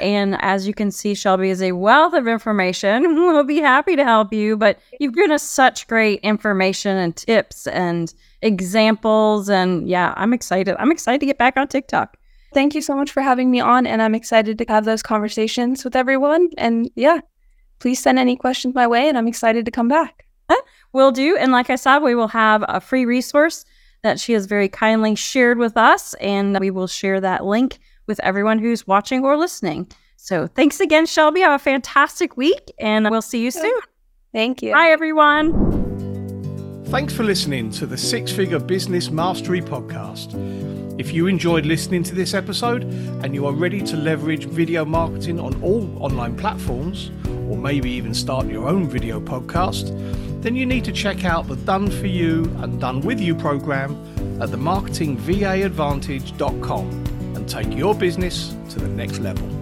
and 0.02 0.36
as 0.42 0.66
you 0.66 0.74
can 0.74 0.90
see, 0.90 1.14
Shelby 1.14 1.50
is 1.50 1.62
a 1.62 1.72
wealth 1.72 2.12
of 2.12 2.26
information. 2.26 3.14
We'll 3.32 3.44
be 3.44 3.60
happy 3.60 3.96
to 3.96 4.04
help 4.04 4.32
you, 4.32 4.56
but 4.56 4.78
you've 5.00 5.14
given 5.14 5.32
us 5.32 5.42
such 5.42 5.86
great 5.86 6.20
information 6.20 6.96
and 6.98 7.16
tips 7.16 7.66
and 7.66 8.12
examples. 8.42 9.48
And 9.48 9.88
yeah, 9.88 10.12
I'm 10.16 10.34
excited. 10.34 10.76
I'm 10.78 10.92
excited 10.92 11.20
to 11.20 11.26
get 11.26 11.38
back 11.38 11.56
on 11.56 11.68
TikTok. 11.68 12.16
Thank 12.52 12.74
you 12.74 12.82
so 12.82 12.94
much 12.94 13.10
for 13.10 13.22
having 13.22 13.50
me 13.50 13.60
on. 13.60 13.86
And 13.86 14.02
I'm 14.02 14.14
excited 14.14 14.58
to 14.58 14.64
have 14.68 14.84
those 14.84 15.02
conversations 15.02 15.84
with 15.84 15.96
everyone. 15.96 16.50
And 16.58 16.90
yeah, 16.94 17.20
please 17.78 18.02
send 18.02 18.18
any 18.18 18.36
questions 18.36 18.74
my 18.74 18.86
way. 18.86 19.08
And 19.08 19.16
I'm 19.16 19.28
excited 19.28 19.64
to 19.64 19.70
come 19.70 19.88
back. 19.88 20.26
Will 20.92 21.10
do. 21.10 21.36
And 21.36 21.52
like 21.52 21.70
I 21.70 21.76
said, 21.76 22.00
we 22.00 22.14
will 22.14 22.28
have 22.28 22.64
a 22.68 22.80
free 22.80 23.06
resource 23.06 23.64
that 24.02 24.20
she 24.20 24.34
has 24.34 24.46
very 24.46 24.68
kindly 24.68 25.14
shared 25.14 25.58
with 25.58 25.76
us. 25.76 26.12
And 26.14 26.58
we 26.60 26.70
will 26.70 26.86
share 26.86 27.20
that 27.20 27.46
link 27.46 27.78
with 28.06 28.20
everyone 28.20 28.58
who's 28.58 28.86
watching 28.86 29.24
or 29.24 29.36
listening. 29.36 29.88
So 30.16 30.46
thanks 30.46 30.80
again, 30.80 31.06
Shelby. 31.06 31.40
Have 31.40 31.60
a 31.60 31.62
fantastic 31.62 32.36
week. 32.36 32.70
And 32.78 33.10
we'll 33.10 33.22
see 33.22 33.42
you 33.42 33.50
soon. 33.50 33.78
Thank 34.32 34.62
you. 34.62 34.72
Bye, 34.72 34.88
everyone. 34.88 35.80
Thanks 36.86 37.14
for 37.14 37.24
listening 37.24 37.70
to 37.72 37.86
the 37.86 37.96
Six 37.96 38.30
Figure 38.30 38.58
Business 38.58 39.10
Mastery 39.10 39.62
Podcast. 39.62 40.34
If 41.00 41.12
you 41.12 41.26
enjoyed 41.26 41.66
listening 41.66 42.02
to 42.04 42.14
this 42.14 42.32
episode 42.34 42.84
and 42.84 43.34
you 43.34 43.46
are 43.46 43.52
ready 43.52 43.80
to 43.80 43.96
leverage 43.96 44.44
video 44.44 44.84
marketing 44.84 45.40
on 45.40 45.60
all 45.62 45.88
online 46.02 46.36
platforms, 46.36 47.10
or 47.48 47.56
maybe 47.56 47.90
even 47.90 48.14
start 48.14 48.46
your 48.46 48.68
own 48.68 48.88
video 48.88 49.20
podcast, 49.20 49.90
then 50.42 50.54
you 50.54 50.66
need 50.66 50.84
to 50.84 50.92
check 50.92 51.24
out 51.24 51.48
the 51.48 51.56
Done 51.56 51.90
For 51.90 52.06
You 52.06 52.44
and 52.58 52.80
Done 52.80 53.00
With 53.00 53.20
You 53.20 53.34
program 53.34 53.96
at 54.40 54.50
themarketingvaadvantage.com 54.50 57.11
and 57.42 57.50
take 57.50 57.76
your 57.76 57.92
business 57.92 58.54
to 58.68 58.78
the 58.78 58.86
next 58.86 59.18
level. 59.18 59.61